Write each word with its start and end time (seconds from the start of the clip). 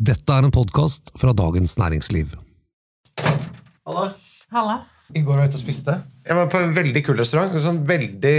Dette 0.00 0.32
er 0.32 0.46
en 0.46 0.52
podkast 0.54 1.10
fra 1.20 1.34
Dagens 1.36 1.74
Næringsliv. 1.76 2.30
Hallo. 3.84 4.06
Halla. 4.48 4.78
I 5.12 5.20
går 5.20 5.36
var 5.36 5.44
jeg 5.44 5.52
ute 5.52 5.58
og 5.58 5.64
spiste. 5.66 5.96
Jeg 6.24 6.38
var 6.38 6.48
på 6.48 6.62
en 6.64 6.72
veldig 6.72 7.02
kul 7.04 7.20
restaurant. 7.20 7.52
En 7.52 7.60
sånn 7.60 7.82
veldig 7.84 8.32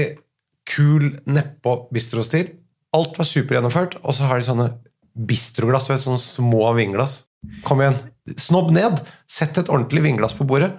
kul 0.72 1.06
nedpå 1.30 1.76
bistrostil. 1.94 2.50
Alt 2.98 3.22
var 3.22 3.30
supergjennomført, 3.30 4.00
og 4.02 4.18
så 4.18 4.26
har 4.26 4.42
de 4.42 4.50
sånne 4.50 4.68
bistroglass. 5.14 5.86
vet, 5.92 6.02
Sånne 6.02 6.18
små 6.26 6.74
vinglass. 6.82 7.28
Kom 7.62 7.86
igjen. 7.86 8.02
Snobb 8.42 8.74
ned! 8.74 9.06
Sett 9.30 9.62
et 9.62 9.70
ordentlig 9.70 10.02
vinglass 10.10 10.34
på 10.34 10.50
bordet. 10.50 10.74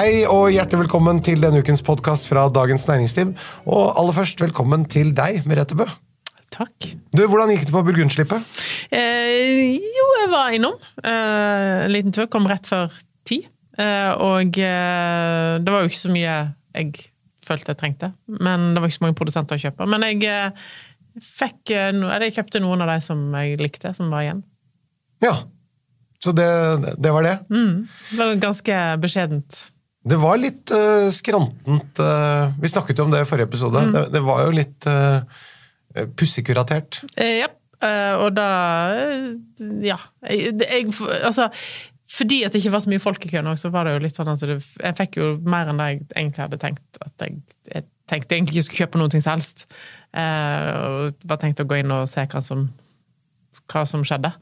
Hei 0.00 0.24
og 0.24 0.48
hjertelig 0.48 0.86
velkommen 0.86 1.20
til 1.20 1.44
denne 1.44 1.60
ukens 1.60 1.84
podkast 1.84 2.24
fra 2.24 2.48
Dagens 2.48 2.88
Næringsliv. 2.88 3.36
Og 3.68 3.90
aller 4.00 4.16
først, 4.16 4.40
velkommen 4.40 4.88
til 4.88 5.12
deg, 5.12 5.44
Merete 5.44 5.76
Bø. 5.76 5.92
Takk. 6.60 6.90
Du, 7.16 7.22
Hvordan 7.24 7.54
gikk 7.54 7.64
det 7.68 7.72
på 7.72 7.82
Burgundslippet? 7.86 8.58
Eh, 8.92 9.78
jo, 9.80 10.08
jeg 10.20 10.28
var 10.32 10.52
innom. 10.52 10.76
Eh, 11.00 11.86
en 11.86 11.94
liten 11.94 12.12
tur. 12.12 12.28
Kom 12.32 12.48
rett 12.50 12.68
før 12.68 12.92
ti. 13.24 13.40
Eh, 13.80 14.10
og 14.20 14.58
eh, 14.60 15.54
det 15.56 15.72
var 15.72 15.80
jo 15.80 15.90
ikke 15.90 16.02
så 16.02 16.12
mye 16.12 16.34
jeg 16.76 17.08
følte 17.44 17.72
jeg 17.72 17.80
trengte. 17.80 18.12
Men 18.28 18.74
det 18.74 18.82
var 18.82 18.90
ikke 18.90 19.00
så 19.00 19.06
mange 19.06 19.18
produsenter 19.18 19.56
å 19.56 19.64
kjøpe. 19.64 19.88
Men 19.90 20.04
jeg 20.04 20.20
eh, 20.28 20.68
fikk 21.24 21.72
eh, 21.74 21.88
eller 21.94 22.28
Jeg 22.28 22.36
kjøpte 22.38 22.62
noen 22.62 22.84
av 22.84 22.92
de 22.92 23.00
som 23.08 23.24
jeg 23.40 23.58
likte, 23.62 23.94
som 23.96 24.12
var 24.12 24.26
igjen. 24.26 24.44
Ja. 25.24 25.34
Så 26.20 26.34
det, 26.36 26.48
det 27.00 27.12
var 27.16 27.24
det. 27.24 27.38
Mm. 27.48 27.86
Det 28.10 28.18
var 28.20 28.40
ganske 28.42 28.80
beskjedent. 29.00 29.62
Det 30.10 30.16
var 30.16 30.38
litt 30.40 30.70
uh, 30.72 31.10
skrantent 31.12 32.00
uh, 32.00 32.52
Vi 32.56 32.70
snakket 32.72 32.96
jo 32.96 33.04
om 33.04 33.10
det 33.12 33.20
i 33.20 33.28
forrige 33.28 33.50
episode. 33.50 33.82
Det, 33.92 34.04
det 34.14 34.22
var 34.24 34.46
jo 34.46 34.54
litt 34.56 34.88
uh, 34.88 35.24
pussig-kuratert. 35.94 37.02
Eh, 37.16 37.40
ja. 37.42 37.48
Eh, 37.80 38.14
og 38.20 38.34
da 38.36 38.48
eh, 38.96 39.30
Ja. 39.86 39.96
Jeg, 40.28 40.92
altså 41.22 41.50
fordi 42.10 42.40
at 42.42 42.52
det 42.52 42.58
ikke 42.58 42.72
var 42.74 42.82
så 42.82 42.90
mye 42.90 43.02
folk 43.02 43.24
i 43.24 43.30
køen, 43.30 43.48
så 43.56 43.70
var 43.70 43.86
det 43.86 43.94
jo 43.94 44.02
litt 44.02 44.16
sånn 44.18 44.32
at 44.32 44.42
det, 44.42 44.56
jeg 44.58 44.96
fikk 44.98 45.18
jo 45.20 45.26
mer 45.46 45.68
enn 45.70 45.78
det 45.78 45.86
jeg 45.92 46.00
egentlig 46.08 46.42
hadde 46.42 46.58
tenkt. 46.58 46.98
At 47.06 47.22
jeg, 47.22 47.36
jeg 47.70 47.84
tenkte 48.10 48.34
egentlig 48.34 48.56
ikke 48.56 48.66
skulle 48.66 48.82
kjøpe 48.82 49.00
noe 49.00 49.12
som 49.14 49.30
helst. 49.30 49.66
Eh, 50.18 50.70
og 50.74 51.28
var 51.30 51.38
tenkt 51.42 51.62
å 51.62 51.68
gå 51.70 51.78
inn 51.78 51.94
og 51.94 52.08
se 52.10 52.24
hva 52.32 52.42
som, 52.42 52.66
hva 53.70 53.84
som 53.86 54.02
skjedde. 54.06 54.32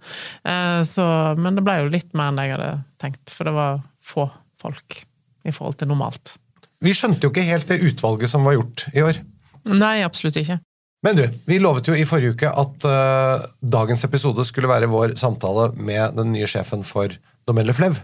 Eh, 0.48 0.80
så, 0.88 1.04
men 1.36 1.60
det 1.60 1.66
ble 1.66 1.76
jo 1.82 1.92
litt 1.92 2.16
mer 2.16 2.32
enn 2.32 2.40
det 2.40 2.48
jeg 2.48 2.56
hadde 2.56 2.72
tenkt, 3.04 3.34
for 3.36 3.50
det 3.50 3.56
var 3.58 3.82
få 4.00 4.30
folk 4.58 5.02
i 5.44 5.52
forhold 5.52 5.76
til 5.82 5.92
normalt. 5.92 6.38
Vi 6.84 6.94
skjønte 6.96 7.26
jo 7.26 7.34
ikke 7.34 7.46
helt 7.50 7.68
det 7.68 7.82
utvalget 7.84 8.32
som 8.32 8.48
var 8.48 8.56
gjort 8.56 8.88
i 8.94 9.04
år. 9.04 9.20
Nei, 9.68 9.98
absolutt 10.06 10.40
ikke. 10.40 10.60
Men 11.06 11.14
du, 11.14 11.24
vi 11.46 11.60
lovet 11.62 11.86
jo 11.86 11.94
i 11.94 12.06
forrige 12.08 12.34
uke 12.34 12.50
at 12.50 12.86
uh, 12.88 13.44
dagens 13.62 14.02
episode 14.08 14.42
skulle 14.48 14.70
være 14.70 14.88
vår 14.90 15.14
samtale 15.20 15.70
med 15.78 16.16
den 16.18 16.32
nye 16.34 16.48
sjefen 16.50 16.82
for 16.86 17.12
Domaine 17.46 17.74
Flev. 17.76 18.00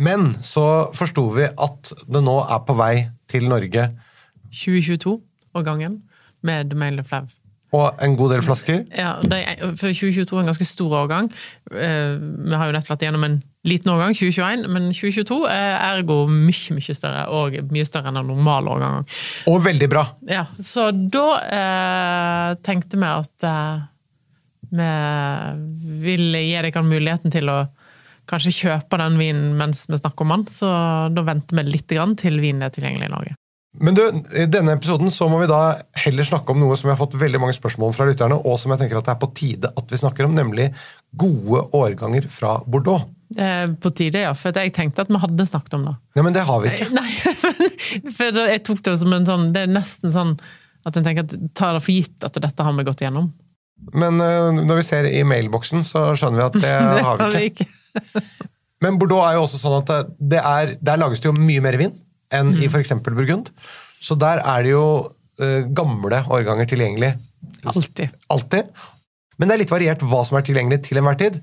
Men 0.00 0.30
så 0.46 0.66
forsto 0.96 1.26
vi 1.34 1.48
at 1.50 1.90
det 2.06 2.22
nå 2.24 2.36
er 2.46 2.62
på 2.64 2.76
vei 2.78 2.94
til 3.30 3.50
Norge 3.50 3.90
2022-årgangen 4.54 5.98
med 6.46 6.70
Domelle 6.70 7.04
Flev. 7.06 7.28
Og 7.76 8.00
en 8.02 8.16
god 8.18 8.32
del 8.34 8.42
flasker. 8.42 8.80
Ja, 8.98 9.12
det 9.22 9.42
er, 9.46 9.60
for 9.78 9.90
2022 9.92 10.24
er 10.34 10.40
en 10.40 10.50
ganske 10.50 10.66
stor 10.66 10.94
årgang. 11.04 11.28
Uh, 11.70 12.16
Vi 12.18 12.54
har 12.54 12.70
jo 12.70 12.74
nettopp 12.74 12.94
vært 12.96 13.04
gjennom 13.06 13.26
en 13.26 13.40
liten 13.68 13.92
årgang, 13.92 14.14
2021, 14.16 14.64
men 14.72 14.88
2022 14.94 15.38
er 15.52 15.74
ergo 15.90 16.22
mye, 16.30 16.76
mye 16.76 16.96
større, 16.96 17.26
og 17.28 17.58
mye 17.74 17.88
større 17.88 18.08
enn 18.08 18.20
en 18.22 18.30
normal 18.32 18.70
årgang. 18.72 19.08
Og 19.52 19.60
veldig 19.64 19.88
bra. 19.92 20.06
Ja, 20.30 20.46
så 20.64 20.88
da 20.92 21.26
eh, 21.44 22.54
tenkte 22.64 23.00
vi 23.00 23.10
at 23.10 23.48
eh, 23.50 23.84
vi 24.70 24.90
ville 26.06 26.42
gi 26.46 26.56
dere 26.56 26.86
muligheten 26.86 27.34
til 27.34 27.52
å 27.52 27.60
kanskje 28.30 28.54
kjøpe 28.54 28.98
den 29.00 29.18
vinen 29.18 29.54
mens 29.58 29.84
vi 29.90 29.98
snakker 29.98 30.24
om 30.24 30.34
den, 30.36 30.48
så 30.54 30.72
da 31.12 31.26
venter 31.26 31.58
vi 31.58 31.66
litt 31.68 31.90
grann 31.90 32.16
til 32.18 32.40
vinen 32.40 32.64
er 32.64 32.72
tilgjengelig 32.74 33.10
i 33.10 33.14
Norge. 33.16 33.36
Men 33.80 33.94
du, 33.94 34.02
i 34.34 34.48
denne 34.50 34.74
episoden 34.74 35.12
så 35.14 35.28
må 35.30 35.38
vi 35.44 35.50
da 35.50 35.76
heller 36.02 36.26
snakke 36.26 36.50
om 36.50 36.58
noe 36.58 36.74
som 36.78 36.88
vi 36.88 36.94
har 36.94 36.98
fått 36.98 37.14
veldig 37.20 37.38
mange 37.42 37.54
spørsmål 37.54 37.92
om 37.92 37.94
fra 37.94 38.08
lytterne, 38.08 38.40
og 38.40 38.58
som 38.58 38.72
jeg 38.74 38.82
tenker 38.82 38.98
at 38.98 39.06
det 39.06 39.14
er 39.14 39.20
på 39.22 39.30
tide 39.36 39.70
at 39.70 39.92
vi 39.92 40.00
snakker 40.00 40.26
om, 40.26 40.34
nemlig 40.34 40.72
gode 41.14 41.68
årganger 41.76 42.26
fra 42.32 42.56
Bordeaux. 42.66 43.06
Det 43.30 43.44
er 43.46 43.74
på 43.78 43.92
tide, 43.94 44.24
ja, 44.24 44.32
for 44.34 44.50
jeg 44.58 44.72
tenkte 44.74 45.04
at 45.04 45.10
vi 45.12 45.18
hadde 45.22 45.44
snakket 45.46 45.76
om 45.78 45.84
det. 45.86 45.92
Ja, 46.18 46.22
men 46.26 46.34
det 46.34 46.42
har 46.48 46.62
vi 46.64 46.72
ikke. 46.72 46.88
Nei, 46.96 47.10
men- 48.02 48.14
for 48.16 48.40
jeg 48.42 48.64
tok 48.66 48.80
det 48.88 48.96
som 48.98 49.12
en 49.14 49.26
sånn 49.28 49.44
Det 49.54 49.62
er 49.66 49.70
nesten 49.70 50.10
sånn 50.14 50.32
at 50.88 50.96
en 50.96 51.04
tenker 51.06 51.26
at 51.28 51.34
tar 51.54 51.76
det 51.76 51.82
for 51.84 51.92
gitt 51.94 52.24
at 52.26 52.38
dette 52.42 52.64
har 52.66 52.74
vi 52.74 52.84
gått 52.88 53.02
igjennom. 53.04 53.28
Men 53.96 54.18
eh, 54.24 54.50
når 54.64 54.80
vi 54.80 54.84
ser 54.86 55.06
i 55.08 55.20
mailboksen, 55.28 55.82
så 55.86 56.06
skjønner 56.18 56.40
vi 56.40 56.46
at 56.48 56.58
det 56.64 57.04
har 57.06 57.22
vi 57.34 57.42
ikke. 57.50 57.66
Men 58.84 58.96
Bordeaux 59.00 59.26
er 59.28 59.36
jo 59.36 59.42
også 59.44 59.60
sånn 59.60 59.76
at 59.82 60.14
det 60.18 60.40
er, 60.40 60.74
der 60.80 61.00
lages 61.02 61.20
det 61.20 61.28
jo 61.28 61.34
mye 61.36 61.60
mer 61.64 61.76
vin 61.80 61.92
enn 62.32 62.54
i 62.62 62.68
f.eks. 62.70 62.94
Burgund. 63.04 63.50
Så 64.00 64.16
der 64.16 64.40
er 64.40 64.64
det 64.64 64.72
jo 64.72 64.84
eh, 65.42 65.66
gamle 65.76 66.22
årganger 66.32 66.68
tilgjengelig. 66.70 67.12
Alltid. 67.68 68.14
Alltid. 68.32 68.70
Men 69.36 69.48
det 69.50 69.54
er 69.56 69.62
litt 69.66 69.72
variert 69.74 70.04
hva 70.08 70.22
som 70.28 70.38
er 70.40 70.46
tilgjengelig 70.48 70.80
til 70.88 71.00
enhver 71.00 71.18
tid. 71.20 71.36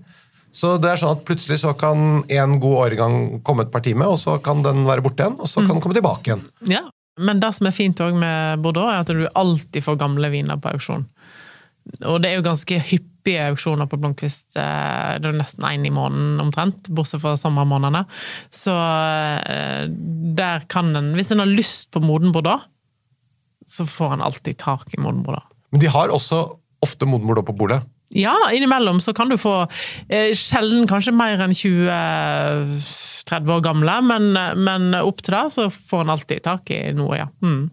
Så 0.52 0.78
det 0.82 0.90
er 0.90 1.00
sånn 1.02 1.18
at 1.18 1.26
plutselig 1.28 1.60
så 1.62 1.74
kan 1.78 2.24
en 2.30 2.60
god 2.64 2.78
årgang 2.88 3.18
komme 3.46 3.66
et 3.68 3.72
par 3.74 3.84
timer, 3.86 4.08
og 4.14 4.18
så 4.22 4.38
kan 4.44 4.64
den 4.66 4.86
være 4.88 5.04
borte 5.06 5.26
igjen, 5.26 5.40
og 5.40 5.50
så 5.50 5.62
kan 5.66 5.76
den 5.76 5.84
komme 5.84 5.98
tilbake 5.98 6.32
igjen. 6.32 6.46
Ja. 6.72 6.86
Men 7.18 7.40
det 7.42 7.50
som 7.58 7.66
er 7.66 7.74
fint 7.74 7.98
òg 8.06 8.14
med 8.14 8.62
Bordeaux, 8.62 8.92
er 8.94 9.02
at 9.02 9.10
du 9.10 9.24
alltid 9.34 9.82
får 9.82 9.96
gamle 9.98 10.30
viner 10.30 10.60
på 10.62 10.70
auksjon. 10.70 11.08
Og 12.06 12.20
det 12.22 12.30
er 12.30 12.36
jo 12.38 12.44
ganske 12.46 12.78
hyppige 12.92 13.48
auksjoner 13.48 13.88
på 13.90 13.98
Blomkvist. 13.98 14.54
eh, 14.60 15.18
Det 15.18 15.26
er 15.26 15.38
nesten 15.40 15.66
én 15.66 15.88
i 15.88 15.90
måneden 15.90 16.40
omtrent, 16.44 16.90
bortsett 16.94 17.24
fra 17.24 17.34
sommermånedene. 17.40 18.04
Så 18.54 18.76
eh, 19.50 19.88
der 20.38 20.68
kan 20.70 20.94
en 20.96 21.14
Hvis 21.16 21.32
en 21.32 21.40
har 21.40 21.50
lyst 21.50 21.90
på 21.92 22.04
moden 22.04 22.32
Bordeaux, 22.32 22.62
så 23.66 23.86
får 23.86 24.14
en 24.14 24.22
alltid 24.22 24.58
tak 24.58 24.94
i 24.94 25.02
moden 25.02 25.24
Bordeaux. 25.24 25.48
Men 25.72 25.82
de 25.82 25.88
har 25.88 26.10
også 26.14 26.44
ofte 26.86 27.06
moden 27.10 27.26
Bordeaux 27.28 27.48
på 27.48 27.58
bordet. 27.58 27.82
Ja, 28.16 28.36
innimellom 28.54 29.02
så 29.04 29.14
kan 29.14 29.30
du 29.30 29.36
få 29.40 29.66
eh, 30.08 30.32
Sjelden 30.38 30.88
kanskje 30.88 31.12
mer 31.16 31.42
enn 31.44 31.56
20-30 31.56 33.52
år 33.52 33.66
gamle, 33.66 33.98
men, 34.08 34.30
men 34.64 34.94
opp 35.02 35.20
til 35.26 35.36
det 35.36 35.48
så 35.58 35.68
får 35.72 36.06
en 36.06 36.14
alltid 36.16 36.46
tak 36.46 36.72
i 36.72 36.94
noe, 36.96 37.18
ja. 37.20 37.28
Mm. 37.44 37.66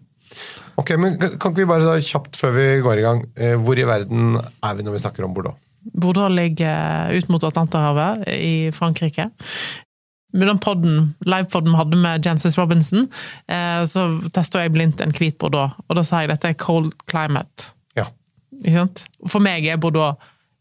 Ok, 0.75 0.91
men 0.99 1.15
Kan 1.19 1.53
ikke 1.53 1.61
vi 1.61 1.69
bare 1.69 1.87
da 1.87 1.95
kjapt 2.03 2.35
før 2.39 2.51
vi 2.57 2.65
går 2.83 2.99
i 2.99 3.05
gang, 3.05 3.23
eh, 3.39 3.55
hvor 3.55 3.79
i 3.79 3.87
verden 3.87 4.35
er 4.35 4.75
vi 4.75 4.83
når 4.83 4.97
vi 4.97 5.03
snakker 5.05 5.27
om 5.27 5.35
Bordeaux? 5.37 5.55
Bordeaux 5.93 6.33
ligger 6.33 7.13
ut 7.13 7.29
mot 7.29 7.43
Atlanterhavet 7.45 8.25
i 8.35 8.71
Frankrike. 8.75 9.29
Med 10.35 10.49
den 10.49 10.59
podden, 10.59 11.13
livepodden 11.23 11.71
vi 11.71 11.79
hadde 11.79 11.99
med 12.01 12.25
Jancis 12.25 12.57
Robinson, 12.59 13.07
eh, 13.47 13.85
så 13.87 14.09
testa 14.35 14.65
jeg 14.65 14.73
blindt 14.75 14.99
en 14.99 15.15
hvit 15.15 15.37
Bordeaux, 15.39 15.77
og 15.87 15.95
da 15.95 16.03
sa 16.03 16.23
jeg 16.23 16.33
dette 16.33 16.51
er 16.51 16.59
cold 16.59 16.91
climate. 17.07 17.71
For 19.27 19.43
meg 19.43 19.67
er 19.67 19.81
Bordeaux 19.81 20.19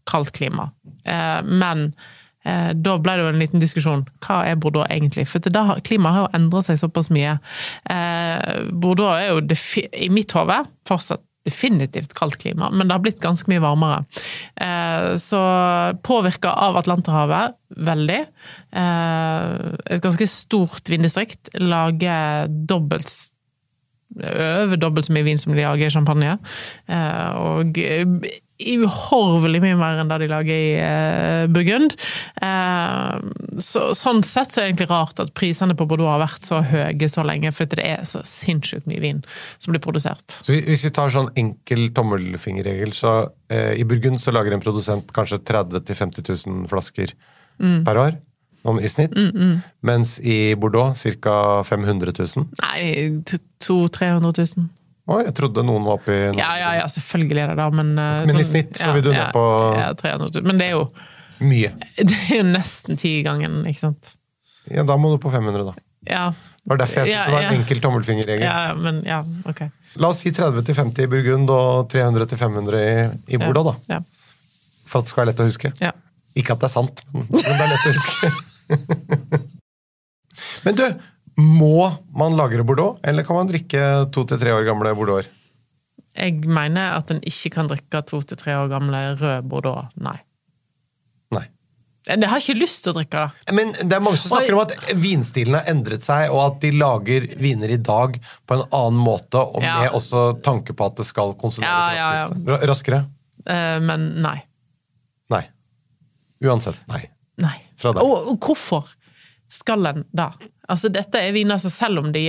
kaldt 0.09 0.35
klima. 0.37 0.71
Eh, 1.05 1.41
men 1.45 1.91
eh, 2.45 2.73
da 2.77 2.97
ble 3.01 3.17
det 3.17 3.27
jo 3.27 3.33
en 3.33 3.43
liten 3.43 3.63
diskusjon. 3.63 4.07
Hva 4.25 4.43
er 4.49 4.59
Bordeaux 4.61 4.89
egentlig? 4.93 5.27
For 5.31 5.53
da, 5.53 5.79
klimaet 5.85 6.17
har 6.17 6.27
jo 6.27 6.41
endret 6.41 6.69
seg 6.69 6.81
såpass 6.83 7.11
mye. 7.15 7.37
Eh, 7.91 8.65
Bordeaux 8.73 9.15
er 9.17 9.33
jo 9.33 9.87
i 9.93 10.11
mitt 10.13 10.35
hode 10.37 10.65
fortsatt 10.89 11.25
definitivt 11.45 12.15
kaldt 12.17 12.39
klima, 12.41 12.71
men 12.73 12.89
det 12.89 12.95
har 12.95 13.03
blitt 13.05 13.19
ganske 13.21 13.51
mye 13.53 13.61
varmere. 13.61 13.99
Så 15.21 15.41
påvirka 16.01 16.55
av 16.57 16.79
Atlanterhavet 16.81 17.59
veldig. 17.85 18.17
Et 18.73 20.07
ganske 20.07 20.29
stort 20.33 20.89
vinddistrikt. 20.89 21.51
Lager 21.61 22.49
dobbelt 22.49 23.13
over 24.15 24.81
dobbelt 24.81 25.09
så 25.09 25.15
mye 25.17 25.27
vin 25.27 25.41
som 25.41 25.55
de 25.55 25.63
lager 25.63 25.89
i 25.89 25.95
champagne. 25.95 26.37
Eh, 26.87 27.31
og 27.41 27.79
eh, 27.83 28.05
uhorvelig 28.55 29.59
mye 29.65 29.77
mer 29.79 29.99
enn 29.99 30.11
det 30.11 30.21
de 30.23 30.29
lager 30.31 30.55
i 30.55 30.75
eh, 30.79 31.47
Burgund. 31.51 31.97
Eh, 32.39 33.17
så, 33.63 33.89
sånn 33.99 34.23
sett 34.27 34.55
så 34.55 34.61
er 34.61 34.67
det 34.67 34.71
egentlig 34.73 34.91
rart 34.93 35.23
at 35.23 35.33
prisene 35.37 35.77
på 35.79 35.87
Bordeaux 35.91 36.13
har 36.13 36.23
vært 36.23 36.47
så 36.47 36.61
høye 36.63 37.11
så 37.11 37.27
lenge, 37.27 37.51
for 37.57 37.71
det 37.75 37.83
er 37.83 38.05
så 38.09 38.23
sinnssykt 38.29 38.87
mye 38.91 39.03
vin 39.03 39.25
som 39.59 39.75
blir 39.75 39.83
produsert. 39.85 40.39
Så 40.47 40.55
Hvis 40.55 40.87
vi 40.87 40.93
tar 40.95 41.13
sånn 41.15 41.33
enkel 41.41 41.89
tommelfingerregel, 41.97 42.95
så 42.97 43.17
eh, 43.51 43.75
i 43.81 43.89
Burgund 43.89 44.23
så 44.23 44.35
lager 44.35 44.55
en 44.55 44.65
produsent 44.65 45.11
kanskje 45.15 45.43
30 45.43 45.83
000-50 45.83 46.31
000 46.47 46.71
flasker 46.71 47.17
per 47.59 47.99
år. 48.01 48.17
I 48.65 48.89
snitt. 48.89 49.13
Mens 49.85 50.15
i 50.25 50.55
Bordeaux 50.57 50.97
ca. 51.21 51.35
500 51.69 52.13
000. 52.17 52.47
Nei, 52.63 53.23
200 53.61 54.23
000-300 54.25 54.57
000. 54.57 54.69
Å, 55.05 55.19
jeg 55.21 55.35
trodde 55.37 55.61
noen 55.69 55.85
var 55.85 55.99
oppi 55.99 56.15
Ja, 56.39 56.55
ja, 56.57 56.71
ja, 56.79 56.85
selvfølgelig 56.89 57.43
er 57.43 57.51
det 57.53 57.57
det, 57.61 57.67
men 57.77 57.91
eh, 58.01 58.23
Men 58.25 58.31
i 58.31 58.39
sånn- 58.39 58.47
snitt 58.55 58.79
så 58.81 58.95
vil 58.97 59.03
du 59.05 59.11
ned 59.13 59.35
på- 59.37 59.77
ja, 59.77 59.91
300 60.01 60.31
000. 60.41 60.47
Men 60.49 60.57
det 60.63 60.71
er 60.71 60.79
jo, 60.79 60.87
mye. 61.45 61.73
det 62.09 62.17
er 62.31 62.39
jo 62.39 62.47
nesten 62.49 62.97
tigangen, 62.97 63.59
ikke 63.69 63.83
sant? 63.83 64.15
Ja, 64.73 64.81
da 64.89 64.97
må 64.97 65.11
du 65.13 65.19
på 65.21 65.29
500, 65.35 65.67
da. 65.69 65.75
Ja, 66.09 66.25
Det 66.65 66.73
var 66.73 66.81
derfor 66.81 67.05
jeg 67.05 67.13
syntes 67.13 67.27
det 67.29 67.35
var 67.37 67.45
en 67.51 67.59
enkel 67.61 67.81
tommelfingerregel. 67.85 68.45
ja 68.49 68.73
men 68.81 69.03
ja, 69.05 69.19
ok. 69.49 69.61
La 70.01 70.09
oss 70.09 70.25
si 70.25 70.33
30-50 70.33 71.05
i 71.05 71.07
Burgund 71.13 71.53
og 71.53 71.93
300-500 71.93 72.81
i, 72.81 73.37
i 73.37 73.41
Bordeaux, 73.45 73.77
da. 73.85 74.01
For 74.89 75.01
at 75.01 75.05
det 75.05 75.13
skal 75.13 75.21
være 75.27 75.33
lett 75.35 75.45
å 75.45 75.49
huske. 75.53 75.73
Ja. 75.85 75.93
Ikke 76.35 76.57
at 76.57 76.65
det 76.65 76.71
er 76.71 76.75
sant, 76.81 77.05
men 77.13 77.29
det 77.29 77.45
er 77.61 77.69
lett 77.77 77.89
å 77.93 77.93
huske. 77.93 78.33
men 80.65 80.79
du, 80.79 80.85
må 81.41 81.89
man 82.15 82.37
lagre 82.39 82.65
Bordeaux, 82.67 83.01
eller 83.03 83.27
kan 83.27 83.37
man 83.41 83.51
drikke 83.51 84.11
to 84.15 84.25
til 84.29 84.41
tre 84.41 84.55
år 84.55 84.67
gamle 84.69 84.95
bordeauxer? 84.99 85.31
Jeg 86.15 86.45
mener 86.47 86.95
at 86.95 87.11
en 87.11 87.19
ikke 87.27 87.51
kan 87.57 87.67
drikke 87.71 88.05
to 88.07 88.21
til 88.23 88.39
tre 88.39 88.55
år 88.55 88.69
gamle 88.71 89.01
rød 89.19 89.49
Bordeaux. 89.51 89.89
Nei. 89.99 90.15
Nei. 91.35 91.43
Jeg 92.07 92.29
har 92.31 92.43
ikke 92.43 92.55
lyst 92.61 92.85
til 92.85 92.93
å 92.93 92.99
drikke 93.01 93.25
det. 93.25 93.55
Men 93.57 93.73
det 93.75 93.97
er 93.97 94.05
mange 94.05 94.21
som 94.23 94.31
snakker 94.31 94.55
og... 94.55 94.61
om 94.61 94.63
at 94.69 94.93
vinstilen 95.03 95.59
har 95.59 95.71
endret 95.73 96.07
seg, 96.07 96.29
og 96.31 96.43
at 96.45 96.61
de 96.63 96.71
lager 96.77 97.27
viner 97.43 97.75
i 97.75 97.81
dag 97.83 98.21
på 98.47 98.59
en 98.61 98.63
annen 98.69 99.03
måte, 99.03 99.43
og 99.43 99.65
Ja. 99.65 99.81
med 99.83 99.99
også 99.99 100.29
tanke 100.45 100.77
på 100.77 100.87
at 100.87 101.03
det 101.03 101.09
skal 101.11 101.35
konsumeres 101.41 101.99
Ja, 101.99 102.15
ja, 102.15 102.29
ja. 102.31 102.61
raskere. 102.71 103.03
Uh, 103.43 103.81
Men 103.83 104.13
nei. 104.23 104.39
Nei. 105.35 105.43
Uansett. 106.45 106.79
Nei. 106.93 107.09
Fra 107.85 107.95
deg. 107.95 108.05
Og, 108.05 108.31
og 108.33 108.49
hvorfor 108.49 108.93
skal 109.53 109.91
en 109.91 110.05
da? 110.17 110.31
Altså, 110.73 110.91
dette 110.93 111.21
er 111.21 111.35
viner 111.37 111.61
som 111.61 111.73
selv 111.73 112.01
om 112.01 112.13
de 112.15 112.25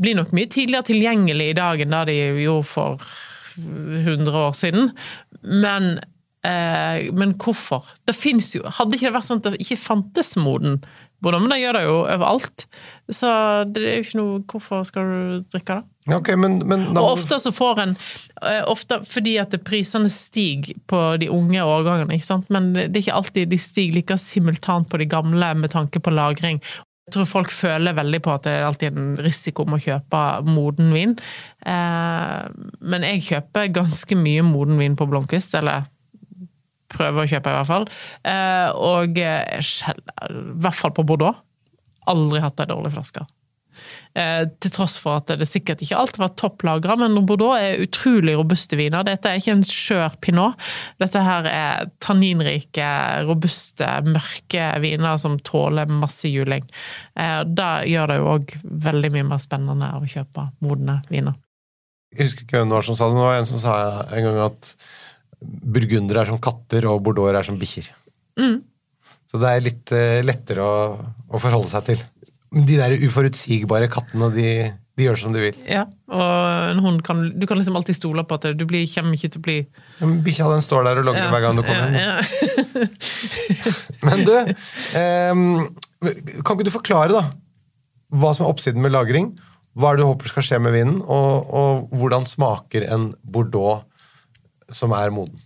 blir 0.00 0.16
nok 0.16 0.32
mye 0.36 0.48
tidligere 0.50 0.88
tilgjengelig 0.90 1.50
i 1.52 1.58
dag 1.58 1.82
enn 1.84 1.92
da 1.92 2.06
de 2.08 2.16
gjorde 2.40 2.70
for 2.70 3.12
100 3.60 4.32
år 4.40 4.56
siden, 4.56 4.90
men, 5.42 5.92
eh, 6.46 7.10
men 7.12 7.34
hvorfor? 7.36 7.84
Det 8.08 8.14
finnes 8.16 8.48
jo 8.54 8.62
Hadde 8.64 8.96
ikke 8.96 9.10
det 9.10 9.16
vært 9.18 9.28
sånn 9.28 9.42
at 9.42 9.50
det 9.50 9.62
ikke 9.64 9.80
fantes 9.82 10.36
moden 10.40 10.78
Bordeaux, 11.20 11.42
men 11.44 11.52
det 11.52 11.60
gjør 11.60 11.76
det 11.76 11.82
jo 11.84 11.96
overalt. 12.00 12.62
Så 13.12 13.30
det 13.68 13.82
er 13.84 13.98
jo 13.98 14.04
ikke 14.06 14.20
noe 14.22 14.44
Hvorfor 14.48 14.86
skal 14.88 15.10
du 15.10 15.48
drikke 15.52 15.80
det? 15.80 15.89
Ja, 16.08 16.16
Ok, 16.16 16.30
men, 16.36 16.58
men 16.64 16.86
da, 16.94 17.02
Og 17.02 17.18
ofte 17.18 17.36
så 17.42 17.52
får 17.52 17.82
en 17.82 17.90
eh, 18.42 18.62
Ofte 18.70 19.02
fordi 19.08 19.34
at 19.42 19.52
prisene 19.66 20.08
stiger 20.12 20.78
på 20.88 21.00
de 21.20 21.28
unge 21.32 21.60
årgangene, 21.60 22.16
ikke 22.16 22.30
sant? 22.30 22.48
men 22.52 22.72
det 22.74 22.88
er 22.88 23.02
ikke 23.02 23.18
alltid 23.18 23.50
de 23.52 23.58
stiger 23.60 23.98
like 23.98 24.16
simultant 24.20 24.88
på 24.90 25.00
de 25.02 25.08
gamle 25.10 25.52
med 25.60 25.74
tanke 25.74 26.00
på 26.00 26.14
lagring. 26.14 26.62
Jeg 27.10 27.16
tror 27.16 27.26
folk 27.26 27.50
føler 27.50 27.96
veldig 27.96 28.20
på 28.22 28.32
at 28.32 28.44
det 28.46 28.52
er 28.54 28.64
alltid 28.68 28.96
en 28.96 29.14
risiko 29.18 29.64
med 29.66 29.80
å 29.80 29.86
kjøpe 29.88 30.20
moden 30.46 30.92
vin. 30.94 31.16
Eh, 31.66 32.42
men 32.80 33.06
jeg 33.08 33.24
kjøper 33.26 33.72
ganske 33.74 34.18
mye 34.18 34.44
moden 34.46 34.78
vin 34.78 34.94
på 34.96 35.08
Blomkvist, 35.10 35.56
eller 35.58 35.88
prøver 36.90 37.24
å 37.24 37.30
kjøpe 37.32 37.50
i 37.50 37.56
hvert 37.58 37.70
fall. 37.70 37.88
Eh, 38.30 38.68
og 38.78 39.18
i 39.18 39.26
hvert 39.26 40.78
fall 40.78 40.94
på 40.94 41.04
Bordeaux. 41.06 41.42
Aldri 42.10 42.40
hatt 42.44 42.62
ei 42.62 42.70
dårlig 42.70 42.94
flaske. 42.94 43.26
Eh, 44.18 44.42
til 44.58 44.72
tross 44.74 44.96
for 44.98 45.20
at 45.20 45.30
det 45.38 45.46
sikkert 45.46 45.84
ikke 45.84 45.98
alltid 46.00 46.22
var 46.22 46.32
topplagra, 46.40 46.96
men 46.98 47.18
Bordeaux 47.26 47.54
er 47.54 47.82
utrolig 47.84 48.34
robuste 48.38 48.78
viner. 48.78 49.04
Dette 49.06 49.30
er 49.30 49.38
ikke 49.38 49.54
en 49.54 49.66
skjør 49.66 50.16
pinot. 50.24 50.70
Dette 51.02 51.22
her 51.22 51.46
er 51.50 51.92
tanninrike, 52.02 52.88
robuste, 53.28 53.88
mørke 54.08 54.66
viner 54.82 55.20
som 55.22 55.38
tåler 55.46 55.90
masse 55.92 56.30
juling. 56.30 56.66
Eh, 57.14 57.42
det 57.46 57.70
gjør 57.92 58.10
det 58.10 58.18
jo 58.18 58.32
òg 58.34 58.56
veldig 58.88 59.12
mye 59.14 59.28
mer 59.30 59.42
spennende 59.42 59.92
å 59.94 60.02
kjøpe 60.10 60.50
modne 60.66 61.00
viner. 61.12 61.38
Jeg 62.10 62.26
husker 62.26 62.42
ikke 62.42 62.58
hvem 62.58 62.72
det 62.72 62.80
var 62.80 62.88
som 62.88 62.98
sa 62.98 63.06
det, 63.06 63.14
men 63.14 63.22
det 63.22 63.30
var 63.30 63.38
en 63.38 63.52
som 63.52 63.62
sa 63.62 63.76
en 64.10 64.26
gang 64.26 64.42
at 64.48 64.74
burgundere 65.40 66.24
er 66.24 66.28
som 66.32 66.40
katter, 66.42 66.88
og 66.90 67.04
bordeauxer 67.06 67.38
er 67.38 67.46
som 67.46 67.58
bikkjer. 67.60 67.92
Mm. 68.40 68.58
Så 69.30 69.38
det 69.38 69.50
er 69.50 69.62
litt 69.62 69.92
eh, 69.94 70.20
lettere 70.26 70.64
å, 70.66 70.78
å 71.30 71.40
forholde 71.40 71.70
seg 71.70 71.86
til. 71.92 72.02
De 72.50 72.76
der 72.78 72.96
uforutsigbare 73.06 73.86
kattene, 73.92 74.30
de, 74.34 74.46
de 74.98 75.06
gjør 75.06 75.20
som 75.22 75.34
de 75.34 75.42
vil. 75.44 75.58
Ja, 75.70 75.84
og 76.10 76.70
en 76.72 76.80
hund 76.82 77.02
kan, 77.06 77.22
du 77.38 77.46
kan 77.46 77.60
liksom 77.60 77.76
alltid 77.78 77.98
stole 77.98 78.24
på 78.26 78.38
at 78.40 78.48
du 78.58 78.64
blir, 78.66 78.88
kommer 78.90 79.14
ikke 79.14 79.30
til 79.30 79.42
å 79.42 79.44
bli 79.46 79.58
Bikkja 80.26 80.48
den 80.50 80.64
står 80.64 80.88
der 80.88 81.02
og 81.02 81.06
logger 81.10 81.22
Ja, 81.22 81.30
hver 81.30 81.44
gang 81.44 81.60
du 81.60 81.62
kommer 81.66 81.94
ja, 81.94 82.16
ja. 82.16 82.88
Men 84.06 84.24
du, 84.26 84.34
ehm, 84.98 85.46
kan 86.42 86.56
ikke 86.56 86.66
du 86.66 86.74
forklare 86.74 87.14
da 87.14 87.22
hva 88.10 88.32
som 88.34 88.46
er 88.46 88.50
oppsiden 88.50 88.82
med 88.82 88.90
lagring? 88.90 89.30
Hva 89.78 89.92
er 89.92 89.98
det 89.98 90.02
du 90.02 90.08
håper 90.08 90.32
skal 90.32 90.46
skje 90.46 90.58
med 90.62 90.74
vinen? 90.74 90.98
Og, 91.06 91.52
og 91.54 91.92
hvordan 91.94 92.26
smaker 92.26 92.88
en 92.90 93.12
bordeaux 93.22 93.84
som 94.74 94.94
er 94.96 95.12
moden? 95.14 95.38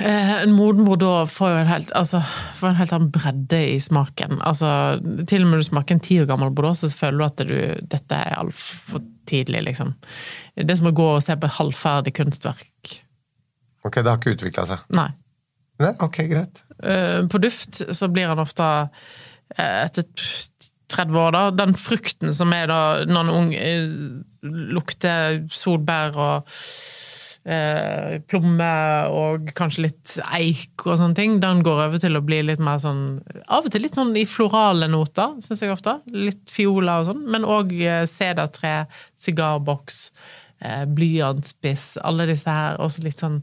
Eh, 0.00 0.32
En 0.42 0.52
moden 0.54 0.84
bordeaux 0.86 1.30
får 1.32 1.50
jo 1.50 1.60
en 1.62 1.70
helt, 1.72 1.92
altså, 1.98 2.20
får 2.58 2.68
en 2.70 2.78
helt 2.78 2.92
annen 2.94 3.10
bredde 3.14 3.60
i 3.74 3.78
smaken. 3.82 4.38
Altså, 4.46 4.68
til 5.26 5.42
og 5.42 5.48
med 5.48 5.56
når 5.58 5.64
du 5.64 5.68
smaker 5.70 5.96
en 5.96 6.02
ti 6.04 6.20
år 6.22 6.28
gammel 6.30 6.52
bordeaux, 6.54 6.78
så 6.84 6.90
føler 6.94 7.18
du 7.18 7.26
at 7.26 7.44
du, 7.48 7.86
dette 7.96 8.18
er 8.18 8.36
altfor 8.38 9.02
tidlig, 9.28 9.64
liksom. 9.66 9.94
Det 10.56 10.70
er 10.70 10.78
som 10.80 10.90
å 10.92 10.96
gå 10.96 11.08
og 11.16 11.24
se 11.24 11.36
på 11.36 11.50
halvferdig 11.58 12.14
kunstverk. 12.16 12.94
Ok, 13.86 13.98
det 14.00 14.06
har 14.10 14.20
ikke 14.20 14.36
utvikla 14.36 14.66
seg. 14.70 14.84
Nei. 14.94 15.08
Nei, 15.78 15.92
ok, 16.02 16.22
greit. 16.30 16.62
Eh, 16.82 17.20
På 17.30 17.38
duft 17.42 17.80
så 17.94 18.08
blir 18.10 18.30
han 18.30 18.40
ofte 18.42 18.66
eh, 19.56 19.84
etter 19.84 20.08
30 20.88 21.18
år, 21.20 21.34
da. 21.36 21.42
Den 21.54 21.74
frukten 21.78 22.32
som 22.34 22.52
er 22.56 22.70
da 22.70 22.80
når 23.06 23.26
en 23.28 23.34
ung 23.36 23.52
lukter 24.72 25.42
solbær 25.52 26.16
og 26.18 26.54
eh, 27.48 28.18
plomme 28.28 28.68
og 29.14 29.48
kanskje 29.58 29.86
litt 29.88 30.16
eik 30.36 30.84
og 30.86 30.98
sånne 31.00 31.16
ting, 31.18 31.38
den 31.42 31.62
går 31.66 31.84
over 31.88 32.02
til 32.02 32.18
å 32.18 32.24
bli 32.24 32.42
litt 32.46 32.60
mer 32.62 32.78
sånn 32.82 33.04
Av 33.48 33.64
og 33.64 33.72
til 33.72 33.82
litt 33.86 33.96
sånn 33.96 34.12
i 34.20 34.26
florale 34.28 34.88
noter, 34.92 35.38
syns 35.44 35.64
jeg 35.64 35.72
ofte. 35.72 35.96
Litt 36.12 36.52
fioler 36.52 37.00
og 37.02 37.08
sånn, 37.12 37.24
men 37.32 37.46
òg 37.48 37.72
sedertre, 38.10 38.82
sigarboks. 39.18 40.10
Eh, 40.60 40.84
Blyantspiss, 40.90 41.96
alle 42.02 42.24
disse 42.26 42.50
her. 42.50 42.80
Også 42.82 43.04
litt 43.04 43.20
sånn 43.22 43.36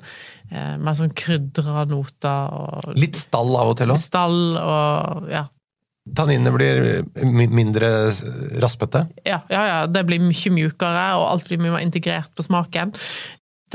eh, 0.52 0.76
mer 0.78 0.98
sånn 1.00 1.14
krydra 1.16 1.86
noter. 1.88 2.56
Og 2.60 2.96
Litt 3.00 3.16
stall 3.16 3.54
av 3.56 3.72
og 3.72 3.78
til 3.80 3.94
òg. 3.96 4.02
stall 4.04 4.42
og 4.60 5.30
ja. 5.32 5.46
Tanninene 6.16 6.52
blir 6.54 7.48
mindre 7.50 7.88
raspete. 8.62 9.08
ja. 9.26 9.40
Ja, 9.50 9.62
ja, 9.72 9.78
det 9.90 10.04
blir 10.06 10.20
mye 10.22 10.52
mjukere, 10.54 11.06
og 11.18 11.24
alt 11.32 11.48
blir 11.48 11.58
mye 11.64 11.72
mer 11.74 11.82
integrert 11.82 12.30
på 12.38 12.46
smaken. 12.46 12.92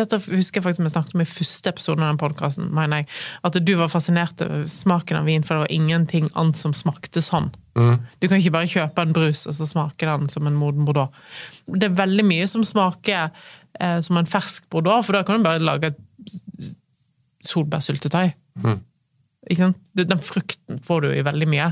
Dette 0.00 0.18
husker 0.30 0.60
jeg 0.60 0.64
faktisk 0.64 0.82
vi 0.82 0.92
snakket 0.92 1.16
om 1.16 1.22
i 1.22 1.28
første 1.28 1.72
episode 1.72 2.00
av 2.00 2.08
den 2.08 2.20
podkasten, 2.20 2.68
mener 2.74 3.02
jeg. 3.02 3.08
At 3.46 3.58
du 3.60 3.72
var 3.78 3.92
fascinert 3.92 4.40
over 4.44 4.64
smaken 4.70 5.20
av 5.20 5.28
vin, 5.28 5.44
for 5.44 5.56
det 5.58 5.66
var 5.66 5.74
ingenting 5.76 6.30
annet 6.32 6.58
som 6.60 6.74
smakte 6.76 7.22
sånn. 7.24 7.50
Du 7.76 8.26
kan 8.28 8.40
ikke 8.40 8.54
bare 8.54 8.70
kjøpe 8.70 9.04
en 9.04 9.14
brus, 9.16 9.46
og 9.48 9.56
så 9.56 9.68
smake 9.68 10.08
den 10.08 10.28
som 10.32 10.48
en 10.48 10.58
moden 10.58 10.88
bordeaux. 10.88 11.12
Det 11.70 11.90
er 11.90 11.98
veldig 12.00 12.26
mye 12.28 12.48
som 12.50 12.64
smaker 12.66 13.28
eh, 13.28 13.98
som 14.04 14.18
en 14.20 14.28
fersk 14.28 14.66
bordeaux, 14.72 15.04
for 15.06 15.16
da 15.16 15.24
kan 15.26 15.40
du 15.40 15.46
bare 15.46 15.62
lage 15.62 15.92
et 15.92 16.72
solbærsyltetøy. 17.46 18.32
Ikke 19.48 19.60
sant? 19.62 19.78
Den 19.96 20.20
frukten 20.24 20.82
får 20.84 21.06
du 21.06 21.12
i 21.14 21.24
veldig 21.24 21.48
mye. 21.48 21.70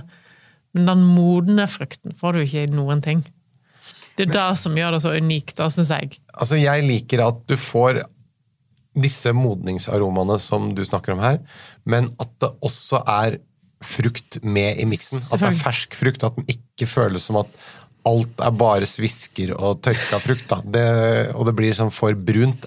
Men 0.77 0.89
den 0.89 1.03
modne 1.17 1.67
frukten 1.71 2.15
får 2.17 2.37
du 2.37 2.45
ikke 2.45 2.65
i 2.65 2.71
noen 2.73 3.03
ting. 3.05 3.25
Det 4.19 4.27
er 4.27 4.35
det 4.35 4.59
som 4.59 4.75
gjør 4.75 4.97
det 4.97 5.03
så 5.05 5.13
unikt, 5.15 5.55
da, 5.61 5.69
syns 5.71 5.93
jeg. 5.95 6.17
Altså, 6.35 6.59
jeg 6.59 6.87
liker 6.87 7.23
at 7.23 7.45
du 7.47 7.55
får 7.61 8.03
disse 9.03 9.33
modningsaromaene 9.37 10.39
som 10.43 10.73
du 10.77 10.85
snakker 10.87 11.15
om 11.15 11.23
her, 11.25 11.41
men 11.89 12.13
at 12.23 12.33
det 12.43 12.53
også 12.65 13.03
er 13.09 13.39
frukt 13.85 14.41
med 14.43 14.81
i 14.83 14.87
miksen. 14.91 15.21
At 15.33 15.43
det 15.43 15.53
er 15.53 15.61
fersk 15.61 15.95
frukt, 15.99 16.25
at 16.27 16.39
den 16.39 16.49
ikke 16.51 16.89
føles 16.91 17.29
som 17.29 17.39
at 17.43 17.53
alt 18.09 18.41
er 18.43 18.55
bare 18.57 18.89
svisker 18.89 19.53
og 19.57 19.83
tørka 19.85 20.21
frukt. 20.23 20.55
Det, 20.73 20.87
og 21.35 21.47
det 21.49 21.55
blir 21.59 21.77
sånn 21.77 21.93
for 21.95 22.17
brunt. 22.17 22.67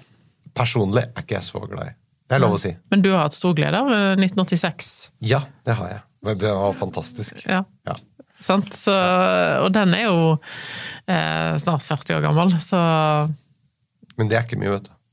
Personlig 0.55 1.05
er 1.07 1.23
ikke 1.23 1.37
jeg 1.39 1.47
så 1.47 1.63
glad 1.65 1.91
i. 1.91 1.95
Det 2.31 2.37
er 2.37 2.43
lov 2.45 2.55
å 2.55 2.61
si. 2.61 2.71
Men 2.91 3.03
du 3.03 3.09
har 3.11 3.25
hatt 3.25 3.35
stor 3.35 3.55
glede 3.57 3.79
av 3.79 3.89
eh, 3.91 4.13
1986. 4.15 4.93
Ja, 5.27 5.41
det 5.67 5.75
har 5.79 5.89
jeg. 5.91 6.01
Det 6.39 6.53
var 6.55 6.75
fantastisk. 6.77 7.41
Ja. 7.43 7.63
Ja. 7.87 7.97
Sant? 8.41 8.71
Så, 8.77 8.93
og 9.61 9.69
den 9.75 9.93
er 9.97 10.07
jo 10.07 10.21
eh, 11.11 11.57
snart 11.61 11.85
40 11.85 12.17
år 12.17 12.23
gammel, 12.25 12.55
så 12.63 12.79
Men 14.17 14.31
det 14.31 14.37
er 14.37 14.47
ikke 14.47 14.59
mye, 14.61 14.77
vet 14.77 14.87
du. 14.87 14.93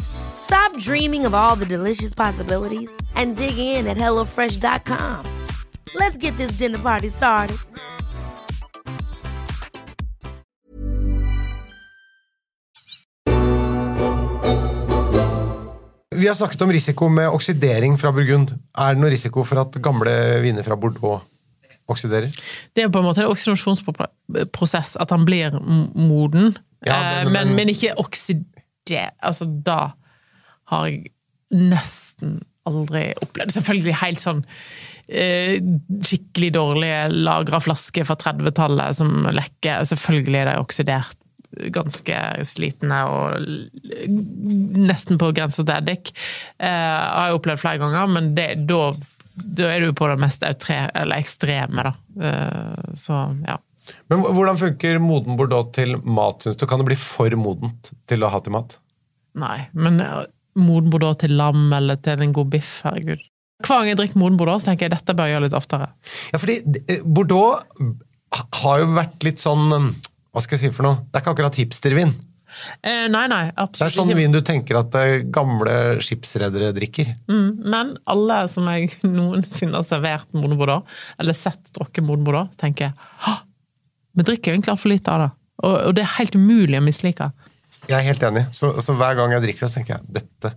Stop 0.00 0.76
dreaming 0.78 1.26
of 1.26 1.34
all 1.34 1.56
the 1.56 1.66
delicious 1.66 2.14
possibilities 2.14 2.90
and 3.14 3.36
dig 3.36 3.58
in 3.58 3.86
at 3.86 3.96
HelloFresh.com. 3.96 5.24
Let's 5.94 6.16
get 6.16 6.36
this 6.36 6.52
dinner 6.58 6.78
party 6.78 7.08
started. 7.08 7.56
Vi 16.16 16.26
har 16.28 16.34
snakket 16.34 16.62
om 16.62 16.70
risiko 16.72 17.08
med 17.08 17.28
oksidering 17.28 17.98
fra 18.00 18.12
Burgund. 18.14 18.52
Er 18.78 18.94
det 18.94 19.02
noe 19.02 19.10
risiko 19.12 19.42
for 19.44 19.60
at 19.60 19.76
gamle 19.84 20.12
viner 20.44 20.64
fra 20.64 20.76
Bordeaux 20.80 21.20
oksiderer? 21.92 22.30
Det 22.76 22.86
er 22.86 22.88
på 22.92 23.02
en 23.02 23.04
måte 23.08 23.20
en 23.24 23.28
oksidasjonsprosess, 23.30 24.94
at 25.00 25.12
han 25.12 25.26
blir 25.28 25.58
moden. 25.94 26.56
Ja, 26.86 26.96
Eh, 26.96 27.24
men- 27.24 27.32
men, 27.32 27.46
men- 27.46 27.56
men, 27.56 27.68
ikke 27.68 27.92
oksider... 28.86 29.10
Altså, 29.20 29.44
da 29.44 29.92
har 30.70 30.88
jeg 30.88 31.12
nesten 31.50 32.40
aldri 32.66 33.12
opplevd 33.22 33.54
Selvfølgelig 33.54 34.00
helt 34.00 34.18
sånn 34.18 34.40
eh, 35.06 35.60
skikkelig 36.02 36.52
dårlige 36.56 37.04
lagra 37.12 37.60
flasker 37.62 38.06
fra 38.08 38.16
30-tallet 38.18 38.98
som 38.98 39.28
lekker. 39.30 39.84
Selvfølgelig 39.86 40.40
er 40.40 40.50
de 40.50 40.56
oksidert 40.64 41.22
ganske 41.72 42.16
slitne 42.44 42.98
og 43.08 43.46
nesten 44.10 45.16
på 45.20 45.30
grensa 45.32 45.62
til 45.62 45.76
eddik. 45.76 46.10
Eh, 46.58 46.66
har 46.66 47.30
jeg 47.30 47.38
opplevd 47.38 47.62
flere 47.62 47.80
ganger, 47.80 48.10
men 48.10 48.32
det, 48.36 48.48
da, 48.68 48.90
da 49.36 49.70
er 49.70 49.86
du 49.86 49.94
på 49.96 50.10
det 50.10 50.18
mest 50.20 50.44
outre, 50.44 50.82
eller 50.90 51.22
ekstreme, 51.22 51.86
da. 51.86 51.94
Eh, 52.26 52.90
så 52.98 53.22
ja. 53.46 53.60
Men 54.10 54.24
hvordan 54.24 54.58
funker 54.60 54.98
moden 55.02 55.38
Bordeaux 55.38 55.70
til 55.76 55.96
mat, 56.02 56.42
syns 56.42 56.58
du? 56.58 56.66
Kan 56.68 56.82
det 56.82 56.88
bli 56.90 56.98
for 57.00 57.34
modent 57.38 57.92
til 58.10 58.26
å 58.26 58.30
ha 58.32 58.40
til 58.42 58.56
mat? 58.56 58.78
Nei, 59.36 59.66
men 59.76 60.00
eh, 60.00 60.24
moden 60.56 60.92
bordeaux 60.92 61.18
til 61.20 61.36
lam 61.36 61.68
eller 61.76 61.98
til 62.00 62.22
en 62.24 62.34
god 62.36 62.52
biff, 62.54 62.78
herregud. 62.86 63.22
Hver 63.64 63.80
gang 63.80 63.90
jeg 63.90 63.98
drikker 64.00 64.20
moden 64.20 64.38
bordeaux, 64.40 64.60
så 64.62 64.72
tenker 64.72 64.88
jeg 64.88 64.96
dette 64.96 65.16
bør 65.16 65.28
jeg 65.28 65.36
gjøre 65.36 65.46
litt 65.46 65.56
oftere. 65.56 65.90
Ja, 66.32 66.40
fordi 66.40 66.58
eh, 66.84 67.02
Bordeaux 67.04 67.62
har 68.62 68.82
jo 68.82 68.88
vært 68.96 69.24
litt 69.24 69.40
sånn 69.40 69.68
eh, 69.72 69.92
Hva 70.34 70.42
skal 70.44 70.58
jeg 70.58 70.66
si 70.66 70.76
for 70.76 70.88
noe? 70.88 71.04
Det 71.08 71.18
er 71.18 71.24
ikke 71.24 71.36
akkurat 71.36 71.60
hipstervin. 71.60 72.12
Eh, 72.80 73.06
nei, 73.12 73.24
nei, 73.28 73.42
Det 73.52 73.84
er 73.84 73.92
sånn 73.92 74.12
vin 74.16 74.32
du 74.32 74.40
tenker 74.44 74.78
at 74.80 74.94
eh, 75.00 75.24
gamle 75.32 75.98
skipsredere 76.04 76.72
drikker. 76.76 77.12
Mm, 77.30 77.48
men 77.64 77.94
alle 78.08 78.42
som 78.52 78.68
jeg 78.72 78.92
noensinne 79.18 79.80
har 79.80 79.88
servert 79.88 80.32
moden 80.36 80.60
bordeaux, 80.60 81.00
eller 81.20 81.36
sett 81.36 81.72
drukket 81.76 82.04
moden 82.06 82.24
bordeaux, 82.28 82.52
tenker 82.60 82.92
«Hå, 83.24 83.36
vi 84.16 84.24
drikker 84.26 84.54
egentlig 84.54 84.72
altfor 84.74 84.92
lite 84.92 85.12
av 85.12 85.24
det. 85.24 85.32
Og, 85.64 85.74
og 85.88 85.96
det 85.96 86.04
er 86.04 86.14
helt 86.18 86.36
umulig 86.36 86.78
å 86.80 86.84
mislike. 86.84 87.30
Jeg 87.86 87.96
er 87.98 88.06
helt 88.08 88.24
enig. 88.26 88.46
Så, 88.56 88.72
så 88.82 88.96
hver 88.98 89.18
gang 89.18 89.34
jeg 89.36 89.44
drikker 89.44 89.66
det, 89.66 89.72
så 89.72 89.80
tenker 89.80 89.98
jeg 89.98 90.16
dette 90.20 90.56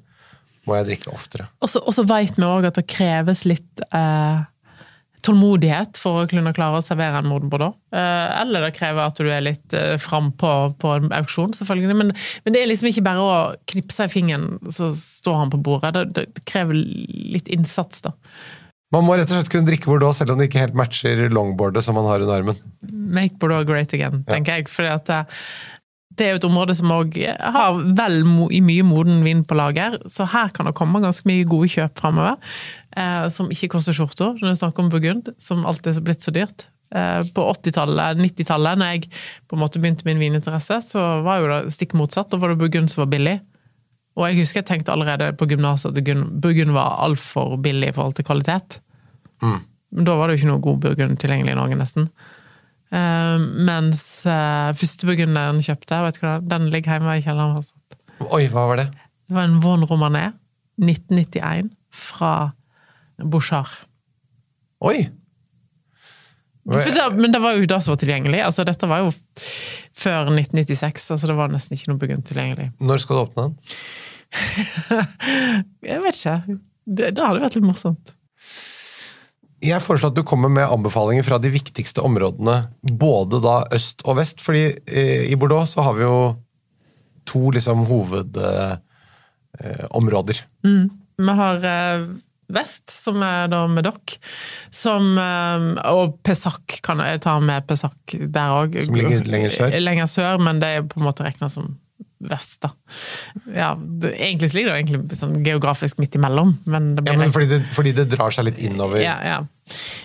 må 0.67 0.77
jeg 0.77 0.89
drikke 0.91 1.11
oftere. 1.15 1.49
Og 1.63 1.71
så 1.71 1.81
og 1.81 1.95
så 1.95 2.05
vet 2.07 2.37
vi 2.37 2.45
òg 2.45 2.69
at 2.69 2.77
det 2.77 2.85
kreves 2.91 3.45
litt 3.49 3.83
eh, 3.95 4.41
tålmodighet 5.25 5.99
for 5.99 6.21
å 6.21 6.27
kunne 6.29 6.53
klare 6.55 6.79
å 6.79 6.85
servere 6.85 7.21
en 7.21 7.29
moden 7.29 7.51
bordeaux. 7.51 7.75
Eh, 7.95 8.27
eller 8.41 8.67
det 8.67 8.75
krever 8.77 9.03
at 9.03 9.19
du 9.19 9.27
er 9.27 9.43
litt 9.45 9.75
eh, 9.77 9.95
frampå 10.01 10.53
på 10.79 10.93
en 10.95 11.09
auksjon, 11.15 11.55
selvfølgelig. 11.57 11.97
Men, 12.03 12.13
men 12.45 12.55
det 12.55 12.61
er 12.61 12.71
liksom 12.71 12.91
ikke 12.91 13.05
bare 13.07 13.25
å 13.25 13.35
knipse 13.71 14.07
i 14.07 14.13
fingeren, 14.13 14.59
så 14.71 14.91
står 14.95 15.43
han 15.43 15.53
på 15.55 15.61
bordet. 15.69 15.95
Det, 15.97 16.05
det, 16.15 16.25
det 16.37 16.47
krever 16.49 16.79
litt 16.79 17.51
innsats, 17.51 18.05
da. 18.05 18.15
Man 18.93 19.05
må 19.05 19.17
rett 19.17 19.29
og 19.29 19.38
slett 19.38 19.51
kunne 19.53 19.69
drikke 19.69 19.89
Bordeaux 19.89 20.17
selv 20.17 20.34
om 20.34 20.39
det 20.39 20.48
ikke 20.50 20.63
helt 20.63 20.77
matcher 20.77 21.27
longboardet 21.34 21.86
som 21.86 21.98
man 21.98 22.08
har 22.10 22.24
under 22.25 22.39
armen. 22.39 22.63
Make 22.89 23.38
Bordeaux 23.41 23.67
great 23.69 23.93
again, 23.93 24.24
tenker 24.25 24.58
jeg. 24.58 24.72
For 24.74 24.88
det, 24.88 25.19
det 26.17 26.25
er 26.25 26.34
jo 26.34 26.39
et 26.41 26.48
område 26.50 26.75
som 26.77 26.89
òg 26.96 27.19
har 27.38 27.77
vel 28.00 28.17
i 28.55 28.63
mye 28.65 28.88
moden 28.88 29.22
vin 29.25 29.46
på 29.46 29.58
lager, 29.60 30.00
så 30.10 30.25
her 30.34 30.50
kan 30.55 30.65
det 30.65 30.74
komme 30.79 31.03
ganske 31.03 31.29
mye 31.29 31.46
gode 31.50 31.69
kjøp 31.75 32.01
framover. 32.01 32.41
Eh, 32.98 33.29
som 33.34 33.53
ikke 33.53 33.75
koster 33.75 33.96
skjorta, 33.96 34.34
når 34.34 34.48
det 34.48 34.55
er 34.55 34.62
snakk 34.63 34.81
om 34.81 34.89
Burgund, 34.91 35.31
som 35.38 35.67
alltid 35.69 35.93
er 36.00 36.05
blitt 36.10 36.25
så 36.25 36.34
dyrt. 36.34 36.65
Eh, 36.89 37.22
på 37.36 37.46
80-tallet, 37.53 38.17
90-tallet, 38.25 38.81
når 38.81 38.96
jeg 38.96 39.13
på 39.46 39.58
en 39.58 39.62
måte 39.62 39.81
begynte 39.81 40.10
min 40.10 40.22
vininteresse, 40.22 40.81
så 40.89 41.05
var 41.25 41.43
jo 41.43 41.53
det 41.53 41.75
stikk 41.77 41.93
motsatt. 42.00 42.31
Da 42.34 42.41
var 42.41 42.55
det 42.55 42.62
Burgund 42.63 42.89
som 42.89 43.05
var 43.05 43.13
billig. 43.13 43.38
Og 44.19 44.25
jeg 44.27 44.41
husker 44.41 44.59
jeg 44.59 44.67
tenkte 44.67 44.91
allerede 44.93 45.31
på 45.39 45.47
gymnaset 45.47 45.95
at 45.95 46.03
Gun- 46.03 46.27
Burgund 46.43 46.75
var 46.75 46.99
altfor 47.05 47.55
billig 47.63 47.93
i 47.93 47.95
forhold 47.95 48.17
til 48.17 48.27
kvalitet. 48.27 48.81
Mm. 49.39 49.61
Men 49.95 50.05
da 50.05 50.17
var 50.19 50.27
det 50.27 50.35
jo 50.35 50.41
ikke 50.41 50.51
noe 50.51 50.63
god 50.65 50.81
Burgund 50.83 51.19
tilgjengelig 51.21 51.55
i 51.55 51.57
Norge, 51.57 51.77
nesten. 51.79 52.09
Uh, 52.89 53.38
mens 53.69 54.01
uh, 54.25 54.73
første 54.77 55.05
burgunderen 55.07 55.61
kjøpte, 55.63 56.01
vet 56.03 56.17
du 56.17 56.23
hva, 56.25 56.39
den 56.41 56.67
ligger 56.73 56.97
hjemme 56.97 57.15
i 57.19 57.23
kjelleren. 57.23 57.55
fortsatt. 57.55 57.99
Oi, 58.27 58.43
hva 58.51 58.65
var 58.71 58.81
det? 58.81 58.88
Det 59.29 59.38
var 59.38 59.47
en 59.47 59.59
Von 59.63 59.85
Romané 59.88 60.25
1991 60.81 61.71
fra 61.93 62.33
Bouchard. 63.23 63.71
Oi! 64.83 65.07
Det, 66.69 67.05
men 67.17 67.31
det 67.33 67.39
var 67.41 67.55
jo 67.57 67.65
da 67.69 67.79
som 67.81 67.95
var 67.95 68.01
tilgjengelig. 68.01 68.41
Altså, 68.45 68.65
dette 68.67 68.89
var 68.89 69.01
jo 69.01 69.13
før 69.97 70.29
1996, 70.33 71.07
altså 71.15 71.29
det 71.31 71.38
var 71.39 71.49
nesten 71.53 71.77
ikke 71.77 71.91
noe 71.91 72.01
Burgund 72.01 72.27
tilgjengelig. 72.27 72.69
Når 72.83 73.01
skal 73.03 73.17
du 73.17 73.21
åpne 73.23 73.47
den? 73.47 73.77
Jeg 75.89 76.01
vet 76.03 76.15
ikke. 76.15 76.59
Det, 76.89 77.12
det 77.15 77.25
hadde 77.25 77.43
vært 77.43 77.57
litt 77.57 77.67
morsomt. 77.67 78.15
Jeg 79.59 79.83
foreslår 79.83 80.13
at 80.13 80.19
du 80.19 80.24
kommer 80.27 80.51
med 80.51 80.71
anbefalinger 80.71 81.25
fra 81.27 81.39
de 81.41 81.51
viktigste 81.51 82.03
områdene, 82.05 82.62
både 82.81 83.41
da 83.43 83.57
øst 83.75 84.05
og 84.07 84.15
vest. 84.21 84.39
fordi 84.41 84.69
eh, 84.88 85.25
i 85.27 85.36
Bordeaux 85.36 85.74
så 85.75 85.83
har 85.83 85.98
vi 85.98 86.05
jo 86.05 86.21
to 87.27 87.50
liksom 87.53 87.83
hovedområder. 87.89 88.79
Eh, 89.59 89.86
områder. 89.89 90.39
Vi 91.19 91.36
har 91.41 91.65
eh, 91.65 92.05
vest, 92.53 92.88
som 92.93 93.19
er 93.25 93.50
da 93.51 93.65
med 93.67 93.83
dere, 93.86 94.17
som 94.71 95.17
eh, 95.19 95.65
Og 95.91 96.19
Pesac 96.24 96.79
kan 96.86 97.01
jeg 97.03 97.21
ta 97.25 97.36
med 97.43 97.67
Pesac 97.67 98.15
der 98.15 98.55
òg. 98.55 98.79
Som 98.86 98.95
ligger 98.95 99.27
lenger 99.27 99.53
sør? 99.57 99.77
Lenger 99.83 100.09
sør, 100.09 100.41
men 100.45 100.63
det 100.63 100.71
er 100.77 100.88
på 100.88 101.01
en 101.01 101.09
måte 101.09 101.27
regna 101.27 101.51
som 101.51 101.74
vest, 102.19 102.59
da. 102.65 102.71
Ja, 103.55 103.69
det, 103.79 104.11
egentlig 104.17 104.51
ligger 104.53 104.73
det 104.73 104.79
egentlig 104.81 105.19
sånn 105.19 105.38
geografisk 105.45 106.01
midt 106.01 106.17
imellom, 106.19 106.57
men 106.67 106.93
det 106.97 107.05
Ja, 107.05 107.13
blir 107.13 107.21
men 107.23 107.33
fordi 107.35 107.47
det, 107.53 107.61
fordi 107.75 107.93
det 107.95 108.09
drar 108.11 108.35
seg 108.35 108.49
litt 108.49 108.59
innover. 108.59 108.99
Ja, 109.03 109.15
ja. 109.23 109.39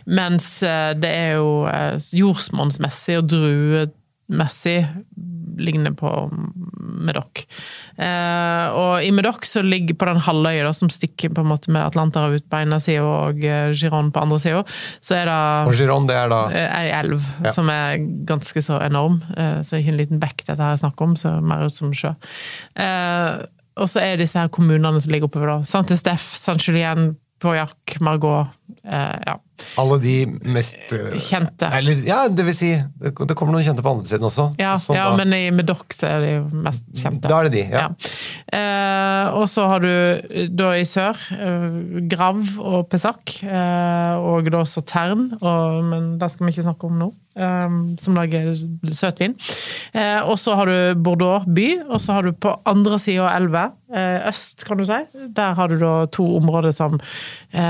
Mens 0.07 0.49
eh, 0.63 0.93
det 0.99 1.11
er 1.11 1.37
jo 1.41 1.65
eh, 1.71 1.97
jordsmonnsmessig 2.21 3.19
og 3.19 3.29
druemessig 3.33 4.79
ligner 5.59 5.95
på 5.97 6.11
Medoc. 7.05 7.45
Eh, 7.99 8.67
og 8.75 9.05
i 9.05 9.11
Medoc 9.15 9.45
så 9.49 9.63
ligger 9.65 9.95
på 10.01 10.09
den 10.11 10.21
halvøya 10.25 10.73
som 10.75 10.91
stikker 10.93 11.33
på 11.35 11.45
en 11.45 11.51
måte 11.53 11.71
med 11.75 11.85
Atlanterhavet 11.87 12.43
ut 12.45 12.49
på 12.51 12.61
ene 12.65 12.81
sida 12.83 13.05
og 13.05 13.41
Giron 13.41 13.95
Gironde 13.95 14.13
på 14.15 14.23
andre 14.25 14.39
sida, 14.43 14.63
så 15.05 15.15
er 15.21 15.29
det 15.31 15.41
Og 15.69 15.75
Giron, 15.79 16.07
det 16.09 16.17
er 16.19 16.29
da 16.33 16.41
eh, 16.51 16.79
ei 16.83 16.93
elv 17.01 17.21
Ja. 17.45 17.53
som 17.53 17.69
er 17.71 17.99
ganske 18.27 18.63
så 18.65 18.81
enorm. 18.83 19.21
eh, 19.37 19.61
Så 19.63 19.79
ikke 19.79 19.93
en 19.95 19.99
liten 20.01 20.21
bekk 20.21 20.45
dette 20.47 20.59
her 20.61 20.73
er 20.75 20.81
snakk 20.81 21.01
om, 21.05 21.15
så 21.17 21.41
mer 21.43 21.65
ut 21.67 21.73
som 21.73 21.93
sjø. 21.93 22.15
Eh, 22.77 23.45
Og 23.77 23.89
så 23.91 23.99
er 24.05 24.17
disse 24.21 24.39
her 24.39 24.49
kommunene 24.55 25.01
som 25.03 25.11
ligger 25.11 25.27
oppover, 25.27 25.47
da. 25.51 25.57
Saint-Estef, 25.67 26.23
Saint-Julien, 26.39 27.17
Pauillac, 27.41 27.99
Margot. 28.01 28.47
eh, 28.85 29.19
Ja. 29.27 29.35
alle 29.79 29.99
de 30.01 30.27
mest 30.51 30.75
eh, 30.93 31.13
Kjente. 31.21 31.69
Eller, 31.73 32.01
ja, 32.07 32.29
det 32.29 32.45
vil 32.47 32.55
si, 32.57 32.71
det, 33.01 33.13
kommer 33.15 33.53
noen 33.55 33.65
kjente 33.65 33.83
på 33.85 33.91
andre 33.93 34.07
siden 34.09 34.27
også. 34.29 34.47
Ja, 34.59 34.75
så- 34.77 34.93
sånn 34.93 34.97
ja 34.97 35.11
da, 35.11 35.17
men 35.17 35.33
i 35.37 35.51
Medoc 35.55 35.85
så 35.95 36.09
er 36.09 36.21
de 36.25 36.57
mest 36.57 36.85
kjente. 36.95 37.29
Da 37.29 37.39
er 37.41 37.49
det 37.49 37.53
de, 37.53 37.65
ja. 37.71 37.89
Eh, 38.53 39.35
og 39.39 39.47
så 39.49 39.67
har 39.69 39.81
du 39.81 39.89
eh, 39.91 40.49
da 40.49 40.73
i 40.77 40.85
sør 40.89 41.17
eh, 41.37 42.07
Grav 42.11 42.43
og 42.61 42.89
Pesac, 42.91 43.43
eh, 43.45 44.15
og 44.21 44.51
da 44.51 44.59
også 44.65 44.85
Tern, 44.87 45.31
og, 45.41 45.85
men 45.85 46.19
det 46.19 46.31
skal 46.33 46.47
vi 46.47 46.53
ikke 46.57 46.67
snakke 46.69 46.85
om 46.91 46.99
nå, 46.99 47.13
som 47.35 48.15
lager 48.15 48.53
søtvin. 48.95 49.35
Eh, 49.95 50.21
og 50.23 50.39
så 50.39 50.55
har 50.59 50.71
du 50.71 51.01
Bordeaux 51.03 51.47
by, 51.47 51.69
og 51.89 52.01
så 52.03 52.17
har 52.17 52.27
du 52.27 52.33
på 52.33 52.53
andre 52.69 52.99
sida 53.03 53.27
av 53.27 53.37
elva, 53.41 53.65
eh, 53.95 54.29
øst 54.31 54.65
kan 54.67 54.79
du 54.79 54.85
si, 54.87 55.01
der 55.35 55.55
har 55.59 55.69
du 55.69 55.79
da 55.81 56.07
to 56.15 56.27
områder 56.39 56.75
som 56.75 56.99
eh, 57.53 57.61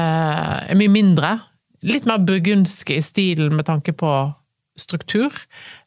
er 0.68 0.78
mye 0.80 0.92
mindre. 0.92 1.38
Litt 1.84 2.08
mer 2.08 2.24
burgundske 2.24 2.96
i 2.96 3.04
stilen 3.04 3.56
med 3.56 3.68
tanke 3.68 3.92
på 3.92 4.10
struktur. 4.80 5.30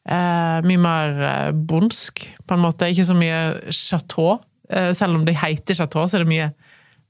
Mye 0.08 0.80
mer 0.80 1.50
bondsk, 1.52 2.22
på 2.46 2.54
en 2.54 2.62
måte. 2.62 2.86
Ikke 2.88 3.04
så 3.04 3.16
mye 3.18 3.72
chateau. 3.74 4.38
Selv 4.96 5.18
om 5.18 5.26
de 5.26 5.34
heter 5.36 5.76
chateau, 5.76 6.06
så 6.06 6.16
er 6.16 6.24
det 6.24 6.30
mye 6.30 6.46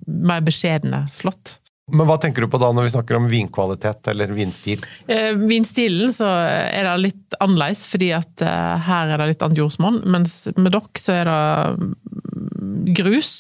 mer 0.09 0.41
beskjedne 0.43 1.05
slott. 1.15 1.59
Men 1.88 2.09
hva 2.09 2.18
tenker 2.21 2.45
du 2.45 2.50
på 2.52 2.61
da 2.61 2.71
når 2.76 2.88
vi 2.88 2.95
snakker 2.95 3.18
om 3.18 3.28
vinkvalitet 3.30 4.11
eller 4.12 4.33
vinstil? 4.37 4.83
Eh, 5.09 5.33
vinstilen 5.38 6.12
så 6.14 6.28
er 6.28 6.85
det 6.85 6.97
litt 7.07 7.38
annerledes, 7.40 7.87
fordi 7.88 8.11
at 8.16 8.45
eh, 8.45 8.88
her 8.88 9.14
er 9.14 9.23
det 9.23 9.30
litt 9.33 9.45
annet 9.47 9.62
jordsmonn. 9.62 10.02
Mens 10.09 10.40
med 10.57 10.73
dere 10.75 11.00
så 11.00 11.14
er 11.21 11.30
det 11.30 11.38
mm, 11.78 12.90
grus 12.99 13.33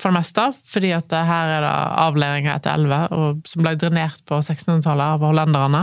for 0.00 0.08
det 0.08 0.16
meste, 0.16 0.46
fordi 0.70 0.92
at 0.96 1.12
eh, 1.12 1.26
her 1.28 1.52
er 1.58 1.64
det 1.66 1.72
avleiringer 2.06 2.54
etter 2.54 2.72
elver, 2.78 3.12
som 3.48 3.64
ble 3.64 3.74
drenert 3.80 4.22
på 4.28 4.38
1600-tallet 4.40 5.16
av 5.18 5.26
hollenderne. 5.26 5.82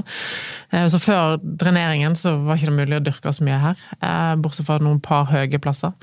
Eh, 0.74 0.88
Så 0.90 1.02
før 1.04 1.38
dreneringen 1.44 2.18
så 2.18 2.34
var 2.48 2.58
ikke 2.58 2.72
det 2.72 2.80
mulig 2.80 2.98
å 2.98 3.06
dyrke 3.12 3.34
så 3.36 3.46
mye 3.46 3.62
her, 3.62 3.86
eh, 4.02 4.34
bortsett 4.42 4.66
fra 4.70 4.80
noen 4.82 5.02
par 5.04 5.30
høye 5.30 5.62
plasser. 5.62 5.94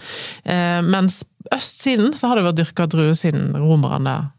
Eh, 0.45 0.79
Mens 0.87 1.25
østsiden 1.53 2.15
så 2.17 2.31
har 2.31 2.39
det 2.39 2.47
vært 2.47 2.63
dyrka 2.63 2.87
druer 2.89 3.19
siden 3.19 3.51
romerne 3.59 4.31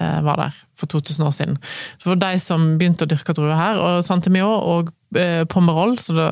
var 0.00 0.40
der 0.40 0.56
for 0.74 0.90
2000 0.90 1.26
år 1.26 1.30
siden. 1.30 1.58
For 2.02 2.18
de 2.18 2.38
som 2.42 2.74
begynte 2.78 3.06
å 3.06 3.10
dyrke 3.10 3.34
druer 3.36 3.54
her, 3.54 3.78
og 3.78 4.02
Saint-Emilion 4.06 4.50
og 4.58 4.90
eh, 5.16 5.44
Pomerol, 5.50 5.96
så 6.02 6.16
det 6.16 6.26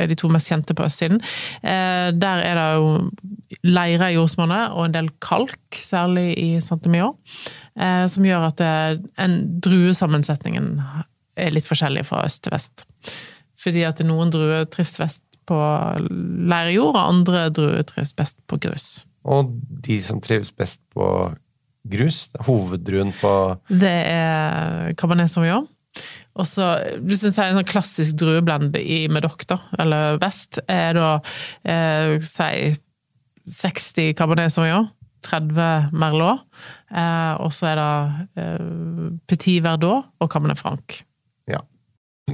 er 0.00 0.08
de 0.10 0.16
to 0.18 0.30
mest 0.32 0.48
kjente 0.50 0.76
på 0.76 0.86
østsiden, 0.86 1.20
eh, 1.60 2.08
der 2.16 2.44
er 2.44 2.60
det 2.60 2.66
jo 2.78 3.60
leire 3.68 4.10
i 4.10 4.16
jordsmonnet 4.16 4.72
og 4.72 4.86
en 4.86 4.96
del 4.96 5.10
kalk, 5.24 5.58
særlig 5.76 6.30
i 6.40 6.48
Saint-Emilion, 6.64 7.16
eh, 7.76 8.06
som 8.10 8.26
gjør 8.26 8.48
at 8.48 8.64
en 8.64 9.38
druesammensetningen 9.64 10.72
er 11.36 11.54
litt 11.54 11.68
forskjellig 11.68 12.06
fra 12.08 12.24
øst 12.24 12.44
til 12.46 12.54
vest. 12.54 12.86
Fordi 13.60 13.84
at 13.86 14.02
noen 14.06 14.32
druer 14.32 14.66
trives 14.70 14.96
best 15.00 15.22
på 15.48 15.56
leirjord, 16.48 16.94
og 16.94 17.02
andre 17.02 17.48
druer 17.52 17.84
trives 17.86 18.14
best 18.16 18.38
på 18.48 18.58
grus. 18.64 19.04
Og 19.24 19.52
de 19.84 19.98
som 20.04 20.20
trives 20.24 20.52
best 20.52 20.80
på 20.92 21.06
grus, 21.84 22.26
hoveddruen 22.46 23.12
på 23.20 23.32
Det 23.68 23.94
er 24.10 24.94
Cabernet 24.98 25.32
Sauvignon. 25.32 25.68
Og 26.34 26.48
så, 26.50 26.72
du 26.98 27.14
synes 27.14 27.36
jeg, 27.38 27.46
en 27.46 27.60
sånn 27.60 27.70
klassisk 27.70 28.16
drueblend 28.18 28.74
i 28.80 29.04
Medoc, 29.12 29.44
da, 29.50 29.60
eller 29.78 30.18
vest, 30.22 30.58
er 30.66 30.96
da 30.98 31.10
eh, 31.62 32.16
si 32.24 32.74
60 33.54 34.16
Cabernet 34.18 34.54
Sauvignon, 34.54 34.88
30 35.24 35.94
Merlot, 35.94 36.42
eh, 36.90 37.34
og 37.38 37.54
så 37.54 37.70
er 37.70 37.80
det 37.80 38.42
eh, 38.42 39.12
Petit 39.30 39.62
Verdot 39.64 40.10
og 40.18 40.32
Cabernet 40.32 40.60
Franc. 40.60 41.04
Ja. 41.50 41.62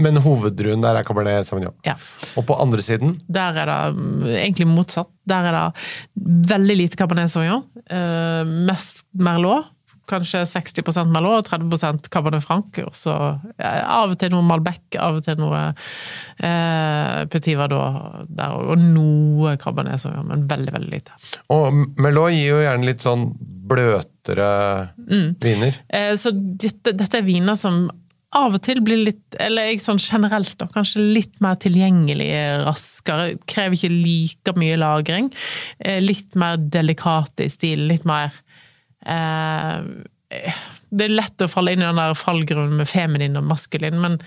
Men 0.01 0.21
hoveddruen 0.23 0.83
der 0.85 0.97
er 1.01 1.07
Cabernet 1.07 1.49
Sauvignon. 1.49 1.77
Ja. 1.87 1.97
Og 2.39 2.47
på 2.47 2.57
andre 2.63 2.83
siden 2.85 3.17
Der 3.27 3.57
er 3.59 3.67
det 3.67 3.99
mm, 3.99 4.27
egentlig 4.39 4.69
motsatt. 4.71 5.11
Der 5.29 5.49
er 5.51 5.57
det 5.59 6.45
veldig 6.55 6.77
lite 6.79 6.99
Cabernet 7.01 7.33
Sauvignon. 7.33 7.67
Eh, 7.91 8.53
mest 8.71 9.00
Merlot. 9.19 9.69
Kanskje 10.11 10.41
60% 10.51 11.13
Merlot 11.15 11.45
og 11.45 11.61
30% 11.71 12.09
Cabernet 12.11 12.43
Franc. 12.43 12.75
Og 12.83 12.97
så 12.99 13.13
av 13.63 14.11
og 14.11 14.17
til 14.19 14.33
noe 14.35 14.43
Malbec, 14.43 14.97
av 14.99 15.21
og 15.21 15.23
til 15.23 15.39
noe 15.39 15.61
eh, 16.43 17.21
Petit 17.31 17.55
Verdot 17.59 18.27
der 18.27 18.57
òg. 18.57 18.73
Og 18.75 18.83
noe 18.83 19.55
Cabernet 19.63 20.03
Sauvignon, 20.03 20.33
men 20.33 20.49
veldig, 20.51 20.75
veldig 20.75 20.91
lite. 20.97 21.15
Og 21.55 21.71
Merlot 22.03 22.35
gir 22.35 22.49
jo 22.57 22.61
gjerne 22.65 22.91
litt 22.91 23.07
sånn 23.07 23.29
bløtere 23.71 24.51
viner. 25.45 25.79
Eh, 25.95 26.15
så 26.19 26.35
dette, 26.35 26.97
dette 26.99 27.21
er 27.21 27.27
viner 27.27 27.59
som 27.59 27.85
av 28.35 28.55
og 28.55 28.61
til 28.63 28.79
blir 28.87 29.01
litt, 29.09 29.35
eller 29.43 29.73
sånn 29.83 29.99
generelt 29.99 30.53
da, 30.61 30.69
kanskje 30.71 31.03
litt 31.03 31.41
mer 31.43 31.57
tilgjengelig 31.59 32.29
raskere. 32.63 33.33
Krever 33.51 33.75
ikke 33.75 33.91
like 33.91 34.55
mye 34.59 34.77
lagring. 34.79 35.33
Eh, 35.83 35.99
Litt 36.03 36.39
mer 36.39 36.59
delikate 36.63 37.47
i 37.47 37.51
stilen. 37.51 37.89
Litt 37.91 38.07
mer 38.07 38.31
Det 40.91 41.05
er 41.07 41.15
lett 41.15 41.43
å 41.43 41.49
falle 41.51 41.75
inn 41.75 41.83
i 41.83 41.89
den 41.89 42.01
der 42.01 42.19
fallgrunnen 42.19 42.77
med 42.81 42.91
feminin 42.91 43.39
og 43.41 43.49
maskulin, 43.49 43.99
men 44.03 44.19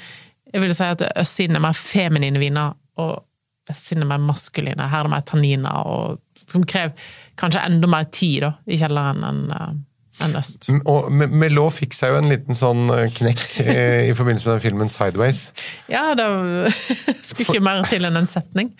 jeg 0.53 0.62
vil 0.62 0.74
si 0.77 0.88
at 0.88 1.03
østsiden 1.18 1.58
er 1.58 1.63
mer 1.63 1.77
feminine 1.77 2.42
viner, 2.42 2.75
og 3.01 3.24
vestsiden 3.70 4.06
er 4.06 4.12
mer 4.12 4.22
maskuline. 4.22 4.89
Her 4.92 5.01
er 5.01 5.08
det 5.08 5.13
mer 5.15 5.25
tanniner, 5.30 5.88
og, 5.89 6.20
som 6.38 6.65
krever 6.68 6.94
kanskje 7.39 7.63
enda 7.65 7.89
mer 7.89 8.10
tid 8.13 8.44
da, 8.46 8.51
i 8.70 8.77
kjelleren 8.82 9.25
enn 9.30 9.44
eh, 9.56 9.74
enn 10.22 10.36
øst. 10.38 10.70
Og 10.89 11.10
Melot 11.12 11.74
fikk 11.74 11.96
seg 11.98 12.13
jo 12.13 12.20
en 12.22 12.29
liten 12.29 12.58
sånn 12.58 12.86
eh, 12.93 13.08
knekk 13.15 13.43
eh, 13.63 14.10
i 14.10 14.13
forbindelse 14.17 14.50
med 14.50 14.58
den 14.58 14.63
filmen 14.67 14.91
Sideways, 14.93 15.46
Ja, 15.91 16.12
det 16.17 16.27
skulle 17.29 17.48
ikke 17.48 17.63
mer 17.65 17.84
til 17.89 18.05
enn 18.08 18.20
en 18.20 18.29
setning. 18.29 18.74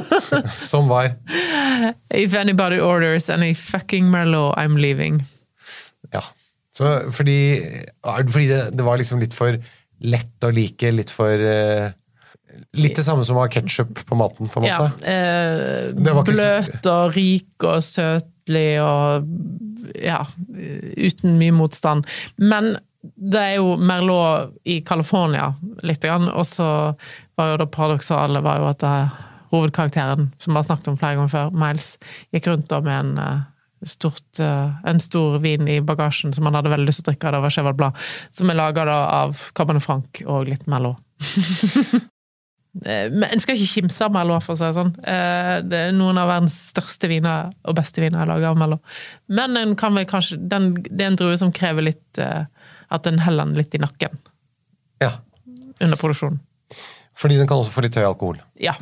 som 0.72 0.88
var 0.90 1.12
If 2.14 2.34
anybody 2.38 2.80
orders 2.80 3.28
any 3.30 3.52
fucking 3.54 4.10
Merlot, 4.12 4.56
I'm 4.56 4.78
leaving. 4.80 5.22
Ja. 6.14 6.24
Så 6.72 7.12
fordi, 7.12 7.60
det 7.60 8.32
fordi 8.32 8.48
det, 8.48 8.60
det 8.78 8.84
var 8.86 9.00
liksom 9.00 9.20
litt 9.20 9.34
for 9.36 9.58
lett 10.00 10.46
å 10.46 10.52
like, 10.54 10.92
litt 10.94 11.12
for 11.12 11.34
eh, 11.44 11.90
Litt 12.76 12.96
det 12.98 13.04
samme 13.06 13.22
som 13.26 13.38
å 13.38 13.44
ha 13.44 13.50
ketsjup 13.50 14.00
på 14.06 14.16
maten, 14.18 14.48
på 14.50 14.60
en 14.60 14.66
Ja, 14.66 14.88
eh, 15.06 15.90
bløt 15.94 16.86
og 16.90 17.14
rik 17.14 17.66
og 17.66 17.78
søtlig 18.50 18.80
og 18.82 19.26
ja, 20.02 20.26
uten 20.96 21.38
mye 21.38 21.52
motstand. 21.52 22.06
Men 22.36 22.76
det 23.00 23.40
er 23.40 23.54
jo 23.56 23.76
Merlot 23.76 24.52
i 24.64 24.82
California, 24.82 25.54
grann, 26.02 26.28
og 26.28 26.44
så 26.46 26.94
var 27.36 27.52
jo 27.52 27.60
det 27.62 27.70
paradoksale 27.72 28.42
var 28.42 28.58
jo 28.60 28.68
at 28.68 28.82
eh, 28.82 29.14
hovedkarakteren, 29.50 30.32
som 30.38 30.52
vi 30.52 30.58
har 30.58 30.66
snakket 30.66 30.88
om 30.88 30.98
flere 30.98 31.16
ganger 31.16 31.32
før, 31.32 31.50
Miles, 31.50 31.96
gikk 32.30 32.50
rundt 32.50 32.68
da 32.68 32.80
med 32.84 32.98
en, 32.98 33.18
eh, 33.18 33.88
stort, 33.88 34.38
eh, 34.38 34.68
en 34.84 35.00
stor 35.00 35.38
vin 35.40 35.66
i 35.66 35.80
bagasjen 35.80 36.34
som 36.34 36.44
han 36.44 36.54
hadde 36.54 36.74
veldig 36.74 36.90
lyst 36.90 37.02
til 37.02 37.08
å 37.08 37.14
drikke, 37.14 37.32
det 37.32 37.64
var 37.64 37.78
Blad, 37.78 38.06
som 38.30 38.50
er 38.50 38.60
laga 38.60 38.84
av 38.92 39.48
Cabernet 39.54 39.82
Franc 39.82 40.22
og 40.26 40.52
litt 40.52 40.68
Merlot. 40.68 41.00
Eh, 42.86 43.08
en 43.10 43.40
skal 43.42 43.56
ikke 43.58 43.72
kimse 43.80 44.04
av 44.06 44.12
Merlot, 44.14 44.44
for 44.46 44.54
å 44.54 44.58
si 44.60 44.62
det 44.68 44.76
sånn. 44.76 44.92
Eh, 45.02 45.54
Det 45.66 45.78
er 45.88 45.92
noen 45.96 46.18
av 46.22 46.28
verdens 46.30 46.54
største 46.70 47.08
viner 47.10 47.48
og 47.66 47.74
beste 47.76 47.98
viner 48.02 48.22
er 48.22 48.30
lager 48.30 48.52
av 48.52 48.60
Merlot. 48.60 48.80
Men 49.28 49.54
den 49.58 49.74
kan 49.80 49.94
vel 49.98 50.06
kanskje, 50.06 50.38
den, 50.48 50.74
det 50.86 51.00
er 51.02 51.10
en 51.10 51.18
drue 51.18 51.36
som 51.40 51.50
krever 51.52 51.82
litt 51.88 52.18
eh, 52.22 52.44
at 52.94 53.06
en 53.10 53.18
heller 53.18 53.44
den 53.50 53.58
litt 53.58 53.74
i 53.74 53.82
nakken 53.82 54.14
Ja. 55.02 55.16
under 55.80 55.96
produksjonen. 55.98 56.38
Fordi 57.18 57.36
den 57.36 57.46
kan 57.50 57.58
også 57.58 57.74
få 57.74 57.82
litt 57.84 57.94
høy 57.98 58.04
alkohol. 58.06 58.38
Ja, 58.62 58.76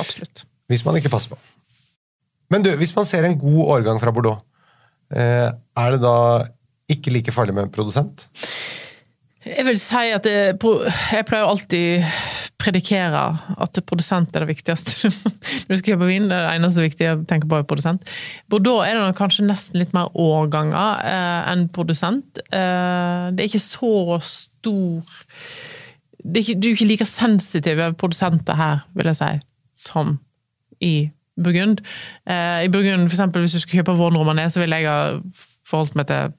absolutt. 0.00 0.44
Hvis 0.68 0.84
man 0.84 0.96
ikke 0.98 1.12
passer 1.12 1.30
på. 1.30 1.38
Men 2.50 2.62
du, 2.64 2.70
hvis 2.80 2.94
man 2.96 3.06
ser 3.06 3.24
en 3.28 3.38
god 3.38 3.64
årgang 3.76 4.00
fra 4.00 4.10
Bordeaux, 4.12 4.40
er 5.12 5.90
det 5.94 6.00
da 6.02 6.44
ikke 6.90 7.12
like 7.12 7.32
farlig 7.32 7.54
med 7.54 7.68
en 7.68 7.72
produsent? 7.72 8.26
Jeg 9.46 9.64
vil 9.64 9.78
si 9.80 10.10
at 10.12 10.24
det, 10.26 10.34
jeg 10.58 11.24
pleier 11.28 11.46
alltid 11.48 12.04
predikere 12.58 13.22
at 13.62 13.80
produsent 13.86 14.34
er 14.34 14.44
det 14.44 14.50
viktigste. 14.50 15.10
Når 15.66 15.70
du 15.70 15.78
skal 15.78 15.92
kjøpe 15.94 16.08
vin, 16.10 16.26
det 16.30 16.36
er 16.36 16.46
det 16.48 16.54
eneste 16.58 16.84
viktige 16.84 17.14
å 17.14 17.20
tenke 17.28 17.48
på 17.50 17.60
er 17.60 17.66
produsent. 17.70 18.08
Bordeaux 18.50 18.82
er 18.86 18.98
det 18.98 19.18
kanskje 19.18 19.46
nesten 19.46 19.78
litt 19.78 19.94
mer 19.96 20.10
årganger 20.18 21.04
eh, 21.06 21.50
enn 21.52 21.68
produsent. 21.74 22.42
Eh, 22.50 23.28
det 23.34 23.44
er 23.44 23.50
ikke 23.50 23.62
så 23.62 23.92
stor 24.26 25.18
det 26.18 26.40
er 26.40 26.42
ikke, 26.42 26.58
Du 26.58 26.66
er 26.66 26.74
ikke 26.74 26.88
like 26.90 27.06
sensitiv 27.06 27.78
over 27.78 27.94
produsenter 27.96 28.58
her, 28.58 28.82
vil 28.98 29.08
jeg 29.08 29.20
si, 29.20 29.30
som 29.78 30.18
i 30.84 31.10
Burgund. 31.38 31.80
Eh, 32.26 32.66
I 32.66 32.72
Burgund, 32.74 33.06
for 33.06 33.14
eksempel, 33.14 33.44
hvis 33.44 33.54
du 33.54 33.62
skulle 33.62 33.80
kjøpe 33.80 33.94
Vaughn 33.96 34.18
Romané, 34.18 34.48
så 34.50 34.60
ville 34.60 34.80
jeg 34.82 34.90
ha 34.90 35.20
forholdt 35.68 35.94
meg 35.98 36.10
til 36.10 36.34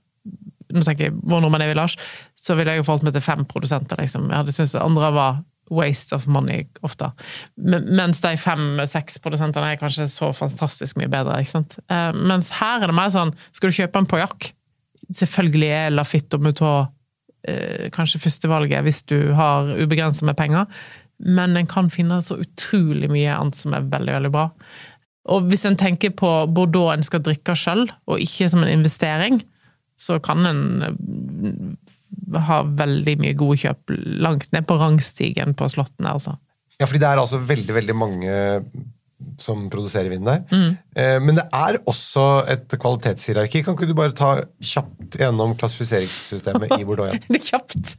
nå 0.70 0.84
tenker 0.86 1.08
jeg 1.08 1.16
Vaughn 1.26 1.48
Romané 1.48 1.66
Village, 1.72 1.98
så 2.38 2.54
ville 2.58 2.76
jeg 2.76 2.84
ha 2.84 2.86
forholdt 2.86 3.08
meg 3.08 3.16
til 3.16 3.26
fem 3.26 3.46
produsenter. 3.50 3.98
Liksom. 3.98 4.28
Jeg 4.30 4.38
hadde 4.38 4.54
syntes 4.54 4.76
andre 4.78 5.10
var 5.16 5.40
waste 5.70 6.16
of 6.16 6.28
money 6.32 6.66
ofte. 6.86 7.10
Mens 7.58 8.22
de 8.24 8.36
fem-seks 8.40 9.20
produsentene 9.24 9.74
er 9.74 9.82
kanskje 9.82 10.10
så 10.12 10.32
fantastisk 10.36 11.00
mye 11.00 11.10
bedre. 11.12 11.40
ikke 11.40 11.56
sant? 11.56 11.80
Eh, 11.92 12.12
mens 12.16 12.52
her 12.60 12.84
er 12.84 12.92
det 12.92 12.98
mer 12.98 13.12
sånn 13.14 13.34
Skal 13.56 13.72
du 13.72 13.80
kjøpe 13.80 14.02
en 14.02 14.10
pojakk? 14.10 14.52
Selvfølgelig 15.16 15.70
er 15.74 15.94
Lafitte 15.96 16.38
og 16.38 16.46
Moutot 16.46 16.92
eh, 17.48 17.90
kanskje 17.96 18.22
førstevalget 18.26 18.86
hvis 18.86 19.04
du 19.10 19.34
har 19.38 19.70
ubegrenset 19.80 20.28
med 20.28 20.38
penger, 20.38 20.68
men 21.20 21.58
en 21.58 21.68
kan 21.68 21.90
finne 21.92 22.22
så 22.24 22.40
utrolig 22.40 23.10
mye 23.12 23.34
annet 23.36 23.58
som 23.58 23.76
er 23.76 23.88
veldig, 23.92 24.16
veldig 24.18 24.34
bra. 24.34 24.50
Og 25.30 25.50
hvis 25.52 25.66
en 25.68 25.78
tenker 25.80 26.14
på 26.16 26.30
Bordeaux 26.56 26.94
en 26.94 27.06
skal 27.06 27.24
drikke 27.26 27.56
sjøl, 27.58 27.86
og 28.08 28.24
ikke 28.24 28.48
som 28.52 28.64
en 28.64 28.72
investering, 28.72 29.42
så 30.00 30.18
kan 30.24 30.48
en 30.48 30.62
eh, 32.28 32.46
ha 32.50 32.62
veldig 32.64 33.18
mye 33.22 33.36
gode 33.40 33.60
kjøp 33.64 33.98
langt 34.26 34.52
ned 34.56 34.68
på 34.70 34.78
rangstigen 34.80 35.56
på 35.58 35.70
slottene, 35.72 36.14
altså. 36.14 36.38
Ja, 36.80 36.88
fordi 36.88 37.02
det 37.04 37.10
er 37.10 37.20
altså 37.20 37.42
veldig, 37.44 37.76
veldig 37.76 37.96
mange 37.98 38.38
som 39.40 39.66
produserer 39.72 40.08
vin 40.14 40.24
der. 40.24 40.46
Mm. 40.48 41.26
men 41.26 41.36
det 41.36 41.44
er 41.52 41.76
også 41.92 42.46
et 42.48 42.72
kvalitetshierarki. 42.80 43.66
Kan 43.66 43.76
ikke 43.76 43.90
du 43.90 43.92
bare 43.98 44.16
ta 44.16 44.30
kjapt 44.64 45.18
gjennom 45.20 45.58
klassifiseringssystemet 45.60 46.72
i 46.78 46.88
Bordeaux? 46.88 47.20
Det 47.28 47.42
er 47.42 47.46
kjapt! 47.50 47.98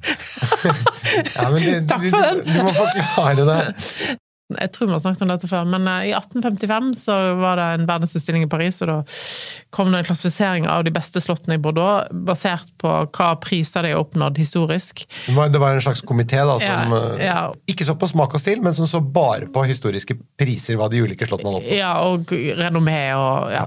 Ja, 1.37 1.51
men 1.51 1.61
det, 1.61 1.77
Takk 1.91 2.05
for 2.07 2.25
den. 2.25 2.41
Du, 2.47 2.53
du 2.55 2.65
må 2.65 2.73
forklare 2.77 3.47
det. 3.51 4.19
Jeg 4.59 4.73
tror 4.75 4.89
vi 4.89 4.95
har 4.97 5.03
snakket 5.05 5.25
om 5.25 5.31
dette 5.31 5.49
før, 5.51 5.69
men 5.69 5.87
eh, 5.91 6.09
i 6.11 6.13
1855 6.17 6.91
så 6.99 7.17
var 7.39 7.61
det 7.61 7.67
en 7.77 7.87
verdensutstilling 7.89 8.47
i 8.47 8.51
Paris, 8.51 8.81
og 8.85 8.91
da 8.91 8.97
kom 9.75 9.93
det 9.93 10.01
en 10.01 10.09
klassifisering 10.09 10.67
av 10.71 10.85
de 10.87 10.93
beste 10.95 11.23
slottene 11.23 11.59
i 11.59 11.63
Bordeaux, 11.63 12.11
basert 12.27 12.71
på 12.83 12.93
hva 13.07 13.31
priser 13.43 13.87
de 13.87 13.95
har 13.95 14.03
oppnådd 14.03 14.41
historisk. 14.41 15.05
Det 15.27 15.37
var, 15.37 15.71
en 15.71 15.85
slags 15.85 16.03
komité 16.07 16.43
da, 16.43 16.59
som 16.63 16.95
Ja, 16.97 17.01
eh, 17.15 17.25
ja. 17.29 17.39
ikke 17.71 17.87
så 17.87 17.97
på 18.01 18.11
smak 18.11 18.35
og 18.35 18.43
stil, 18.43 18.63
men 18.65 18.77
som 18.77 18.89
så 18.91 19.03
bare 19.05 19.51
på 19.53 19.65
historiske 19.69 20.19
priser 20.41 20.81
hva 20.81 20.91
de 20.91 21.03
ulike 21.05 21.29
slottene 21.29 21.55
hadde 21.55 21.65
oppnådd. 21.65 21.79
Ja, 21.79 21.95
og 22.11 22.35
renommé 22.61 23.01
og 23.17 23.51
ja. 23.55 23.67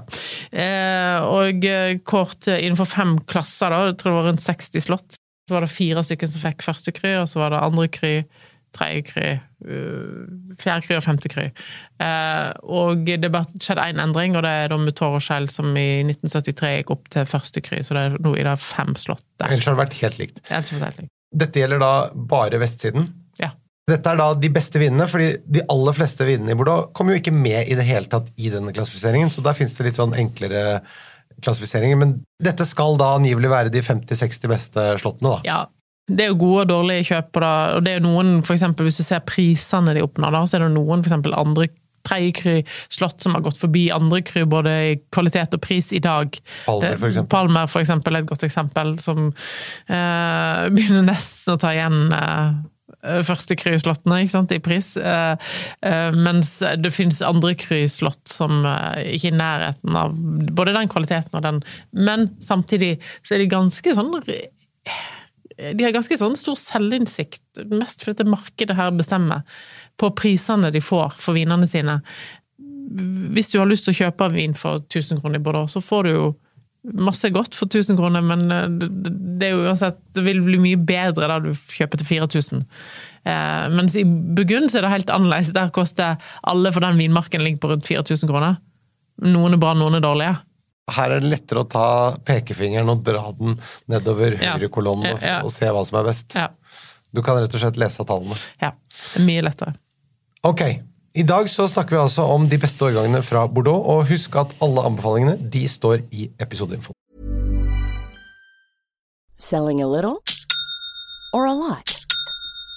Eh, 0.50 1.18
og 1.24 1.68
kort 2.08 2.48
innenfor 2.52 2.88
fem 2.88 3.18
klasser, 3.30 3.72
da, 3.72 3.90
jeg 3.90 4.00
tror 4.00 4.12
det 4.12 4.18
var 4.20 4.32
rundt 4.32 4.44
60 4.44 4.88
slott, 4.88 5.20
så 5.48 5.56
var 5.56 5.64
det 5.64 5.74
fire 5.74 6.04
stykker 6.04 6.30
som 6.30 6.42
fikk 6.44 6.64
første 6.64 6.92
kry, 6.96 7.14
og 7.20 7.28
så 7.28 7.42
var 7.42 7.52
det 7.52 7.62
andre 7.64 7.88
kry, 7.92 8.14
tredje 8.74 9.02
kry, 9.08 9.28
uh, 9.68 10.24
fjerde 10.60 10.86
kry 10.86 10.98
og 10.98 11.04
femte 11.06 11.30
kry. 11.32 11.48
Eh, 12.02 12.50
og 12.64 13.04
det 13.06 13.30
skjedde 13.62 13.88
én 13.88 14.02
endring, 14.02 14.36
og 14.38 14.44
det 14.46 14.52
er 14.64 14.72
da 14.72 14.78
med 14.80 14.96
Tår 14.98 15.18
og 15.18 15.24
Skjell 15.24 15.48
som 15.52 15.74
i 15.78 16.04
1973 16.04 16.72
gikk 16.78 16.94
opp 16.94 17.10
til 17.14 17.28
første 17.30 17.62
kry, 17.64 17.82
så 17.86 17.96
det 17.96 18.06
er 18.06 18.16
nå 18.24 18.34
i 18.38 18.46
det 18.46 18.54
fem 18.62 18.94
slott 19.00 19.24
der. 19.40 19.50
Ellers 19.50 19.68
har 19.70 19.76
det 19.76 19.84
vært 19.84 19.98
helt 20.02 20.22
likt. 20.22 20.40
Helt 20.50 20.72
likt. 21.00 21.12
Dette 21.34 21.62
gjelder 21.62 21.82
da 21.82 21.92
bare 22.14 22.60
vestsiden. 22.62 23.08
Ja. 23.40 23.50
Dette 23.90 24.12
er 24.12 24.20
da 24.20 24.28
de 24.38 24.50
beste 24.54 24.80
vinene, 24.82 25.08
fordi 25.10 25.32
de 25.56 25.64
aller 25.72 25.96
fleste 25.96 26.26
vinene 26.28 26.54
i 26.54 26.58
Bordeaux 26.58 26.92
kommer 26.96 27.14
jo 27.14 27.22
ikke 27.22 27.34
med 27.34 27.68
i 27.68 27.78
det 27.78 27.86
hele 27.88 28.10
tatt 28.10 28.30
i 28.38 28.52
denne 28.52 28.74
klassifiseringen, 28.74 29.32
så 29.34 29.44
der 29.44 29.58
fins 29.58 29.74
det 29.76 29.88
litt 29.88 30.00
sånn 30.00 30.16
enklere 30.18 30.80
klassifiseringer. 31.42 31.98
Men 32.00 32.18
dette 32.42 32.66
skal 32.68 32.98
da 33.00 33.14
angivelig 33.18 33.50
være 33.52 33.72
de 33.74 33.82
50-60 33.84 34.50
beste 34.50 34.86
slottene, 35.02 35.36
da. 35.36 35.40
Ja. 35.46 35.60
Det 36.04 36.26
er 36.26 36.34
jo 36.34 36.40
gode 36.40 36.66
og 36.66 36.68
dårlige 36.68 37.06
kjøp 37.08 37.30
på 37.32 37.40
det, 37.40 37.54
og 37.76 37.84
det 37.84 37.92
er 37.92 38.00
jo 38.00 38.08
noen, 38.08 38.34
for 38.44 38.56
eksempel 38.56 38.88
hvis 38.88 39.00
du 39.00 39.06
ser 39.06 39.24
prisene 39.24 39.94
de 39.96 40.04
oppnår, 40.04 40.34
da, 40.36 40.44
så 40.44 40.58
er 40.58 40.66
det 40.66 40.74
noen 40.74 41.00
for 41.00 41.08
eksempel 41.08 41.36
andre 41.38 41.70
tredje 42.04 42.62
slott 42.92 43.24
som 43.24 43.32
har 43.32 43.44
gått 43.46 43.56
forbi 43.56 43.86
andre 43.94 44.20
kry, 44.26 44.42
både 44.44 44.74
i 44.90 44.92
kvalitet 45.14 45.56
og 45.56 45.62
pris 45.64 45.88
i 45.96 46.02
dag. 46.04 46.36
Palmer, 46.66 46.98
for 47.00 47.08
eksempel. 47.08 47.30
Palmer, 47.32 47.72
for 47.72 47.80
eksempel, 47.80 48.16
er 48.18 48.24
et 48.24 48.28
godt 48.28 48.44
eksempel, 48.44 48.94
som 49.00 49.30
eh, 49.30 50.62
begynner 50.74 51.08
nesten 51.08 51.54
å 51.54 51.60
ta 51.60 51.72
igjen 51.72 52.12
eh, 52.12 52.62
første 53.24 53.56
kryslottene 53.58 54.22
ikke 54.22 54.32
sant, 54.32 54.54
i 54.54 54.62
pris. 54.64 54.94
Eh, 55.00 55.50
eh, 55.86 56.16
mens 56.16 56.56
det 56.80 56.92
finnes 56.94 57.22
andre 57.24 57.54
kryslott 57.58 58.22
som 58.30 58.64
eh, 58.68 59.14
ikke 59.16 59.32
er 59.32 59.34
i 59.34 59.40
nærheten 59.40 59.98
av 60.00 60.16
både 60.56 60.76
den 60.76 60.92
kvaliteten 60.92 61.38
og 61.38 61.44
den 61.44 61.62
Men 61.96 62.30
samtidig 62.44 62.96
så 63.22 63.36
er 63.36 63.44
de 63.44 63.52
ganske 63.52 63.96
sånn 63.96 64.12
De 65.56 65.84
har 65.84 65.94
ganske 65.94 66.18
sånn 66.18 66.36
stor 66.38 66.56
selvinnsikt, 66.58 67.64
mest 67.70 68.02
fordi 68.02 68.18
dette 68.18 68.30
markedet 68.30 68.76
her 68.78 68.94
bestemmer, 68.96 69.44
på 70.00 70.10
prisene 70.18 70.72
de 70.74 70.82
får 70.82 71.14
for 71.20 71.36
vinene 71.36 71.68
sine. 71.70 72.00
Hvis 73.34 73.52
du 73.52 73.60
har 73.60 73.70
lyst 73.70 73.86
til 73.86 73.94
å 73.94 74.00
kjøpe 74.02 74.32
vin 74.34 74.56
for 74.58 74.82
1000 74.82 75.22
kroner 75.22 75.40
i 75.40 75.44
Bordeaux, 75.44 75.70
så 75.70 75.82
får 75.84 76.08
du 76.08 76.10
jo 76.14 76.26
masse 76.92 77.28
godt 77.32 77.56
for 77.56 77.70
1000 77.70 77.96
kroner, 77.96 78.24
men 78.24 78.44
eh, 78.52 78.66
det 79.40 79.48
er 79.48 79.54
jo 79.54 79.64
uansett 79.64 79.96
Det 80.14 80.24
vil 80.26 80.42
bli 80.44 80.58
mye 80.60 80.80
bedre 80.80 81.28
da 81.30 81.38
du 81.40 81.50
kjøper 81.54 82.00
til 82.00 82.10
4000. 82.10 82.64
Eh, 83.24 83.62
mens 83.72 83.96
i 83.96 84.04
Burgund 84.04 84.68
er 84.68 84.84
det 84.84 84.92
helt 84.92 85.12
annerledes. 85.12 85.54
Der 85.56 85.72
koster 85.74 86.20
alle 86.42 86.72
for 86.74 86.84
den 86.84 87.00
vinmarken 87.00 87.44
ligger 87.44 87.62
på 87.62 87.72
rundt 87.72 87.88
4000 87.88 88.28
kroner. 88.30 88.58
Noen 89.24 89.56
er 89.56 89.62
bra, 89.62 89.72
noen 89.78 89.96
er 89.96 90.04
dårlige. 90.04 90.36
Her 90.92 91.14
er 91.14 91.20
det 91.24 91.30
lettere 91.30 91.62
å 91.64 91.68
ta 91.70 91.84
pekefingeren 92.28 92.90
og 92.92 93.04
dra 93.06 93.30
den 93.32 93.54
nedover 93.88 94.34
Ja. 94.40 94.56
høyre 94.58 94.68
kolonne 94.68 95.14
og, 95.14 95.22
Ja. 95.22 95.40
og 95.42 95.50
se 95.50 95.64
hva 95.66 95.84
som 95.86 95.98
er 96.00 96.04
best. 96.10 96.34
Ja. 96.34 96.48
Du 97.14 97.22
kan 97.22 97.36
rett 97.40 97.54
og 97.54 97.60
slett 97.60 97.76
lese 97.76 98.00
av 98.00 98.06
tallene. 98.06 98.36
ja. 98.60 98.72
Det 99.14 99.22
er 99.22 99.24
mye 99.26 99.42
lettere. 99.42 99.74
Ok, 100.44 100.60
i 101.14 101.22
dag 101.22 101.46
så 101.48 101.66
snakker 101.68 101.90
vi 101.90 101.96
altså 102.04 102.28
om 102.28 102.46
de 102.48 102.58
beste 102.58 102.80
årgangene 102.84 103.22
fra 103.24 103.46
Bordeaux, 103.48 103.86
og 103.86 104.06
husk 104.08 104.36
at 104.36 104.52
alle 104.60 104.82
anbefalingene 104.84 105.38
de 105.50 105.64
står 105.66 106.02
i 106.12 106.28
episodeinfo. 106.38 106.92
Selling 109.38 109.80
a 109.82 109.86
little 109.86 110.18
or 111.32 111.46
a 111.46 111.54
lot? 111.54 112.03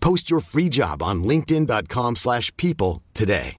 Post 0.00 0.30
your 0.30 0.40
free 0.40 0.68
job 0.68 1.02
on 1.02 1.22
linkedin.com/people 1.22 2.16
slash 2.16 2.50
people 2.56 3.02
today. 3.14 3.56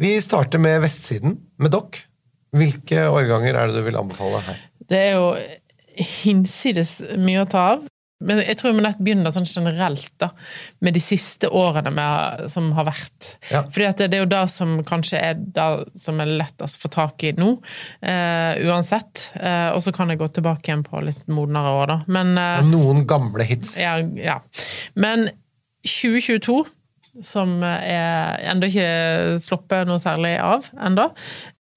Vi 0.00 0.20
starter 0.20 0.58
med 0.58 0.80
vestsiden, 0.80 1.34
med 1.58 1.74
dokk. 1.74 1.98
Hvilke 2.56 3.02
årganger 3.12 3.54
er 3.54 3.66
det 3.68 3.76
du 3.76 3.82
vil 3.84 3.98
anbefale 4.00 4.40
her? 4.46 4.60
Det 4.88 4.98
er 4.98 5.18
jo 5.18 5.34
hinsides 6.22 6.94
mye 7.20 7.42
å 7.42 7.48
ta 7.50 7.64
av. 7.74 7.82
Men 8.20 8.42
jeg 8.44 8.58
tror 8.60 8.74
vi 8.76 8.82
nett 8.84 9.00
begynner 9.00 9.32
sånn 9.32 9.48
generelt 9.48 10.12
da, 10.20 10.28
med 10.84 10.96
de 10.96 11.02
siste 11.02 11.48
årene 11.48 11.92
med, 11.94 12.46
som 12.52 12.70
har 12.76 12.88
vært. 12.90 13.30
Ja. 13.48 13.62
Fordi 13.64 13.86
at 13.88 14.02
det, 14.02 14.10
det 14.12 14.18
er 14.18 14.24
jo 14.26 14.32
det 14.32 14.42
som 14.52 14.74
kanskje 14.86 15.22
er 15.30 15.38
det 15.40 15.68
som 16.00 16.20
er 16.20 16.34
lettest 16.42 16.76
å 16.76 16.84
få 16.84 16.92
tak 16.92 17.24
i 17.24 17.32
nå, 17.38 17.54
eh, 18.04 18.60
uansett. 18.68 19.30
Eh, 19.40 19.70
og 19.72 19.80
så 19.84 19.94
kan 19.96 20.12
jeg 20.12 20.20
gå 20.20 20.28
tilbake 20.36 20.68
igjen 20.68 20.84
på 20.86 21.00
litt 21.06 21.24
modnere 21.32 21.72
år, 21.78 21.94
da. 21.94 21.98
Men 22.12 22.34
eh, 22.40 22.60
Noen 22.68 23.06
gamle 23.08 23.46
hits. 23.48 23.78
ja, 23.80 23.96
ja. 24.20 24.40
Men 25.00 25.30
2022, 25.86 26.60
som 27.24 27.56
er 27.64 28.36
ennå 28.52 28.68
ikke 28.68 29.40
sluppet 29.42 29.88
noe 29.88 30.00
særlig 30.02 30.36
av 30.44 30.68
ennå, 30.76 31.08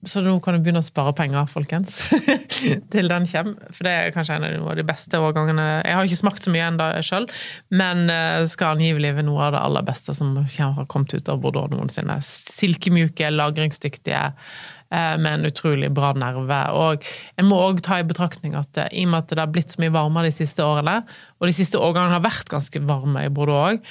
så 0.09 0.21
nå 0.23 0.33
kan 0.43 0.57
du 0.57 0.63
begynne 0.63 0.81
å 0.83 0.85
spare 0.85 1.13
penger, 1.15 1.47
folkens, 1.51 1.95
til 2.93 3.09
den 3.11 3.27
kommer. 3.29 3.71
For 3.71 3.87
det 3.87 3.93
er 3.93 4.13
kanskje 4.15 4.37
en 4.39 4.47
av 4.59 4.75
de 4.77 4.85
beste 4.87 5.19
årgangene 5.19 5.67
Jeg 5.85 5.95
har 5.97 6.07
ikke 6.07 6.19
smakt 6.19 6.45
så 6.45 6.53
mye 6.53 6.67
ennå 6.67 6.89
sjøl, 7.05 7.27
men 7.73 8.05
eh, 8.11 8.43
skal 8.51 8.77
angivelig 8.77 9.13
være 9.17 9.27
noe 9.27 9.47
av 9.47 9.55
det 9.55 9.63
aller 9.63 9.87
beste 9.87 10.15
som 10.17 10.35
har 10.43 10.87
kommet 10.91 11.15
ut 11.15 11.31
av 11.31 11.41
Bordeaux 11.43 11.71
noensinne. 11.71 12.19
Silkemjuke, 12.23 13.31
lagringsdyktige, 13.31 14.25
eh, 14.91 15.13
med 15.23 15.31
en 15.31 15.47
utrolig 15.51 15.91
bra 15.95 16.11
nerve. 16.17 16.59
Og 16.79 17.07
jeg 17.07 17.47
må 17.47 17.61
òg 17.69 17.83
ta 17.85 18.01
i 18.01 18.07
betraktning 18.07 18.57
at 18.59 18.83
eh, 18.83 18.91
i 18.91 19.07
og 19.07 19.13
med 19.13 19.23
at 19.23 19.33
det 19.33 19.43
har 19.43 19.53
blitt 19.55 19.75
så 19.75 19.83
mye 19.83 19.95
varmere 19.95 20.31
de 20.31 20.35
siste 20.35 20.65
årene, 20.65 20.99
og 21.39 21.49
de 21.49 21.55
siste 21.55 21.79
årgangene 21.79 22.19
har 22.19 22.27
vært 22.27 22.51
ganske 22.51 22.83
varme 22.87 23.27
i 23.27 23.33
Bordeaux 23.33 23.73
òg, 23.73 23.81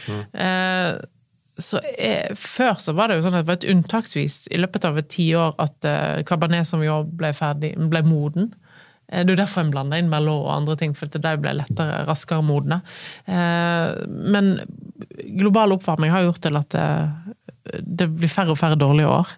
så 1.61 1.81
er, 1.99 2.33
Før 2.39 2.79
så 2.81 2.95
var 2.97 3.11
det 3.11 3.19
jo 3.19 3.27
sånn 3.27 3.37
at 3.37 3.45
det 3.45 3.51
var 3.51 3.59
et 3.61 3.69
unntaksvis 3.73 4.47
i 4.55 4.61
løpet 4.61 4.87
av 4.89 4.99
et 5.01 5.09
tiår 5.13 5.55
at 5.61 5.89
uh, 5.89 6.23
Cabernet 6.29 6.69
Sauvignon 6.69 7.11
ble, 7.19 7.33
ferdig, 7.37 7.75
ble 7.93 8.03
moden. 8.07 8.53
Eh, 9.11 9.21
Det 9.25 9.33
er 9.33 9.37
jo 9.37 9.43
derfor 9.43 9.65
en 9.67 9.73
blander 9.75 10.01
inn 10.01 10.09
Merlot 10.13 10.47
og 10.47 10.55
andre 10.55 10.79
ting, 10.81 10.95
for 10.97 11.11
at 11.11 11.19
de 11.21 11.35
ble 11.43 11.53
lettere, 11.59 12.05
raskere 12.09 12.45
modne. 12.47 12.81
Eh, 13.27 13.93
Men 14.09 14.55
global 15.37 15.77
oppvarming 15.77 16.15
har 16.15 16.25
gjort 16.25 16.43
til 16.47 16.57
at 16.57 16.79
det 17.83 18.09
blir 18.11 18.31
færre 18.33 18.55
og 18.55 18.59
færre 18.59 18.79
dårlige 18.81 19.11
år. 19.13 19.29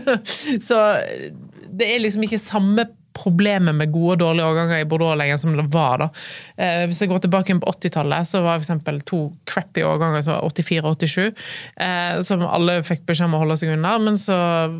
Så 0.68 0.78
det 1.72 1.86
er 1.88 2.02
liksom 2.02 2.26
ikke 2.26 2.40
samme 2.42 2.84
problemet 3.16 3.76
med 3.76 3.92
gode 3.92 4.16
og 4.16 4.22
dårlige 4.22 4.48
årganger 4.50 4.82
i 4.82 4.88
Bordeaux 4.88 5.16
lenger 5.18 5.40
som 5.40 5.56
det 5.56 5.66
var. 5.72 6.04
da. 6.04 6.08
Eh, 6.56 6.84
hvis 6.88 7.02
jeg 7.02 7.12
går 7.12 7.24
tilbake 7.24 7.58
på 7.60 7.74
80-tallet, 7.74 8.28
så 8.28 8.42
var 8.44 8.62
f.eks. 8.62 9.04
to 9.08 9.24
crappy 9.48 9.84
årganger, 9.86 10.24
som 10.24 10.36
var 10.36 10.48
84 10.48 10.82
og 10.88 10.96
87, 10.96 11.44
eh, 11.76 12.22
som 12.26 12.46
alle 12.46 12.80
fikk 12.86 13.06
beskjed 13.08 13.30
om 13.30 13.38
å 13.38 13.42
holde 13.44 13.58
seg 13.60 13.74
unna. 13.76 13.96
Men 14.02 14.18
så, 14.20 14.38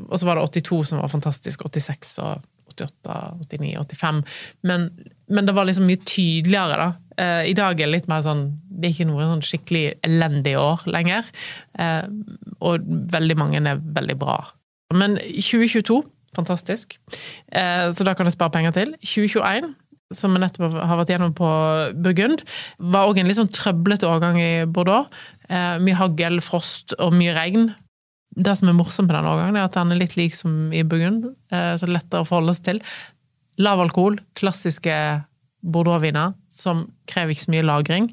og 0.09 0.17
så 0.19 0.29
var 0.29 0.41
det 0.41 0.49
82 0.63 0.83
som 0.93 1.03
var 1.03 1.13
fantastisk. 1.13 1.65
86 1.69 2.17
og 2.25 2.49
88, 2.73 3.19
89, 3.51 3.77
85. 3.79 4.23
Men, 4.69 4.89
men 5.29 5.47
det 5.49 5.55
var 5.57 5.69
liksom 5.69 5.87
mye 5.89 6.01
tydeligere, 6.09 6.79
da. 6.81 6.91
Eh, 7.21 7.51
I 7.51 7.57
dag 7.57 7.77
er 7.77 7.89
det 7.89 7.93
litt 7.93 8.09
mer 8.09 8.23
sånn 8.25 8.47
Det 8.65 8.89
er 8.89 8.95
ikke 8.95 9.09
noe 9.11 9.27
sånn 9.29 9.45
skikkelig 9.45 9.85
elendig 10.07 10.57
år 10.59 10.87
lenger. 10.91 11.29
Eh, 11.79 12.09
og 12.65 12.89
veldig 13.13 13.39
mange 13.39 13.61
er 13.61 13.83
veldig 13.83 14.19
bra. 14.21 14.41
Men 14.97 15.19
2022 15.21 16.01
fantastisk. 16.37 16.99
Eh, 17.53 17.89
så 17.93 18.07
da 18.07 18.15
kan 18.17 18.29
jeg 18.29 18.37
spare 18.37 18.55
penger 18.55 18.77
til. 18.77 18.95
2021 19.01 19.73
som 20.17 20.35
vi 20.35 20.43
nettopp 20.43 20.75
har 20.77 20.99
vært 21.01 21.13
gjennom 21.15 21.35
på 21.37 21.49
Burgund, 22.05 22.43
var 22.93 23.09
òg 23.09 23.21
en 23.21 23.31
litt 23.31 23.39
sånn 23.39 23.53
trøblete 23.53 24.09
årgang 24.09 24.39
i 24.41 24.51
Bordeaux. 24.69 25.09
Eh, 25.49 25.79
mye 25.83 25.99
hagl, 25.99 26.41
frost 26.45 26.95
og 26.99 27.15
mye 27.17 27.35
regn. 27.37 27.71
Det 28.33 28.55
som 28.59 28.71
er 28.71 28.77
morsomt 28.77 29.11
med 29.11 29.19
den 29.19 29.29
årgangen, 29.29 29.59
er 29.59 29.69
at 29.69 29.77
den 29.77 29.93
er 29.93 30.01
litt 30.01 30.17
lik 30.17 30.37
som 30.37 30.73
i 30.73 30.85
Burgund, 30.85 31.33
eh, 31.53 31.75
så 31.77 31.85
det 31.85 31.91
er 31.91 31.99
lettere 31.99 32.25
å 32.25 32.29
forholde 32.29 32.57
seg 32.57 32.69
til. 32.71 32.83
Lav 33.61 33.83
alkohol, 33.83 34.19
klassiske 34.39 34.95
Bordeaux-viner, 35.63 36.37
som 36.51 36.87
krever 37.11 37.35
ikke 37.35 37.47
så 37.47 37.55
mye 37.55 37.67
lagring. 37.67 38.13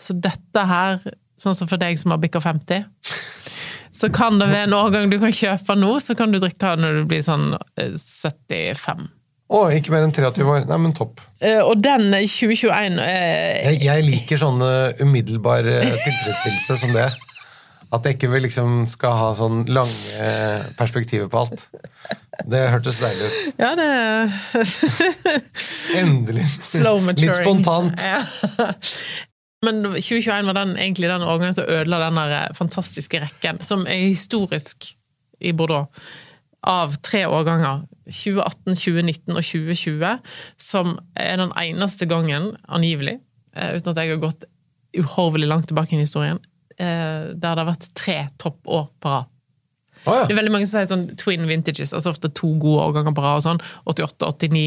Så 0.00 0.16
dette 0.16 0.66
her, 0.68 1.00
sånn 1.40 1.56
som 1.56 1.70
for 1.70 1.80
deg 1.80 1.98
som 1.98 2.12
har 2.14 2.20
bikka 2.22 2.42
50 2.44 2.84
så 3.94 4.10
kan 4.10 4.40
det 4.40 4.48
være 4.50 4.68
en 4.68 4.76
årgang 4.76 5.10
du 5.12 5.20
kan 5.22 5.34
kjøpe 5.34 5.76
nå, 5.78 5.92
så 6.02 6.16
kan 6.18 6.32
du 6.34 6.40
drikke 6.42 6.74
når 6.80 7.00
du 7.00 7.04
blir 7.10 7.22
sånn 7.22 7.52
75. 7.78 9.06
Å, 9.54 9.60
ikke 9.76 9.92
mer 9.92 10.06
enn 10.06 10.14
23 10.14 10.46
år. 10.48 10.64
Nei, 10.70 10.78
men 10.80 10.94
topp. 10.96 11.20
Uh, 11.42 11.60
og 11.68 11.82
den 11.84 12.08
2021 12.10 12.96
uh, 12.98 13.04
Jeg, 13.04 13.82
jeg 13.84 14.06
liker 14.06 14.40
sånn 14.40 14.64
eh, 14.64 15.04
umiddelbar 15.04 15.68
eh, 15.68 15.84
tilfredsstillelse 15.84 16.78
som 16.80 16.94
det. 16.96 17.06
At 17.94 18.08
jeg 18.08 18.16
ikke 18.16 18.32
vil 18.32 18.42
liksom 18.48 18.88
skal 18.90 19.14
ha 19.14 19.28
sånn 19.38 19.60
lange 19.70 20.30
perspektiver 20.74 21.28
på 21.30 21.44
alt. 21.44 21.68
Det 22.50 22.64
hørtes 22.72 22.98
deilig 22.98 23.28
ut. 23.28 23.60
Ja, 23.60 23.70
det 23.78 23.86
Endelig. 26.00 26.48
Slow 26.72 26.98
maturing. 27.04 27.28
Litt 27.28 27.38
spontant. 27.44 28.02
Ja. 28.02 28.24
Men 29.64 29.82
2021 29.96 30.50
var 30.50 30.58
den, 30.58 30.76
egentlig 30.76 31.10
den 31.10 31.24
årgangen 31.24 31.56
som 31.56 31.68
ødela 31.70 32.02
den 32.06 32.20
eh, 32.24 32.52
fantastiske 32.56 33.20
rekken, 33.22 33.60
som 33.64 33.86
er 33.88 34.06
historisk 34.10 34.92
i 35.40 35.52
Bordeaux, 35.56 35.88
av 36.64 36.96
tre 37.04 37.24
årganger. 37.28 37.84
2018, 38.04 38.76
2019 38.76 39.36
og 39.36 39.44
2020, 39.44 40.32
som 40.60 40.96
er 41.16 41.38
den 41.40 41.52
eneste 41.60 42.08
gangen, 42.08 42.52
angivelig, 42.68 43.18
eh, 43.56 43.76
uten 43.76 43.92
at 43.92 44.02
jeg 44.02 44.14
har 44.14 44.24
gått 44.24 44.48
uhorvelig 44.94 45.48
langt 45.50 45.70
tilbake 45.70 45.96
i 45.96 46.02
historien, 46.04 46.40
eh, 46.78 47.32
der 47.34 47.54
det 47.54 47.62
har 47.62 47.70
vært 47.72 47.92
tre 47.96 48.18
toppår 48.38 48.90
på 49.00 49.14
rad. 49.16 49.33
Å, 50.04 50.16
ja. 50.18 50.26
Det 50.28 50.34
er 50.34 50.40
veldig 50.40 50.52
mange 50.52 50.68
som 50.68 50.78
sier 50.78 50.90
sånn 50.90 51.06
twin 51.20 51.46
vintages, 51.48 51.94
altså 51.96 52.12
ofte 52.12 52.30
to 52.36 52.52
gode 52.60 52.84
årganger 52.88 53.16
på 53.16 53.24
rad. 53.24 53.44
sånn, 53.44 53.62
88, 53.90 54.28
89, 54.34 54.64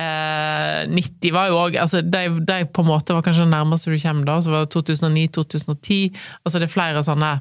eh, 0.00 0.80
90 0.88 1.36
var 1.36 1.50
jo 1.50 1.60
òg 1.60 1.78
altså 1.80 2.00
de, 2.04 2.24
de 2.48 2.58
på 2.64 2.84
en 2.84 2.90
måte 2.90 3.16
var 3.16 3.26
kanskje 3.26 3.46
det 3.46 3.54
nærmeste 3.54 3.92
du 3.92 4.00
kommer 4.00 4.28
da. 4.28 4.40
Så 4.40 4.54
var 4.54 4.64
det 4.64 4.72
2009, 4.76 5.28
2010 5.36 6.00
altså 6.44 6.58
Det 6.58 6.68
er 6.68 6.74
flere 6.74 7.04
sånne 7.06 7.34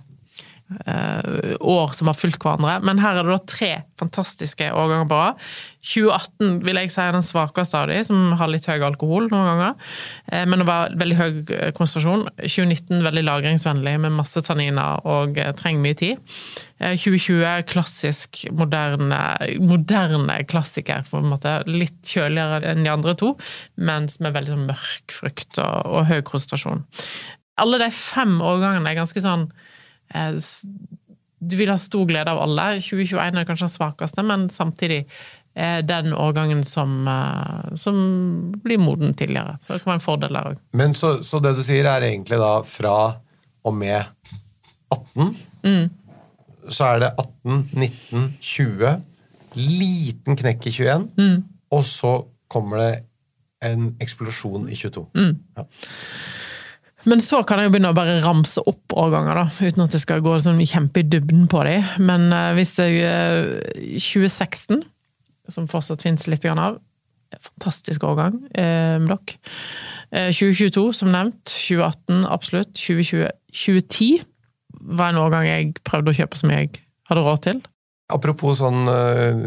år 0.69 1.93
som 1.97 2.09
har 2.11 2.17
fulgt 2.17 2.43
hverandre. 2.43 2.75
Men 2.85 3.01
her 3.01 3.17
er 3.17 3.25
det 3.25 3.33
da 3.33 3.45
tre 3.49 3.69
fantastiske 3.99 4.69
årganger 4.69 5.07
på 5.09 5.17
rad. 5.17 5.39
2018 5.79 6.59
vil 6.65 6.79
jeg 6.81 6.91
si 6.91 6.99
er 7.03 7.15
den 7.15 7.25
svakeste 7.25 7.79
av 7.79 7.87
de, 7.91 7.99
som 8.05 8.33
har 8.39 8.51
litt 8.51 8.67
høy 8.69 8.83
alkohol 8.83 9.29
noen 9.31 9.47
ganger. 9.47 9.89
Eh, 10.31 10.45
men 10.49 10.61
det 10.61 10.67
var 10.67 10.93
veldig 10.99 11.17
høy 11.19 11.29
eh, 11.55 11.71
konsentrasjon. 11.75 12.27
2019 12.43 13.05
veldig 13.05 13.23
lagringsvennlig 13.25 13.95
med 14.03 14.17
masse 14.17 14.43
tanniner 14.45 15.05
og 15.07 15.39
eh, 15.39 15.53
trenger 15.57 15.85
mye 15.85 15.99
tid. 15.99 16.35
Eh, 16.79 16.95
2020 16.99 17.65
klassisk, 17.71 18.43
moderne, 18.55 19.21
moderne 19.63 20.39
klassiker, 20.49 21.07
på 21.09 21.23
en 21.23 21.31
måte. 21.31 21.59
Litt 21.69 22.01
kjøligere 22.07 22.73
enn 22.73 22.85
de 22.85 22.93
andre 22.93 23.15
to, 23.19 23.33
men 23.79 24.11
som 24.11 24.27
er 24.27 24.37
veldig 24.37 24.55
sånn 24.55 24.69
mørk 24.69 25.19
frukt 25.21 25.59
og, 25.63 25.75
og 25.89 26.07
høy 26.11 26.19
konsentrasjon. 26.27 26.85
Alle 27.59 27.81
de 27.81 27.91
fem 27.91 28.39
årgangene 28.39 28.87
er 28.87 28.99
ganske 28.99 29.23
sånn 29.23 29.49
eh, 29.49 29.67
Du 31.39 31.55
vil 31.55 31.71
ha 31.71 31.77
stor 31.79 32.07
glede 32.09 32.31
av 32.31 32.41
alle. 32.43 32.81
2021 32.83 33.39
er 33.39 33.47
kanskje 33.47 33.67
den 33.67 33.75
svakeste, 33.75 34.25
men 34.27 34.49
samtidig 34.51 35.05
den 35.83 36.13
årgangen 36.13 36.61
som, 36.63 37.07
eh, 37.09 37.75
som 37.75 37.95
blir 38.63 38.77
moden 38.79 39.13
tidligere. 39.17 39.57
Så 39.63 39.73
det 39.73 39.81
kan 39.81 39.91
være 39.91 39.99
en 39.99 40.03
fordel 40.05 40.37
der 40.37 40.49
òg. 40.51 40.59
Men 40.77 40.93
så, 40.95 41.17
så 41.25 41.41
det 41.43 41.55
du 41.57 41.63
sier, 41.65 41.89
er 41.89 42.05
egentlig 42.05 42.37
da 42.39 42.51
fra 42.63 42.93
og 43.63 43.73
med 43.75 44.03
18 44.91 45.89
Så 46.69 46.85
er 46.85 46.99
det 46.99 47.11
18, 47.17 47.69
19, 47.73 48.25
20 48.39 49.01
Liten 49.55 50.37
knekk 50.37 50.67
i 50.69 50.71
21 50.71 51.07
Og 51.75 51.85
så 51.85 52.13
kommer 52.49 52.77
det 52.83 52.91
en 53.65 53.95
eksplosjon 54.01 54.69
i 54.71 54.77
22 54.79 55.05
ja. 55.57 55.65
Men 57.07 57.21
så 57.23 57.39
kan 57.47 57.61
jeg 57.61 57.69
jo 57.69 57.73
begynne 57.75 57.93
å 57.93 57.97
bare 57.97 58.17
ramse 58.25 58.59
opp 58.67 58.95
årganger, 58.97 59.39
da, 59.39 59.45
uten 59.69 59.85
at 59.85 59.95
jeg 59.95 60.03
skal 60.03 60.23
gå 60.25 60.33
sånn 60.43 60.59
kjempe 60.67 60.99
i 61.03 61.07
dybden 61.07 61.45
på 61.51 61.63
dem. 61.67 61.85
Men 62.03 62.27
uh, 62.35 62.51
hvis 62.57 62.75
jeg 62.81 62.99
uh, 63.05 63.95
2016, 63.95 64.83
som 65.49 65.69
fortsatt 65.71 66.03
fins 66.05 66.27
litt 66.29 66.43
grann 66.43 66.61
av, 66.61 66.77
fantastisk 67.37 68.03
årgang 68.03 68.39
eh, 68.57 68.97
med 69.01 69.11
dere. 69.11 69.39
Eh, 70.11 70.31
2022, 70.33 70.85
som 70.97 71.11
nevnt. 71.13 71.43
2018, 71.45 72.23
absolutt. 72.25 72.71
2020. 72.73 73.27
2010 73.53 74.23
var 74.99 75.11
en 75.11 75.21
årgang 75.21 75.45
jeg 75.47 75.75
prøvde 75.85 76.13
å 76.13 76.17
kjøpe 76.17 76.39
som 76.39 76.53
jeg 76.53 76.71
hadde 77.09 77.25
råd 77.25 77.43
til. 77.45 77.61
Apropos 78.09 78.57
sånn 78.57 78.89
uh, 78.89 79.41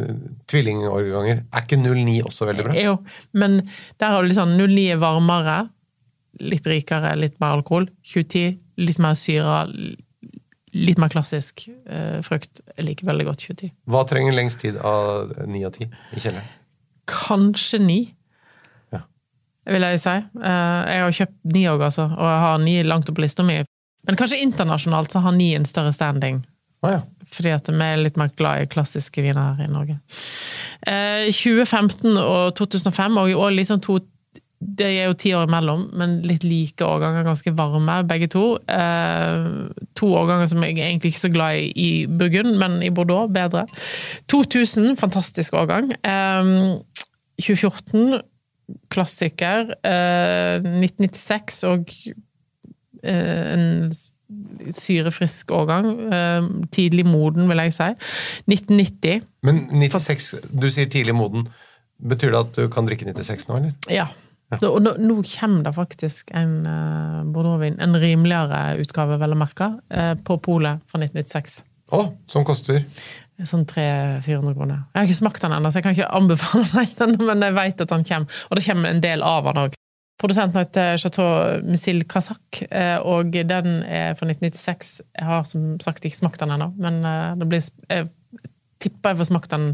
tvillingårganger 0.46 1.40
Er 1.50 1.64
ikke 1.64 1.80
09 1.82 2.20
også 2.28 2.46
veldig 2.46 2.66
bra? 2.68 2.74
Jo, 2.78 2.92
men 3.34 3.56
der 3.98 4.12
har 4.12 4.22
du 4.22 4.30
litt 4.30 4.38
sånn 4.38 4.54
09 4.54 4.84
er 4.94 5.00
varmere, 5.02 5.56
litt 6.40 6.66
rikere, 6.66 7.12
litt 7.18 7.38
mer 7.42 7.58
alkohol. 7.58 7.88
2010 8.08 8.58
litt 8.82 8.98
mer 9.02 9.14
syre, 9.18 9.58
litt 10.72 10.98
mer 10.98 11.12
klassisk 11.12 11.66
eh, 11.68 12.20
frukt. 12.24 12.62
Jeg 12.76 12.86
liker 12.88 13.06
veldig 13.10 13.26
godt 13.28 13.44
2010. 13.44 13.72
Hva 13.92 14.04
trenger 14.08 14.36
lengst 14.36 14.62
tid 14.64 14.78
av 14.80 15.34
9 15.44 15.64
og 15.68 15.76
10 15.76 15.88
i 16.16 16.22
kjelleren? 16.24 16.48
Kanskje 17.10 17.80
9, 17.82 17.98
Ja. 18.94 19.02
vil 19.66 19.82
jeg 19.82 20.00
si. 20.00 20.16
Eh, 20.16 20.80
jeg 20.94 21.02
har 21.04 21.18
kjøpt 21.18 21.36
9 21.44 21.66
òg, 21.74 21.84
altså, 21.90 22.08
og 22.08 22.26
jeg 22.30 22.40
har 22.46 22.58
9 22.64 22.82
langt 22.88 23.10
opp 23.10 23.18
på 23.18 23.26
lista 23.26 23.44
mi. 23.44 23.60
Men 24.06 24.16
kanskje 24.18 24.40
internasjonalt 24.42 25.12
så 25.12 25.20
har 25.22 25.32
9 25.36 25.54
en 25.56 25.64
større 25.68 25.92
standing. 25.92 26.42
Ah, 26.82 26.90
ja. 26.96 27.02
Fordi 27.30 27.52
at 27.54 27.68
vi 27.70 27.84
er 27.86 28.00
litt 28.00 28.16
mer 28.18 28.32
glad 28.34 28.62
i 28.64 28.66
klassiske 28.66 29.22
viner 29.22 29.54
her 29.54 29.68
i 29.68 29.70
Norge. 29.70 30.00
Eh, 30.86 31.28
2015 31.30 32.16
og 32.18 32.56
2005, 32.58 33.18
og, 33.20 33.30
i 33.30 33.36
år 33.38 33.52
liksom 33.54 33.80
to 33.84 34.00
Det 34.62 34.86
er 34.86 35.08
jo 35.10 35.16
ti 35.18 35.32
år 35.34 35.48
imellom, 35.48 35.88
men 35.98 36.20
litt 36.26 36.44
like 36.46 36.86
årganger, 36.86 37.24
ganske 37.26 37.52
varme, 37.58 37.98
begge 38.08 38.28
to. 38.32 38.44
Eh, 38.70 39.46
to 39.98 40.10
årganger 40.14 40.50
som 40.52 40.62
jeg 40.62 40.78
er 40.78 40.90
egentlig 40.90 41.12
ikke 41.14 41.24
så 41.24 41.32
glad 41.34 41.58
i 41.58 41.70
i 41.82 41.90
Burgund, 42.06 42.54
men 42.60 42.78
i 42.82 42.90
Bordeaux 42.94 43.30
bedre. 43.32 43.64
2000, 44.30 44.96
fantastisk 45.00 45.56
årgang. 45.58 45.92
Eh, 46.04 46.78
2014, 47.42 48.20
klassiker. 48.92 49.74
Eh, 49.84 50.62
1996 50.62 51.62
og 51.68 51.92
eh, 53.02 53.52
en 53.52 53.92
syrefrisk 54.72 55.50
årgang. 55.50 55.90
Eh, 56.12 56.48
tidlig 56.72 57.06
moden, 57.06 57.48
vil 57.50 57.64
jeg 57.66 57.76
si. 57.76 57.90
1990. 58.48 59.28
Men 59.42 59.64
96, 59.82 60.34
du 60.52 60.68
sier 60.70 60.90
tidlig 60.92 61.16
moden. 61.18 61.48
Betyr 62.02 62.34
det 62.34 62.40
at 62.40 62.58
du 62.58 62.68
kan 62.72 62.88
drikke 62.88 63.06
96 63.10 63.48
nå, 63.48 63.60
eller? 63.60 63.74
Ja. 63.92 64.08
Så, 64.60 64.68
og 64.68 64.82
nå, 64.84 64.94
nå 65.00 65.18
kommer 65.24 65.66
det 65.66 65.74
faktisk 65.76 66.32
en 66.36 66.54
uh, 66.66 67.20
Bordeauxvin, 67.32 67.78
en 67.80 67.98
rimeligere 67.98 68.78
utgave, 68.82 69.18
vel 69.22 69.36
å 69.36 69.38
merke, 69.40 69.68
uh, 69.94 70.14
på 70.20 70.38
polet 70.44 70.82
fra 70.90 71.00
1996. 71.00 71.60
Å, 71.92 72.06
som 72.30 72.46
koster 72.48 72.84
Sånn 73.42 73.64
300-400 73.66 74.54
kroner. 74.54 74.82
Jeg 74.92 75.00
har 75.00 75.08
ikke 75.08 75.18
smakt 75.18 75.42
den 75.42 75.54
ennå, 75.56 75.70
så 75.72 75.80
jeg 75.80 75.86
kan 75.86 75.94
ikke 75.96 76.10
anbefale 76.14 76.84
den 77.00 77.16
men 77.26 77.42
jeg 77.42 77.56
vet 77.56 77.80
at 77.82 77.94
den 77.94 78.04
kommer. 78.06 78.42
Og 78.50 78.58
det 78.58 78.66
kommer 78.66 78.92
en 78.92 79.02
del 79.02 79.24
av 79.26 79.48
den 79.48 79.62
òg. 79.64 79.78
Produsenten 80.22 80.60
heter 80.60 81.00
Chateau 81.02 81.62
Missil 81.66 82.04
Kazak, 82.06 82.60
eh, 82.70 82.98
og 83.02 83.32
den 83.34 83.80
er 83.82 84.14
fra 84.14 84.28
1996. 84.28 84.92
Jeg 85.18 85.26
har 85.26 85.46
som 85.48 85.72
sagt 85.82 86.04
ikke 86.06 86.20
smakt 86.20 86.42
den 86.44 86.52
ennå, 86.54 86.68
men 86.78 87.00
eh, 87.08 87.32
det 87.40 87.48
blir, 87.50 87.64
jeg 87.90 88.06
tipper 88.82 89.14
jeg 89.14 89.22
får 89.22 89.30
smakt 89.32 89.50
den 89.50 89.66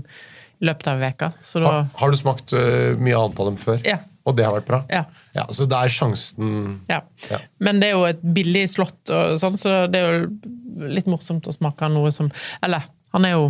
i 0.58 0.68
løpet 0.70 0.88
av 0.90 1.02
veka. 1.02 1.32
Så 1.44 1.60
da 1.60 1.74
har, 1.74 1.90
har 2.00 2.14
du 2.14 2.18
smakt 2.18 2.54
eh, 2.56 2.96
mye 2.96 3.18
annet 3.18 3.42
av 3.42 3.50
dem 3.50 3.60
før? 3.60 3.82
Ja. 3.84 4.00
Og 4.28 4.36
det 4.36 4.44
har 4.44 4.54
vært 4.58 4.68
bra? 4.68 4.82
Ja. 4.92 5.04
Ja, 5.36 5.46
Så 5.54 5.66
det 5.70 5.78
er 5.78 5.92
sjansen 5.92 6.52
Ja. 6.90 7.00
Ja. 7.30 7.38
Men 7.64 7.80
det 7.80 7.88
er 7.90 7.96
jo 7.96 8.04
et 8.08 8.20
billig 8.22 8.66
slott, 8.74 9.00
og 9.08 9.38
sånn, 9.40 9.56
så 9.60 9.86
det 9.90 10.02
er 10.02 10.18
jo 10.20 10.88
litt 10.92 11.08
morsomt 11.10 11.48
å 11.48 11.54
smake 11.54 11.88
noe 11.90 12.12
som 12.14 12.28
Eller, 12.62 12.84
han 13.14 13.24
er 13.26 13.34
jo 13.34 13.46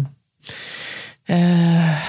eh, 1.29 2.09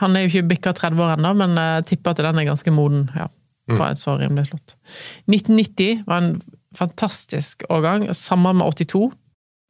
Han 0.00 0.16
er 0.16 0.24
jo 0.24 0.32
ikke 0.32 0.48
bikka 0.54 0.72
30 0.76 1.04
år 1.04 1.14
ennå, 1.18 1.34
men 1.36 1.58
jeg 1.60 1.86
tipper 1.92 2.14
at 2.14 2.22
den 2.24 2.40
er 2.40 2.48
ganske 2.48 2.72
moden. 2.72 3.10
ja, 3.16 3.28
for 3.76 3.84
et 3.86 4.00
så 4.00 4.16
rimelig 4.18 4.48
slott. 4.48 4.74
1990 5.28 6.04
var 6.08 6.22
en 6.22 6.40
fantastisk 6.74 7.62
årgang, 7.68 8.08
sammen 8.14 8.56
med 8.56 8.66
82. 8.80 9.10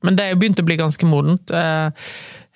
Men 0.05 0.16
det 0.16 0.25
er 0.25 0.31
jo 0.33 0.38
begynt 0.40 0.61
å 0.62 0.64
bli 0.64 0.77
ganske 0.81 1.05
modent. 1.09 1.51
Eh, 1.51 1.90
eh, 1.90 2.50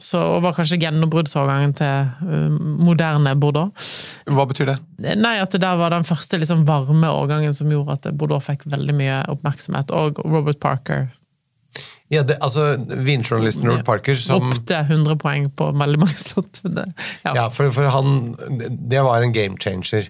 så 0.00 0.20
og 0.36 0.42
var 0.44 0.54
kanskje 0.56 0.78
gjennombruddsårgangen 0.80 1.72
til 1.78 2.26
eh, 2.26 2.58
moderne 2.80 3.34
Bordeaux. 3.40 3.88
Hva 4.30 4.46
betyr 4.48 4.72
det? 4.72 4.76
Nei, 5.20 5.36
at 5.42 5.52
det 5.54 5.62
der 5.62 5.78
var 5.80 5.92
den 5.94 6.06
første 6.08 6.40
liksom, 6.40 6.64
varme 6.68 7.10
årgangen 7.12 7.56
som 7.56 7.70
gjorde 7.72 7.98
at 7.98 8.10
Bordeaux 8.16 8.44
fikk 8.46 8.66
veldig 8.70 8.96
mye 8.96 9.22
oppmerksomhet. 9.32 9.92
Og 9.96 10.22
Robert 10.24 10.60
Parker 10.62 11.10
Ja, 12.10 12.24
det, 12.26 12.40
altså 12.42 12.72
Vinjournalisten 12.80 13.68
Robert 13.68 13.86
Parker 13.86 14.16
som 14.18 14.48
ropte 14.48 14.80
100 14.82 15.18
poeng 15.20 15.50
på 15.54 15.68
veldig 15.78 16.00
mange 16.02 16.18
slott. 16.18 16.62
Det, 16.64 16.88
ja. 17.26 17.34
Ja, 17.36 17.44
for, 17.54 17.70
for 17.74 17.90
han 17.94 18.32
Det 18.90 19.04
var 19.06 19.22
en 19.22 19.36
game 19.36 19.60
changer 19.60 20.08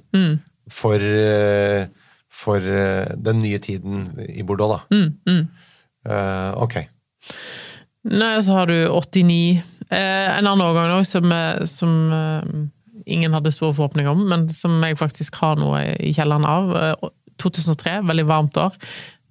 for, 0.70 1.02
eh, 1.02 1.88
for 2.30 2.62
eh, 2.62 3.10
den 3.18 3.42
nye 3.42 3.58
tiden 3.58 4.12
i 4.28 4.46
Bordeaux, 4.46 4.78
da. 4.78 5.34
Eh, 6.06 6.62
ok. 6.62 6.78
Nei, 8.08 8.34
så 8.42 8.54
har 8.56 8.66
du 8.70 8.76
89. 8.88 9.62
Eh, 9.90 10.38
en 10.38 10.46
annen 10.46 10.62
årgang 10.64 10.92
òg 10.96 11.04
som, 11.08 11.32
som 11.68 11.94
eh, 12.16 12.50
ingen 13.10 13.34
hadde 13.36 13.52
store 13.52 13.74
forhåpninger 13.76 14.10
om, 14.14 14.22
men 14.30 14.46
som 14.54 14.78
jeg 14.86 14.96
faktisk 15.00 15.36
har 15.42 15.58
noe 15.60 15.82
i 16.00 16.12
kjelleren 16.16 16.46
av. 16.48 16.70
Eh, 16.76 17.10
2003, 17.40 17.98
veldig 18.08 18.26
varmt 18.28 18.56
år. 18.60 18.74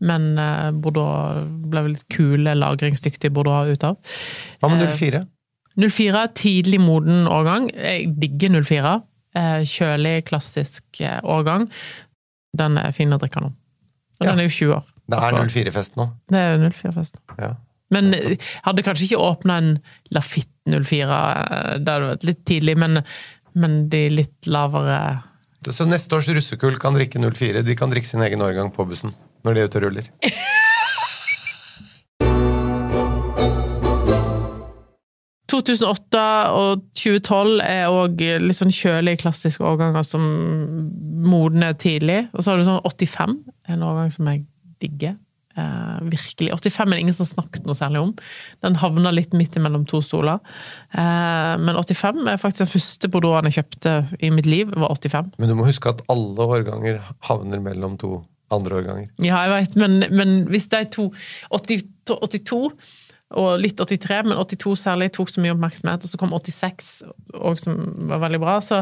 Men 0.05 0.29
eh, 0.39 0.69
Bordeaux 0.71 1.41
ble 1.69 1.81
vel 1.87 1.93
litt 1.95 2.05
kule, 2.13 2.53
lagringsdyktige 2.57 3.33
Bordeaux 3.35 3.71
ut 3.73 3.83
av. 3.89 3.97
Hva 4.61 4.69
med 4.73 4.85
Eh, 4.85 4.93
04? 4.95 5.23
04, 5.79 6.25
tidlig 6.35 6.79
moden 6.83 7.25
årgang. 7.31 7.69
Jeg 7.73 8.09
digger 8.19 8.59
04. 8.61 8.93
Eh, 9.39 9.61
Kjølig, 9.69 10.15
klassisk 10.29 11.01
årgang. 11.23 11.69
Den 12.57 12.77
er 12.81 12.91
fin 12.97 13.13
å 13.13 13.19
drikke 13.21 13.41
nå. 13.45 13.51
Og 14.19 14.25
Ja. 14.25 14.31
den 14.33 14.39
er 14.41 14.49
jo 14.49 14.55
20 14.57 14.73
år. 14.75 14.85
Det 15.09 15.17
er 15.17 15.37
04-fest 15.47 15.95
nå. 15.97 16.09
Det 16.29 16.37
er 16.41 16.57
04-fest. 16.69 17.19
Ja. 17.39 17.53
Men 17.93 18.13
hadde 18.65 18.85
kanskje 18.85 19.07
ikke 19.07 19.23
åpna 19.23 19.57
en 19.61 19.71
Lafitte 20.13 20.81
04. 20.85 21.19
eh, 21.49 21.79
Det 21.79 21.95
hadde 21.95 22.11
vært 22.13 22.27
litt 22.29 22.43
tidlig, 22.45 22.77
men, 22.77 23.01
men 23.57 23.81
de 23.89 24.05
litt 24.13 24.49
lavere 24.49 25.23
Så 25.69 25.87
neste 25.89 26.15
års 26.15 26.29
russekull 26.29 26.77
kan 26.79 26.95
drikke 26.95 27.19
04. 27.19 27.65
De 27.65 27.75
kan 27.75 27.91
drikke 27.91 28.07
sin 28.07 28.23
egen 28.25 28.41
årgang 28.45 28.71
på 28.75 28.85
bussen 28.89 29.15
når 29.43 29.55
de 29.55 29.61
er 29.61 29.69
ute 29.69 29.79
og 29.79 29.85
ruller.– 29.87 30.07
2008 35.49 36.23
og 36.53 36.83
2012 36.93 37.61
er 37.65 37.89
òg 37.89 38.21
litt 38.43 38.57
sånn 38.59 38.73
kjølige, 38.73 39.23
klassiske 39.23 39.65
årganger 39.65 40.05
som 40.05 40.21
modner 41.25 41.73
tidlig. 41.79 42.27
Og 42.33 42.43
så 42.43 42.51
har 42.51 42.59
du 42.59 42.67
sånn 42.67 42.83
85, 42.85 43.37
en 43.73 43.85
årgang 43.87 44.13
som 44.13 44.29
jeg 44.29 44.45
digger. 44.83 45.17
Eh, 45.59 45.99
virkelig. 46.01 46.51
85 46.53 46.87
er 46.87 46.95
det 46.95 47.03
ingen 47.03 47.15
som 47.15 47.25
har 47.25 47.33
snakket 47.33 47.67
noe 47.67 47.77
særlig 47.77 48.03
om. 48.03 48.13
Den 48.65 48.77
havna 48.81 49.11
litt 49.13 49.35
midt 49.37 49.57
mellom 49.61 49.85
to 49.89 50.01
stoler. 50.05 50.39
Eh, 50.93 51.53
men 51.61 51.75
85 51.75 52.23
er 52.27 52.41
faktisk 52.41 52.65
den 52.65 52.73
første 52.73 53.11
bordeauxen 53.11 53.51
jeg 53.51 53.59
kjøpte 53.59 53.95
i 54.25 54.31
mitt 54.33 54.49
liv, 54.49 54.71
var 54.75 54.95
85. 54.95 55.33
Men 55.41 55.51
du 55.51 55.57
må 55.59 55.67
huske 55.67 55.91
at 55.91 56.03
alle 56.11 56.49
årganger 56.57 57.01
havner 57.29 57.63
mellom 57.63 57.97
to 58.01 58.23
andre 58.53 58.81
årganger. 58.81 59.11
Ja, 59.21 59.43
jeg 59.45 59.53
vet, 59.53 59.77
men, 59.77 59.99
men 60.15 60.41
hvis 60.49 60.69
de 60.71 60.81
to 60.93 61.11
80, 61.53 61.85
82 62.09 62.63
og 63.37 63.59
litt 63.61 63.77
83, 63.77 64.23
men 64.25 64.39
82 64.41 64.73
særlig 64.81 65.11
tok 65.13 65.29
så 65.29 65.43
mye 65.43 65.53
oppmerksomhet, 65.53 66.05
og 66.05 66.09
så 66.09 66.17
kom 66.17 66.33
86, 66.33 66.87
og 67.37 67.59
som 67.61 67.77
var 68.09 68.23
veldig 68.23 68.39
bra, 68.41 68.55
så 68.65 68.81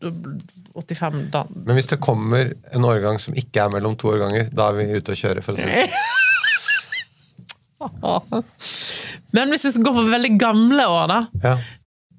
85 0.00 1.30
da 1.32 1.42
Men 1.52 1.76
hvis 1.76 1.90
det 1.90 2.00
kommer 2.02 2.52
en 2.72 2.86
årgang 2.88 3.18
som 3.20 3.36
ikke 3.36 3.64
er 3.64 3.74
mellom 3.74 3.96
to 4.00 4.08
årganger, 4.14 4.48
da 4.54 4.70
er 4.70 4.78
vi 4.78 4.86
ute 4.96 5.12
og 5.12 5.20
kjører, 5.20 5.42
for 5.44 5.52
å 5.52 5.56
si 5.60 5.66
det 5.68 5.88
sånn. 5.90 6.08
Men 9.36 9.52
hvis 9.52 9.64
vi 9.64 9.72
skal 9.74 9.86
gå 9.86 9.92
for 9.96 10.10
veldig 10.12 10.32
gamle 10.40 10.84
år, 10.90 11.06
da. 11.08 11.20
Ja. 11.44 11.54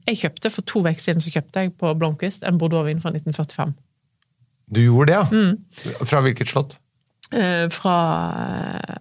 Jeg 0.10 0.18
kjøpte 0.24 0.50
For 0.50 0.66
to 0.66 0.82
uker 0.82 1.02
siden 1.02 1.22
så 1.22 1.34
kjøpte 1.34 1.66
jeg 1.66 1.74
på 1.78 1.92
Blomkvist 2.00 2.46
en 2.48 2.58
Bordeaux-vin 2.62 3.02
fra 3.04 3.12
1945. 3.14 3.76
Du 4.72 4.82
gjorde 4.82 5.12
det, 5.12 5.18
ja? 5.20 5.26
Mm. 5.30 6.06
Fra 6.08 6.22
hvilket 6.26 6.50
slott? 6.50 6.78
Eh, 7.36 7.68
fra 7.72 7.98
eh, 8.42 8.96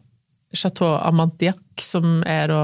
Chateau 0.55 0.97
Amantiac, 0.99 1.63
som 1.81 2.21
er 2.27 2.51
da 2.51 2.63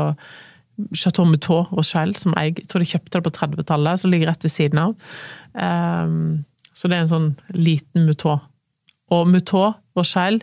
Chateau 0.95 1.25
Moutot 1.25 1.71
Rochelle, 1.73 2.15
som 2.17 2.35
jeg, 2.37 2.59
jeg 2.59 2.69
tror 2.69 2.83
de 2.85 2.91
kjøpte 2.91 3.19
det 3.21 3.25
på 3.25 3.31
30-tallet, 3.39 4.01
som 4.03 4.11
ligger 4.13 4.29
rett 4.29 4.43
ved 4.45 4.53
siden 4.53 4.79
av. 4.83 4.95
Um, 5.55 6.45
så 6.77 6.89
det 6.91 6.99
er 6.99 7.07
en 7.07 7.13
sånn 7.15 7.31
liten 7.57 8.05
Moutot. 8.07 8.41
Og 9.15 9.27
Moutot 9.31 9.79
Rochelle 9.97 10.43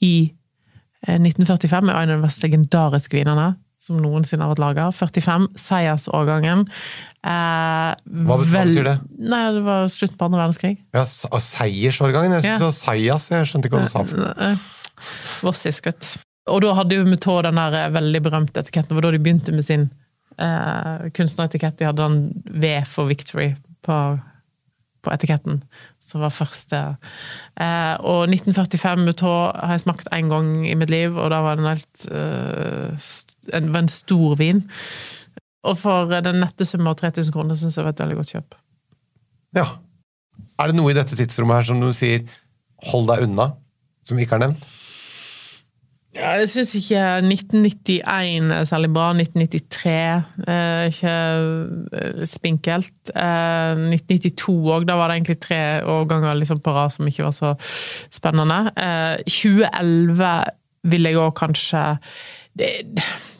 i 0.00 0.32
eh, 1.06 1.18
1945 1.20 1.90
er 1.90 1.94
en 2.02 2.10
av 2.14 2.16
de 2.16 2.24
mest 2.24 2.42
legendariske 2.44 3.16
vinene 3.18 3.54
som 3.86 3.98
noensinne 4.00 4.42
har 4.42 4.54
vært 4.54 4.62
laga. 4.64 4.86
45, 4.96 5.50
seiersårgangen. 5.60 6.64
Eh, 7.22 7.90
Hva 7.92 8.38
bet- 8.40 8.48
hva 8.48 8.64
betyr 8.64 8.88
det? 8.88 8.94
Nei, 9.18 9.42
det 9.52 9.62
var 9.66 9.86
slutten 9.92 10.16
på 10.18 10.24
andre 10.30 10.40
verdenskrig. 10.46 10.78
Ja, 10.96 11.04
seiersårgangen? 11.04 12.32
Jeg 12.38 12.44
Ja. 12.44 12.56
synes 12.56 12.58
det 12.58 12.70
var 12.70 12.78
Seias, 12.80 13.28
jeg 13.30 13.46
skjønte 13.52 13.68
ikke 13.68 13.76
hva 13.76 13.84
du 13.84 13.92
sa. 13.92 14.56
Vossisk, 15.44 15.84
vet. 15.90 16.16
Og 16.52 16.62
da 16.62 16.74
hadde 16.78 16.98
jo 16.98 17.06
Moutot 17.08 17.44
den 17.46 17.58
der 17.58 17.74
eh, 17.74 17.92
veldig 17.94 18.22
berømte 18.28 18.62
etiketten. 18.62 18.92
Det 18.92 18.98
var 18.98 19.08
da 19.08 19.14
de 19.14 19.22
begynte 19.22 19.54
med 19.54 19.66
sin 19.66 19.88
eh, 20.38 21.08
kunstneretikett. 21.16 21.78
De 21.80 21.88
hadde 21.88 22.04
den 22.04 22.60
V 22.62 22.72
for 22.90 23.10
Victory 23.10 23.50
på, 23.86 23.96
på 25.02 25.14
etiketten, 25.14 25.60
som 26.02 26.22
var 26.22 26.34
første. 26.34 26.82
Eh, 27.58 27.94
og 27.98 28.30
1945 28.30 29.02
Moutot 29.08 29.58
har 29.58 29.74
jeg 29.74 29.86
smakt 29.86 30.12
én 30.14 30.30
gang 30.32 30.52
i 30.68 30.76
mitt 30.78 30.92
liv, 30.92 31.18
og 31.18 31.32
da 31.34 31.42
var 31.44 31.58
det 31.58 31.66
en 31.66 31.72
helt 31.72 32.06
eh, 32.10 33.10
en, 33.54 33.72
var 33.74 33.84
en 33.84 33.92
stor 33.92 34.38
vin. 34.38 34.62
Og 35.66 35.78
for 35.80 36.14
den 36.22 36.40
nette 36.42 36.66
summen 36.68 36.92
av 36.92 36.98
3000 37.00 37.34
kroner 37.34 37.58
syns 37.58 37.78
jeg 37.78 37.86
var 37.86 37.96
et 37.96 38.04
veldig 38.04 38.20
godt 38.20 38.32
kjøp. 38.36 38.56
Ja. 39.58 39.66
Er 40.60 40.70
det 40.70 40.78
noe 40.78 40.92
i 40.92 40.96
dette 40.96 41.18
tidsrommet 41.18 41.58
her 41.58 41.68
som 41.68 41.80
du 41.80 41.90
sier 41.96 42.22
'hold 42.86 43.08
deg 43.08 43.24
unna', 43.26 43.56
som 44.04 44.18
ikke 44.18 44.36
er 44.36 44.46
nevnt? 44.46 44.66
Ja, 46.16 46.32
jeg 46.40 46.48
syns 46.48 46.72
ikke 46.78 47.00
1991 47.20 48.52
er 48.56 48.68
særlig 48.68 48.88
bra. 48.94 49.10
1993 49.12 50.46
er 50.48 50.88
ikke 50.90 51.16
eh, 52.00 52.22
spinkelt. 52.28 53.12
Eh, 53.12 53.82
1992 53.92 54.56
òg, 54.72 54.86
da 54.88 54.96
var 54.96 55.12
det 55.12 55.18
egentlig 55.18 55.38
tre 55.44 55.60
årganger 55.84 56.38
liksom 56.40 56.62
på 56.64 56.74
rad 56.76 56.94
som 56.94 57.08
ikke 57.10 57.26
var 57.26 57.36
så 57.36 57.52
spennende. 58.14 58.62
Eh, 58.80 59.20
2011 59.28 60.32
vil 60.86 61.10
jeg 61.10 61.20
òg 61.20 61.34
kanskje 61.36 61.84
det, 62.56 62.70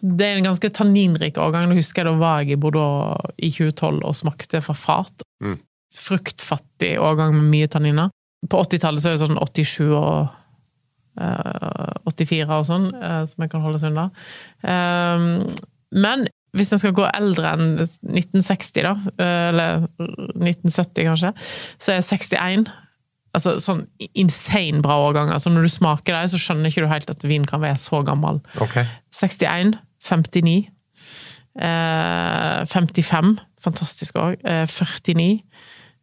det 0.03 0.27
er 0.27 0.37
en 0.37 0.51
ganske 0.51 0.71
tanninrik 0.77 1.39
årgang. 1.41 1.71
Da 1.71 1.79
husker 1.79 2.05
jeg 2.05 2.11
da 2.11 2.21
var 2.21 2.43
jeg 2.43 2.57
i 2.57 2.61
Bordeaux 2.61 3.33
i 3.39 3.51
2012 3.55 4.03
og 4.05 4.19
smakte 4.19 4.61
fra 4.65 4.77
fat. 4.77 5.25
Mm. 5.41 5.59
Fruktfattig 5.97 6.97
årgang 7.01 7.33
med 7.39 7.49
mye 7.55 7.71
tanniner. 7.73 8.13
På 8.51 8.61
80-tallet 8.67 9.03
så 9.03 9.11
er 9.11 9.17
det 9.17 9.25
sånn 9.25 9.41
87 9.41 9.87
og 9.87 10.11
eh, 10.29 10.35
84 11.17 12.47
og 12.49 12.67
sånn, 12.69 12.91
eh, 12.95 13.23
som 13.31 13.45
jeg 13.45 13.53
kan 13.53 13.65
holde 13.65 13.83
seg 13.83 13.95
unna. 13.95 14.09
Um, 14.63 15.47
men 15.97 16.27
hvis 16.57 16.73
en 16.73 16.81
skal 16.81 16.95
gå 16.97 17.05
eldre 17.11 17.53
enn 17.53 17.77
1960, 17.83 18.87
da, 18.87 18.95
eh, 19.21 19.49
eller 19.51 19.87
1970 20.01 21.09
kanskje, 21.11 21.33
så 21.79 21.97
er 21.97 22.05
61 22.05 22.69
altså 23.37 23.57
sånn 23.61 23.83
insane 24.17 24.81
bra 24.85 24.97
årgang. 25.09 25.33
Altså 25.35 25.53
når 25.53 25.67
du 25.67 25.73
smaker 25.75 26.15
dem, 26.15 26.31
så 26.33 26.41
skjønner 26.41 26.73
ikke 26.73 26.87
du 26.87 26.91
helt 26.91 27.13
at 27.13 27.27
vin 27.27 27.45
kan 27.49 27.61
være 27.61 27.77
så 27.81 28.01
gammel. 28.07 28.41
Okay. 28.65 28.87
61, 29.13 29.77
59, 30.07 30.57
eh, 31.61 32.63
55, 32.73 33.37
fantastisk 33.63 34.17
òg, 34.23 34.39
eh, 34.45 34.65
49, 34.65 35.43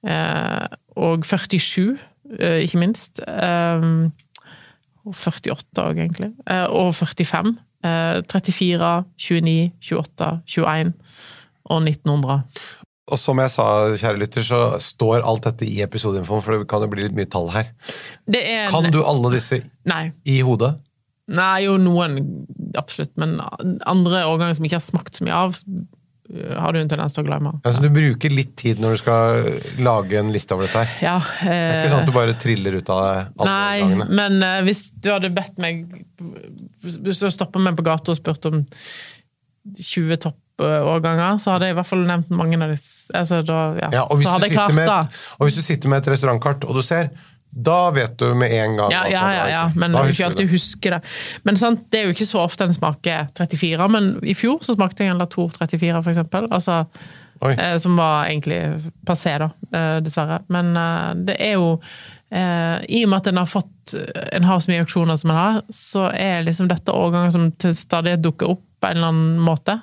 eh, 0.06 0.68
og 0.96 1.26
47, 1.26 1.98
eh, 2.38 2.62
ikke 2.68 2.82
minst. 2.84 3.24
Eh, 3.26 3.90
og 5.06 5.16
48 5.16 5.84
òg, 5.84 6.00
egentlig. 6.00 6.32
Eh, 6.50 6.66
og 6.70 6.94
45. 6.96 7.56
Eh, 7.84 8.22
34, 8.32 8.94
29, 9.20 9.72
28, 9.82 10.30
21 10.48 10.94
og 11.66 11.82
1900. 11.84 12.40
Og 13.12 13.20
som 13.20 13.40
jeg 13.44 13.52
sa, 13.52 13.66
kjære 14.00 14.20
lytter, 14.22 14.46
så 14.48 14.60
står 14.80 15.26
alt 15.28 15.44
dette 15.44 15.68
i 15.68 15.82
episodeinfoen, 15.84 16.42
for 16.42 16.56
det 16.56 16.70
kan 16.72 16.82
jo 16.86 16.88
bli 16.88 17.04
litt 17.04 17.18
mye 17.18 17.28
tall 17.30 17.50
her. 17.52 17.68
Det 18.26 18.40
er 18.48 18.66
en- 18.68 18.72
Kan 18.72 18.92
du 18.92 19.02
alle 19.04 19.32
disse 19.34 19.60
Nei. 19.86 20.14
i 20.26 20.40
hodet? 20.40 20.78
Nei, 21.28 21.64
jo 21.66 21.78
noen, 21.78 22.46
absolutt. 22.76 23.12
Men 23.18 23.40
andre 23.86 24.24
årganger 24.28 24.56
som 24.56 24.66
ikke 24.66 24.80
har 24.80 24.88
smakt 24.88 25.16
så 25.16 25.24
mye 25.28 25.34
av, 25.36 25.60
har 26.58 26.74
du 26.74 26.80
en 26.80 26.90
tendens 26.90 27.14
til 27.14 27.26
å 27.26 27.28
glemme. 27.28 27.52
Altså, 27.68 27.82
du 27.84 27.90
bruker 27.94 28.32
litt 28.32 28.54
tid 28.58 28.80
når 28.82 28.96
du 28.96 29.00
skal 29.02 29.48
lage 29.84 30.18
en 30.22 30.30
liste 30.34 30.56
over 30.56 30.70
dette 30.70 30.84
her. 30.86 30.94
Ja, 31.04 31.18
Det 31.20 31.56
er 31.58 31.80
ikke 31.82 31.90
sånn 31.92 32.06
at 32.06 32.12
du 32.12 32.16
bare 32.16 32.36
triller 32.40 32.78
ut 32.80 32.92
av 32.94 33.02
det 33.04 33.16
alle 33.44 33.50
Nei, 33.50 33.82
årgangene. 33.84 34.08
men 34.22 34.46
eh, 34.48 34.62
hvis 34.70 34.86
du 34.96 35.10
hadde 35.12 35.34
bedt 35.36 35.60
meg 35.62 35.84
Hvis 36.80 37.20
du 37.20 37.28
stoppa 37.32 37.60
meg 37.60 37.76
på 37.78 37.86
gata 37.86 38.16
og 38.16 38.18
spurt 38.22 38.48
om 38.50 38.64
20 39.80 40.18
toppårganger, 40.24 41.38
så 41.40 41.54
hadde 41.54 41.70
jeg 41.70 41.76
i 41.76 41.78
hvert 41.80 41.88
fall 41.92 42.02
nevnt 42.08 42.32
mange 42.36 42.58
av 42.60 42.72
disse. 42.74 43.12
Altså, 43.16 43.42
da, 43.48 43.60
ja. 43.80 43.92
Ja, 44.00 44.02
og, 44.08 44.20
hvis 44.20 44.28
så 44.28 44.40
du 44.40 44.48
sitter 44.48 44.56
klart 44.58 44.76
med 44.76 44.90
det. 44.90 44.98
et, 45.06 45.22
og 45.38 45.48
hvis 45.48 45.60
du 45.60 45.64
sitter 45.64 45.94
med 45.94 46.02
et 46.04 46.10
restaurantkart, 46.16 46.66
og 46.68 46.76
du 46.80 46.84
ser, 46.84 47.12
da 47.56 47.92
vet 47.94 48.16
du 48.18 48.34
med 48.34 48.52
en 48.52 48.78
gang 48.80 48.92
Ja, 48.92 49.04
ja, 49.12 49.24
ja, 49.34 49.44
ja, 49.50 49.64
men 49.76 49.94
Da 49.94 50.02
ikke 50.10 50.26
alltid 50.26 50.48
det. 50.48 50.54
husker 50.56 50.96
det. 50.96 51.02
Men 51.46 51.58
sant, 51.60 51.84
det 51.94 52.00
er 52.00 52.08
jo 52.08 52.16
ikke 52.16 52.26
så 52.26 52.42
ofte 52.42 52.66
en 52.66 52.74
smaker 52.74 53.28
34, 53.38 53.90
men 53.94 54.08
i 54.26 54.34
fjor 54.34 54.64
så 54.66 54.74
smakte 54.74 55.06
jeg 55.06 55.14
en 55.14 55.22
Latour 55.22 55.52
34, 55.54 56.02
for 56.04 56.10
eksempel. 56.14 56.48
Altså, 56.52 56.80
eh, 57.46 57.78
som 57.78 57.96
var 58.00 58.26
egentlig 58.32 58.60
passé, 59.06 59.38
da, 59.38 59.52
eh, 59.74 60.00
dessverre. 60.02 60.42
Men 60.50 60.74
eh, 60.78 61.14
det 61.30 61.38
er 61.40 61.54
jo 61.60 61.80
eh, 62.32 62.78
I 62.90 63.04
og 63.06 63.10
med 63.14 63.20
at 63.22 63.28
en 63.34 63.38
har 63.44 63.50
fått 63.52 63.70
En 64.34 64.46
har 64.48 64.60
så 64.64 64.72
mye 64.72 64.80
auksjoner 64.86 65.18
som 65.20 65.30
en 65.34 65.38
har, 65.38 65.62
så 65.70 66.06
er 66.16 66.46
liksom 66.48 66.70
dette 66.72 66.92
årganger 66.96 67.34
som 67.36 67.50
til 67.60 67.76
stadighet 67.76 68.24
dukker 68.24 68.54
opp 68.56 68.62
på 68.80 68.88
en 68.90 68.98
eller 68.98 69.12
annen 69.12 69.42
måte. 69.44 69.76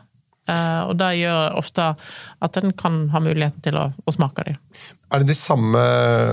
Eh, 0.50 0.80
og 0.88 0.96
det 1.00 1.10
gjør 1.20 1.58
ofte 1.60 1.90
at 2.42 2.58
en 2.60 2.72
kan 2.78 3.02
ha 3.14 3.22
muligheten 3.22 3.62
til 3.64 3.78
å, 3.78 3.90
å 3.92 4.14
smake 4.14 4.46
dem. 4.48 4.58
Er 5.10 5.22
det 5.22 5.32
de 5.32 5.38
samme 5.38 5.82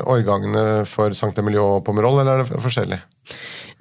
årgangene 0.08 0.64
for 0.90 1.14
Sankt 1.18 1.40
Emilio 1.42 1.66
og 1.78 1.84
Pomerol, 1.88 2.22
eller 2.22 2.44
er 2.44 2.50
det 2.50 2.64
forskjellig? 2.64 3.00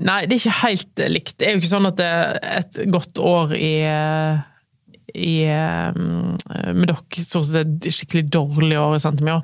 Nei, 0.07 0.21
det 0.27 0.37
er 0.37 0.43
ikke 0.43 0.61
helt 0.65 1.03
likt. 1.13 1.37
Det 1.39 1.49
er 1.49 1.57
jo 1.57 1.63
ikke 1.63 1.73
sånn 1.73 1.89
at 1.89 1.99
det 2.01 2.11
er 2.11 2.39
et 2.61 2.83
godt 2.93 3.23
år 3.23 3.57
i 3.57 3.73
i 5.17 5.47
eh, 5.49 5.97
Medoc 6.77 7.17
stort 7.25 7.47
sett 7.49 7.87
et 7.87 7.95
skikkelig 7.95 8.27
dårlig 8.35 8.77
år 8.77 8.97
i 8.99 9.01
Centimio. 9.01 9.39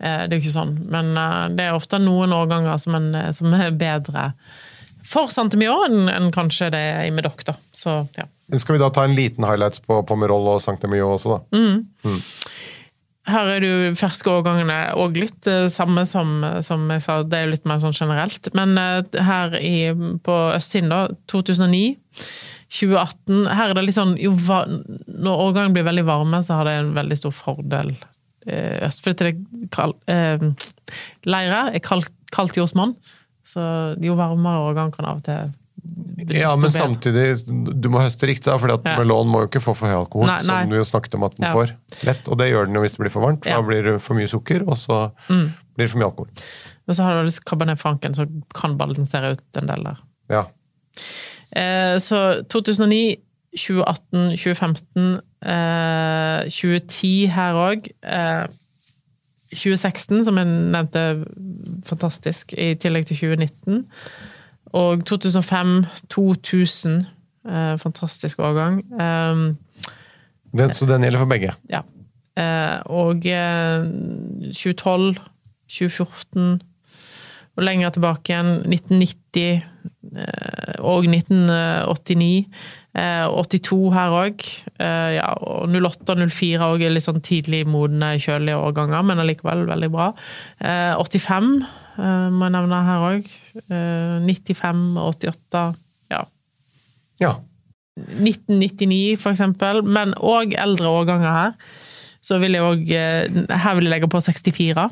Eh, 0.00 0.24
Det 0.24 0.32
er 0.32 0.38
jo 0.38 0.42
ikke 0.42 0.54
sånn. 0.56 0.72
Men 0.90 1.12
det 1.54 1.68
er 1.68 1.76
ofte 1.76 2.00
noen 2.02 2.32
årganger 2.34 2.80
som, 2.82 2.96
en, 2.98 3.12
som 3.36 3.54
er 3.54 3.76
bedre 3.76 4.32
for 5.06 5.30
Centimio 5.34 5.76
enn 5.86 6.08
enn 6.10 6.30
kanskje 6.34 6.70
det 6.74 6.80
er 6.94 7.04
i 7.06 7.14
Medoc, 7.14 7.44
da. 7.46 7.54
Så 7.74 8.00
ja. 8.16 8.26
Skal 8.60 8.76
vi 8.76 8.82
da 8.82 8.90
ta 8.92 9.06
en 9.06 9.16
liten 9.16 9.46
highlights 9.46 9.80
på 9.84 10.02
Pomerol 10.08 10.50
og 10.54 10.62
Sankt 10.64 10.84
Emilio 10.84 11.14
også, 11.14 11.38
da? 11.38 11.40
Her 13.30 13.48
er 13.52 13.62
det 13.62 13.68
jo 13.70 13.90
ferske 13.94 14.30
årgangene 14.32 14.76
og 14.98 15.14
litt 15.14 15.46
eh, 15.46 15.68
samme 15.70 16.02
som, 16.10 16.40
som 16.66 16.88
jeg 16.90 17.04
sa, 17.04 17.20
det 17.22 17.38
er 17.38 17.44
jo 17.46 17.52
litt 17.52 17.68
mer 17.70 17.78
sånn 17.82 17.94
generelt. 17.94 18.48
Men 18.58 18.74
eh, 18.80 19.20
her 19.22 19.54
i, 19.60 19.92
på 20.26 20.38
østsiden, 20.56 20.90
da, 20.90 21.04
2009, 21.30 21.84
2018 22.72 23.46
Her 23.52 23.70
er 23.70 23.76
det 23.76 23.82
litt 23.84 23.96
sånn 23.98 24.14
jo, 24.16 24.30
Når 24.32 25.42
årgangen 25.44 25.74
blir 25.76 25.84
veldig 25.84 26.06
varme, 26.08 26.40
så 26.42 26.56
har 26.58 26.68
det 26.68 26.76
en 26.80 26.94
veldig 26.96 27.18
stor 27.20 27.34
fordel 27.36 27.92
eh, 28.48 28.82
øst. 28.88 29.04
For 29.04 29.14
det 29.14 29.36
kald, 29.74 29.94
eh, 30.10 30.42
Leire 31.28 31.66
er 31.70 31.84
kaldt, 31.84 32.10
kaldt 32.34 32.58
jordsmonn, 32.58 32.96
så 33.46 33.62
jo 34.02 34.16
varmere 34.18 34.66
årgang 34.66 34.90
kan 34.94 35.08
av 35.08 35.22
og 35.22 35.26
til 35.28 35.52
Ja, 36.30 36.52
men 36.56 36.70
samtidig, 36.70 37.24
du 37.82 37.88
må 37.90 37.98
høste 38.04 38.28
riktig, 38.30 38.44
da, 38.46 38.56
for 38.58 38.68
Ja. 38.70 38.98
melon 39.00 39.26
må 39.28 39.40
jo 39.42 39.48
ikke 39.48 39.60
få 39.64 39.74
for 39.74 39.88
høy 39.90 39.96
alkohol, 40.04 40.26
Nei, 40.30 40.36
nei. 40.46 40.60
som 40.62 40.70
du 40.70 40.76
jo 40.76 40.84
snakket 40.86 41.14
om 41.18 41.24
at 41.24 41.34
den 41.36 41.48
Ja. 41.48 41.52
får 41.54 41.72
lett. 42.06 42.28
Og 42.28 42.38
det 42.38 42.50
gjør 42.52 42.66
den 42.66 42.74
jo 42.74 42.80
hvis 42.84 42.92
det 42.92 43.00
blir 43.02 43.10
for 43.10 43.20
varmt, 43.26 43.42
for 43.42 43.50
Ja. 43.50 43.56
Mm. 43.58 43.62
da 43.62 43.68
blir 43.68 43.82
det 43.92 44.02
for 44.02 44.14
mye 44.14 44.28
sukker, 44.30 44.62
og 44.68 44.76
så 44.78 45.12
blir 45.28 45.50
det 45.86 45.90
for 45.90 45.98
mye 45.98 46.10
alkohol. 46.12 46.28
Men 46.86 46.96
så 46.96 47.02
har 47.02 47.10
du 47.14 47.22
vel 47.22 47.32
Cabernet 47.44 47.78
Franken, 47.78 48.14
som 48.14 48.42
kan 48.54 48.76
balansere 48.78 49.32
ut 49.32 49.56
en 49.56 49.66
del 49.66 49.82
der. 49.82 49.98
Ja. 50.30 50.46
Eh, 51.54 51.98
Så 51.98 52.44
2009, 52.48 53.16
2018, 53.56 54.36
2015, 54.36 55.20
eh, 55.42 56.48
2010 56.48 57.26
her 57.26 57.52
òg. 57.54 57.90
2016, 59.52 60.24
som 60.24 60.38
jeg 60.38 60.46
nevnte, 60.46 61.02
fantastisk, 61.84 62.54
i 62.56 62.74
tillegg 62.80 63.04
til 63.06 63.16
2019. 63.18 63.84
Og 64.72 65.04
2005, 65.04 65.84
2000, 66.10 67.06
eh, 67.48 67.74
fantastisk 67.78 68.38
årgang. 68.40 68.80
Eh, 69.00 69.54
Den, 70.58 70.72
så 70.76 70.86
den 70.86 71.02
gjelder 71.02 71.18
for 71.18 71.26
begge. 71.32 71.54
ja. 71.70 71.82
Eh, 72.36 72.78
Og 72.86 73.26
eh, 73.26 73.82
2012, 74.52 75.18
2014 75.68 76.62
og 77.56 77.64
lenger 77.64 77.90
tilbake 77.92 78.32
igjen, 78.32 78.62
1990 78.64 79.62
eh, 80.16 80.74
og 80.80 81.04
1989. 81.04 82.46
eh, 82.96 83.26
82 83.28 83.92
her 83.92 84.10
òg. 84.16 84.44
Ja, 84.80 85.34
og 85.40 85.68
08 85.68 86.10
og 86.16 86.30
04 86.32 86.64
òg 86.72 86.82
er 86.86 86.90
litt 86.96 87.04
sånn 87.04 87.20
tidlig 87.24 87.66
modne, 87.68 88.14
kjølige 88.20 88.56
årganger, 88.56 89.02
men 89.04 89.18
allikevel 89.20 89.66
veldig 89.68 89.90
bra. 89.92 90.10
Eh, 90.64 90.96
85 90.96 91.66
eh, 91.98 92.28
må 92.32 92.48
jeg 92.48 92.56
nevne 92.56 92.82
her 92.88 93.06
òg. 93.12 93.28
95 93.68 94.82
og 94.96 95.14
88. 95.16 95.64
Ja. 96.12 96.24
Ja. 97.20 97.32
1999, 97.96 99.20
for 99.20 99.34
eksempel, 99.34 99.82
men 99.84 100.14
òg 100.16 100.56
eldre 100.58 100.88
årganger 100.88 101.38
her. 101.38 101.54
Så 102.22 102.38
vil 102.38 102.54
jeg 102.54 102.62
òg 102.62 102.90
Her 103.50 103.74
vil 103.74 103.88
jeg 103.88 103.90
legge 103.90 104.08
på 104.08 104.20
64 104.22 104.86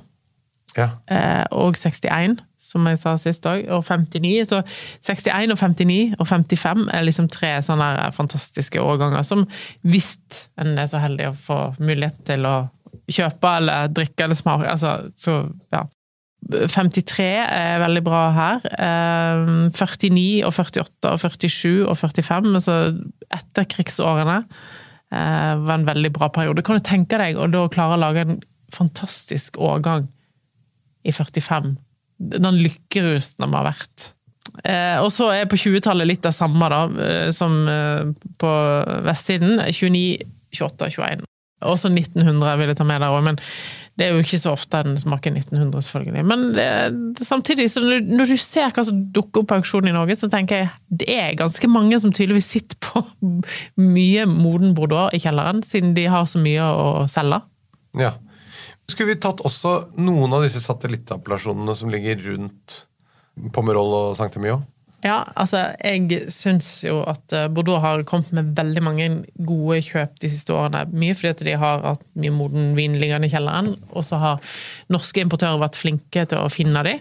ja. 0.77 0.89
eh, 1.11 1.45
og 1.51 1.77
61, 1.79 2.41
som 2.61 2.87
jeg 2.89 2.99
sa 3.03 3.15
sist 3.21 3.47
òg, 3.49 3.65
og 3.73 3.85
59. 3.87 4.51
Så 4.51 4.61
61 5.07 5.55
og 5.55 5.59
59 5.59 6.17
og 6.19 6.27
55 6.29 6.85
er 6.93 7.07
liksom 7.07 7.31
tre 7.33 7.57
sånne 7.67 8.11
fantastiske 8.17 8.83
årganger 8.83 9.25
som 9.27 9.47
hvis 9.87 10.13
en 10.61 10.77
er 10.79 10.91
så 10.91 11.01
heldig 11.03 11.31
å 11.31 11.39
få 11.39 11.61
mulighet 11.81 12.21
til 12.29 12.47
å 12.49 12.57
kjøpe 13.11 13.57
eller 13.61 13.91
drikke 13.95 14.27
eller 14.27 14.39
smake, 14.39 14.69
altså, 14.71 14.99
så 15.19 15.43
ja. 15.75 15.85
53 16.51 17.27
er 17.41 17.81
veldig 17.83 18.03
bra 18.07 18.21
her. 18.37 18.69
Eh, 18.75 19.51
49 19.77 20.45
og 20.47 20.55
48 20.57 21.13
og 21.13 21.23
47 21.23 21.87
og 21.87 21.97
45, 21.99 22.55
altså 22.59 22.77
etterkrigsårene, 23.35 24.39
eh, 25.13 25.53
var 25.65 25.75
en 25.77 25.89
veldig 25.89 26.13
bra 26.13 26.31
periode. 26.35 26.65
Kan 26.67 26.79
du 26.79 26.87
tenke 26.87 27.19
deg 27.21 27.37
å 27.37 27.51
da 27.51 27.67
klare 27.69 27.99
å 27.99 28.03
lage 28.03 28.27
en 28.27 28.41
fantastisk 28.73 29.59
årgang 29.59 30.09
i 31.05 31.13
45? 31.13 31.77
Den 32.19 32.61
lykkerusen 32.61 33.45
de 33.45 33.51
har 33.57 33.71
vært. 33.71 34.13
Eh, 34.65 34.99
og 35.01 35.11
så 35.15 35.31
er 35.33 35.49
på 35.49 35.59
20-tallet 35.61 36.09
litt 36.09 36.23
det 36.23 36.35
samme 36.35 36.69
da, 36.73 36.85
eh, 37.01 37.31
som 37.31 37.55
på 38.39 38.55
vestsiden. 39.07 39.61
29, 39.71 40.25
28, 40.53 40.91
21. 40.99 41.27
Også 41.61 41.91
1900 41.93 42.57
vil 42.57 42.73
jeg 42.73 42.79
ta 42.79 42.87
med 42.89 43.03
der 43.03 43.13
òg, 43.13 43.25
men 43.27 43.39
det 44.01 44.07
er 44.07 44.15
jo 44.17 44.23
ikke 44.25 44.41
så 44.41 44.55
ofte 44.57 44.81
en 44.81 44.95
smaker 44.97 45.35
1900, 45.37 45.85
selvfølgelig. 45.85 46.23
Men 46.25 46.47
det, 46.57 47.27
samtidig, 47.27 47.67
når, 47.77 48.07
når 48.09 48.33
du 48.33 48.41
ser 48.41 48.73
hva 48.73 48.85
som 48.89 49.03
dukker 49.13 49.43
opp 49.43 49.51
på 49.51 49.59
auksjon 49.61 49.91
i 49.91 49.93
Norge, 49.93 50.17
så 50.17 50.31
tenker 50.33 50.63
jeg 50.63 50.71
det 51.03 51.09
er 51.13 51.37
ganske 51.37 51.69
mange 51.69 52.01
som 52.01 52.15
tydeligvis 52.15 52.49
sitter 52.57 52.81
på 52.81 53.05
mye 53.99 54.25
moden 54.31 54.73
Bordeaux 54.79 55.13
i 55.17 55.21
kjelleren, 55.21 55.61
siden 55.67 55.93
de 55.99 56.09
har 56.09 56.25
så 56.31 56.41
mye 56.43 56.73
å 56.73 57.07
selge. 57.13 57.43
ja. 58.01 58.17
Skulle 58.91 59.13
vi 59.13 59.21
tatt 59.23 59.39
også 59.47 59.73
noen 60.03 60.33
av 60.35 60.43
disse 60.43 60.59
satellittappellasjonene 60.65 61.77
som 61.79 61.93
ligger 61.93 62.17
rundt 62.25 62.81
Pomerol 63.55 63.93
og 63.95 64.17
Sankt 64.19 64.35
Emilio? 64.41 64.65
Ja, 65.01 65.23
altså, 65.39 65.63
jeg 65.81 66.27
syns 66.35 66.69
jo 66.85 66.99
at 67.09 67.33
eh, 67.33 67.47
Bordeaux 67.53 67.81
har 67.81 68.03
kommet 68.09 68.33
med 68.37 68.51
veldig 68.59 68.83
mange 68.85 69.07
gode 69.49 69.79
kjøp 69.87 70.19
de 70.21 70.29
siste 70.29 70.53
årene. 70.53 70.83
Mye 70.93 71.17
fordi 71.17 71.31
at 71.33 71.45
de 71.49 71.55
har 71.63 71.85
hatt 71.87 72.05
mye 72.21 72.35
moden 72.37 72.75
vin 72.77 72.99
liggende 73.01 73.31
i 73.31 73.33
kjelleren, 73.33 73.73
og 73.95 74.05
så 74.05 74.21
har 74.21 74.51
norske 74.93 75.25
importører 75.25 75.63
vært 75.63 75.81
flinke 75.81 76.27
til 76.29 76.43
å 76.43 76.53
finne 76.53 76.85
de. 76.85 76.99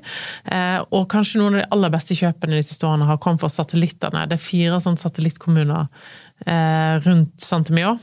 Eh, 0.47 0.79
og 0.95 1.09
kanskje 1.11 1.41
noen 1.41 1.59
av 1.59 1.63
de 1.63 1.69
aller 1.75 1.95
beste 1.97 2.15
kjøpene 2.19 2.59
de 2.59 2.67
siste 2.69 2.87
årene 2.87 3.09
har 3.09 3.19
kommet 3.19 3.43
fra 3.43 3.51
satellittene. 3.51 4.27
Det 4.31 4.39
er 4.39 4.47
fire 4.47 4.79
sånne 4.85 5.03
satellittkommuner 5.03 5.89
eh, 6.47 6.95
rundt 7.03 7.35
Saint-Emilion. 7.43 7.99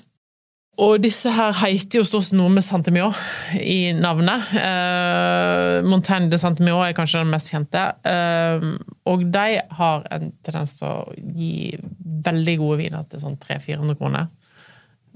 Og 0.77 0.99
disse 1.01 1.31
her 1.33 1.55
heter 1.57 2.03
jo 2.03 2.05
stort 2.05 2.27
sett 2.27 2.37
noe 2.37 2.53
med 2.53 2.64
Saint-Emilion 2.64 3.14
i 3.62 3.95
navnet. 3.97 4.51
Eh, 4.61 5.79
Montaigne 5.89 6.29
de 6.29 6.37
Saint-Emilion 6.41 6.85
er 6.85 6.97
kanskje 6.97 7.22
den 7.22 7.33
mest 7.33 7.49
kjente. 7.49 7.85
Eh, 8.05 8.66
og 9.09 9.22
de 9.33 9.45
har 9.79 10.09
en 10.12 10.27
tendens 10.45 10.74
til 10.77 10.91
å 10.91 11.14
gi 11.16 11.79
veldig 12.27 12.57
gode 12.61 12.81
viner 12.83 13.07
til 13.09 13.22
sånn 13.22 13.39
300-400 13.41 13.97
kroner. 14.03 14.29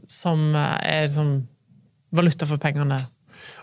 Som 0.09 0.47
eh, 0.57 0.79
er 0.81 1.05
liksom 1.11 1.35
valuta 2.17 2.49
for 2.49 2.63
pengene. 2.63 3.03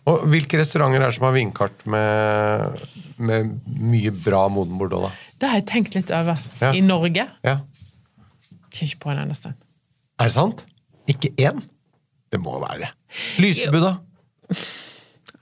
Og 0.07 0.27
hvilke 0.29 0.59
restauranter 0.61 1.01
er 1.01 1.09
det 1.09 1.17
som 1.17 1.25
har 1.27 1.33
vinkart 1.35 1.81
med, 1.89 2.83
med 3.17 3.55
mye 3.65 4.13
bra 4.13 4.43
moden 4.53 4.77
Bordeaux, 4.77 5.09
da? 5.09 5.33
Det 5.41 5.49
har 5.49 5.59
jeg 5.63 5.67
tenkt 5.71 5.97
litt 5.97 6.13
over. 6.13 6.37
Ja. 6.61 6.75
I 6.77 6.83
Norge 6.85 7.25
Ja. 7.45 7.57
Jeg 8.77 8.91
ikke 8.91 9.07
på 9.07 9.09
en 9.15 9.23
eneste. 9.23 9.55
Er 10.21 10.29
det 10.29 10.35
sant? 10.35 10.61
Ikke 11.09 11.31
én? 11.41 11.63
Det 12.33 12.39
må 12.43 12.57
være 12.63 12.85
det. 12.85 12.91
Lysebu, 13.39 13.79
da? 13.83 13.95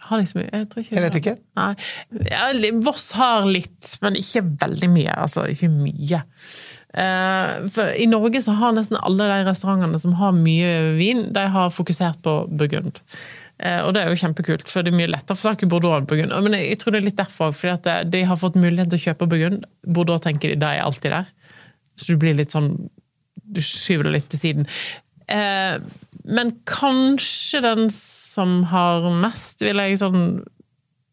Har 0.06 0.22
liksom, 0.22 0.44
jeg 0.44 0.68
tror 0.70 0.84
ikke 0.84 0.96
Jeg 0.96 1.04
vet 1.06 1.16
ikke. 1.20 1.36
Nei. 1.58 1.72
Ja, 2.30 2.48
Voss 2.86 3.08
har 3.18 3.48
litt, 3.50 3.96
men 4.06 4.18
ikke 4.20 4.44
veldig 4.62 4.90
mye. 4.94 5.16
Altså, 5.18 5.48
ikke 5.50 5.70
mye. 5.74 6.22
Eh, 6.96 7.56
for 7.74 7.96
I 7.98 8.06
Norge 8.08 8.44
så 8.46 8.54
har 8.60 8.76
nesten 8.76 9.00
alle 9.02 9.26
de 9.32 9.40
restaurantene 9.48 10.00
som 10.00 10.14
har 10.20 10.36
mye 10.38 10.94
vin, 11.00 11.26
de 11.34 11.48
har 11.56 11.74
fokusert 11.74 12.22
på 12.26 12.36
Burgund. 12.54 13.02
Eh, 13.58 13.82
og 13.82 13.96
det 13.96 14.04
er 14.04 14.14
jo 14.14 14.22
kjempekult, 14.22 14.70
for 14.70 14.86
det 14.86 14.94
er 14.94 15.00
mye 15.00 15.10
lettere 15.12 15.36
å 15.36 15.42
få 15.42 15.52
tak 15.52 15.66
i 15.66 15.72
Bordeaux 15.72 15.98
enn 15.98 16.08
Burgund. 16.10 16.36
Men 16.46 16.58
jeg, 16.60 16.70
jeg 16.74 16.82
tror 16.84 16.96
det 16.96 17.02
er 17.02 17.08
litt 17.10 17.20
derfor, 17.20 17.56
fordi 17.56 17.74
at 17.74 18.12
de 18.14 18.24
har 18.30 18.40
fått 18.40 18.60
mulighet 18.60 18.94
til 18.94 19.02
å 19.02 19.06
kjøpe 19.10 19.30
Burgund. 19.32 19.66
Bordeaux 19.88 20.24
tenker 20.24 20.54
de, 20.54 20.62
da 20.62 20.76
er 20.76 20.86
alltid 20.86 21.18
der. 21.18 21.34
Så 21.96 22.12
du 22.12 22.20
blir 22.20 22.36
litt 22.36 22.52
sånn 22.52 22.74
Du 23.56 23.62
skyver 23.64 24.08
det 24.08 24.16
litt 24.18 24.32
til 24.34 24.42
siden. 24.42 24.70
Eh, 25.32 25.78
men 26.26 26.52
kanskje 26.66 27.62
den 27.62 27.90
som 27.94 28.64
har 28.72 29.06
mest, 29.14 29.62
vil 29.66 29.82
jeg 29.84 30.02
sånn 30.02 30.44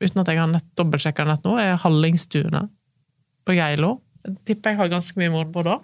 Uten 0.03 0.19
at 0.19 0.33
jeg 0.33 0.41
har 0.41 0.49
nett 0.51 0.67
dobbeltsjekka 0.75 1.23
nett 1.29 1.45
nå, 1.47 1.53
er 1.63 1.77
Hallingstuene 1.79 2.65
på 3.47 3.55
Geilo. 3.55 4.01
Jeg 4.27 4.33
tipper 4.49 4.73
jeg 4.73 4.81
har 4.81 4.89
ganske 4.91 5.21
mye 5.21 5.31
mordbord 5.31 5.69
da. 5.69 5.77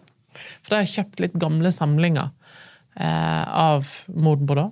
For 0.59 0.72
da 0.72 0.81
har 0.81 0.89
jeg 0.89 0.95
kjøpt 0.97 1.22
litt 1.22 1.37
gamle 1.39 1.70
samlinger 1.70 2.33
eh, 2.99 3.45
av 3.47 3.87
mordbord 4.11 4.59
da. 4.59 4.66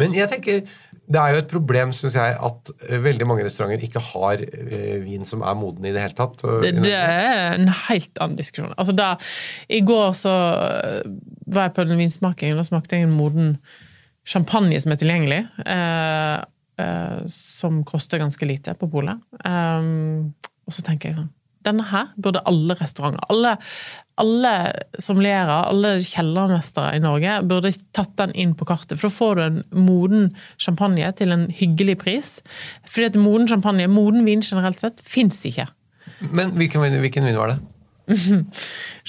Men 0.00 0.14
jeg 0.16 0.30
tenker, 0.32 0.62
det 1.04 1.20
er 1.20 1.34
jo 1.34 1.42
et 1.42 1.50
problem, 1.50 1.92
syns 1.96 2.16
jeg, 2.16 2.38
at 2.48 2.72
eh, 2.88 2.96
veldig 3.04 3.28
mange 3.28 3.44
restauranter 3.44 3.84
ikke 3.84 4.02
har 4.08 4.40
eh, 4.40 4.96
vin 5.04 5.28
som 5.28 5.44
er 5.44 5.58
moden 5.60 5.84
i 5.84 5.92
det 5.92 6.06
hele 6.06 6.16
tatt. 6.16 6.40
Det, 6.64 6.72
det 6.80 6.94
er 6.96 7.58
en 7.58 7.68
helt 7.90 8.22
annen 8.24 8.38
diskusjon. 8.40 8.72
Altså 8.72 8.96
da, 8.96 9.10
I 9.68 9.82
går 9.84 10.16
så 10.16 10.32
var 11.44 11.68
jeg 11.68 11.76
på 11.76 11.84
en 11.84 12.00
vinsmaking, 12.00 12.56
og 12.56 12.62
da 12.62 12.66
smakte 12.70 12.96
jeg 12.96 13.04
en 13.10 13.18
moden 13.20 13.58
champagne 14.28 14.78
som 14.82 14.92
er 14.92 15.00
tilgjengelig. 15.00 15.40
Eh, 15.64 16.36
eh, 16.84 17.18
som 17.32 17.82
koster 17.88 18.20
ganske 18.22 18.46
lite 18.48 18.74
på 18.78 18.88
polet. 18.92 19.18
Um, 19.44 20.34
og 20.68 20.74
så 20.76 20.84
tenker 20.86 21.10
jeg 21.10 21.18
sånn 21.22 21.32
Denne 21.66 21.82
her 21.90 22.12
burde 22.16 22.40
alle 22.48 22.76
restauranter, 22.78 23.24
alle, 23.34 23.56
alle 24.22 24.52
sommelierer, 25.02 25.66
alle 25.68 25.96
kjellermestere 26.06 26.92
i 26.96 27.00
Norge 27.02 27.32
burde 27.50 27.72
tatt 27.96 28.14
den 28.20 28.30
inn 28.38 28.52
på 28.56 28.68
kartet. 28.68 28.94
For 29.00 29.08
da 29.10 29.16
får 29.16 29.34
du 29.34 29.42
en 29.42 29.58
moden 29.88 30.28
champagne 30.56 31.10
til 31.18 31.34
en 31.34 31.48
hyggelig 31.50 31.98
pris. 32.04 32.30
Fordi 32.88 33.08
at 33.10 33.18
moden 33.20 33.50
champagne, 33.50 33.88
moden 33.90 34.22
vin 34.24 34.44
generelt 34.46 34.80
sett, 34.80 35.02
fins 35.04 35.42
ikke. 35.50 35.66
Men 36.30 36.54
hvilken, 36.56 36.80
vin- 36.86 37.00
hvilken 37.02 37.26
vin 37.26 37.36
var 37.36 37.52
det? 37.56 37.58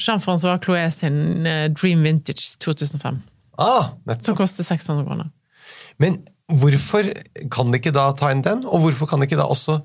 Jean-Francois 0.04 0.60
Clouet 0.66 0.98
sin 0.98 1.46
eh, 1.48 1.70
Dream 1.70 2.02
Vintage 2.04 2.58
2005. 2.66 3.22
Ah, 3.60 3.90
Som 4.24 4.36
koster 4.40 4.64
600 4.64 5.06
kroner. 5.06 5.32
Men 6.00 6.22
hvorfor 6.50 7.10
kan 7.52 7.72
de 7.74 7.78
ikke 7.82 7.92
da 7.94 8.12
ta 8.18 8.32
inn 8.34 8.42
den, 8.46 8.64
og 8.66 8.80
hvorfor 8.86 9.10
kan 9.12 9.20
de 9.20 9.28
ikke 9.28 9.38
da 9.38 9.46
også 9.52 9.82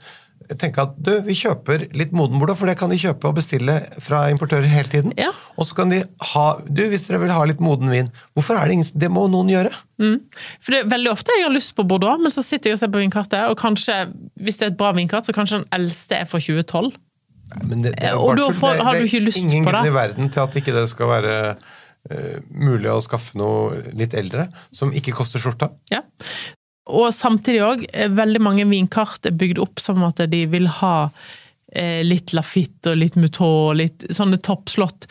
tenke 0.60 0.82
at 0.82 0.92
du, 1.00 1.10
vi 1.24 1.32
kjøper 1.32 1.86
litt 1.96 2.10
moden 2.12 2.38
Bordeaux, 2.38 2.58
for 2.60 2.68
det 2.68 2.74
kan 2.76 2.90
de 2.92 2.98
kjøpe 3.00 3.30
og 3.30 3.34
bestille 3.38 3.78
fra 4.04 4.26
importører 4.30 4.66
hele 4.68 4.90
tiden. 4.92 5.14
Ja. 5.18 5.30
Og 5.56 5.64
så 5.66 5.74
kan 5.78 5.88
de 5.92 6.02
ha 6.34 6.42
Du, 6.68 6.82
hvis 6.92 7.06
dere 7.08 7.20
vil 7.22 7.32
ha 7.32 7.44
litt 7.48 7.62
moden 7.64 7.88
vin, 7.90 8.10
hvorfor 8.36 8.58
er 8.60 8.68
det 8.68 8.76
ingen 8.76 8.90
Det 8.94 9.08
må 9.10 9.24
noen 9.32 9.48
gjøre. 9.48 9.72
For 10.60 10.74
det 10.76 10.82
er 10.84 10.90
veldig 10.92 11.10
ofte 11.14 11.32
jeg 11.38 11.46
har 11.46 11.54
lyst 11.54 11.72
på 11.78 11.86
Bordeaux, 11.88 12.20
men 12.20 12.30
så 12.34 12.44
sitter 12.44 12.70
jeg 12.70 12.76
og 12.78 12.82
ser 12.84 12.92
på 12.92 13.00
vinkartet, 13.02 13.48
og 13.50 13.56
kanskje, 13.58 13.96
hvis 14.40 14.60
det 14.60 14.68
er 14.68 14.72
et 14.74 14.78
bra 14.80 14.92
vinkart, 14.96 15.24
så 15.26 15.32
kanskje 15.36 15.62
den 15.62 15.68
eldste 15.80 16.20
er 16.20 16.28
fra 16.28 16.38
2012. 16.44 16.92
Nei, 17.54 17.62
Men 17.70 17.82
det, 17.84 17.94
det 18.00 18.10
er 18.10 18.16
Og 18.20 18.36
da 18.36 18.44
tull. 18.48 18.54
får- 18.60 18.76
Det- 18.76 18.84
har 18.84 18.92
det 18.92 19.00
du 19.00 19.04
er 19.04 19.10
ikke 19.12 19.24
lyst 19.26 19.38
ingen 19.42 19.64
grunn 19.64 19.86
i 19.86 19.96
verden 19.96 20.30
til 20.32 20.40
at 20.44 20.54
ikke 20.60 20.72
det 20.76 20.88
skal 20.92 21.06
være 21.08 21.56
eh, 22.10 22.42
mulig 22.50 22.90
å 22.92 23.00
skaffe 23.04 23.38
noe 23.38 23.84
litt 23.96 24.16
eldre, 24.18 24.48
som 24.74 24.92
ikke 24.94 25.14
koster 25.16 25.42
skjorta. 25.42 25.70
Ja. 25.92 26.02
Og 26.92 27.08
samtidig 27.16 27.62
òg, 27.64 27.86
veldig 28.12 28.42
mange 28.44 28.66
vinkart 28.68 29.24
er 29.26 29.36
bygd 29.40 29.62
opp 29.62 29.80
som 29.80 30.02
at 30.04 30.20
de 30.28 30.42
vil 30.52 30.68
ha 30.82 30.96
eh, 31.72 32.02
litt 32.04 32.34
Lafitte 32.36 32.92
og 32.92 33.00
litt 33.00 33.16
Moutot 33.16 33.70
og 33.70 33.78
litt 33.80 34.04
sånne 34.12 34.40
toppslott, 34.44 35.08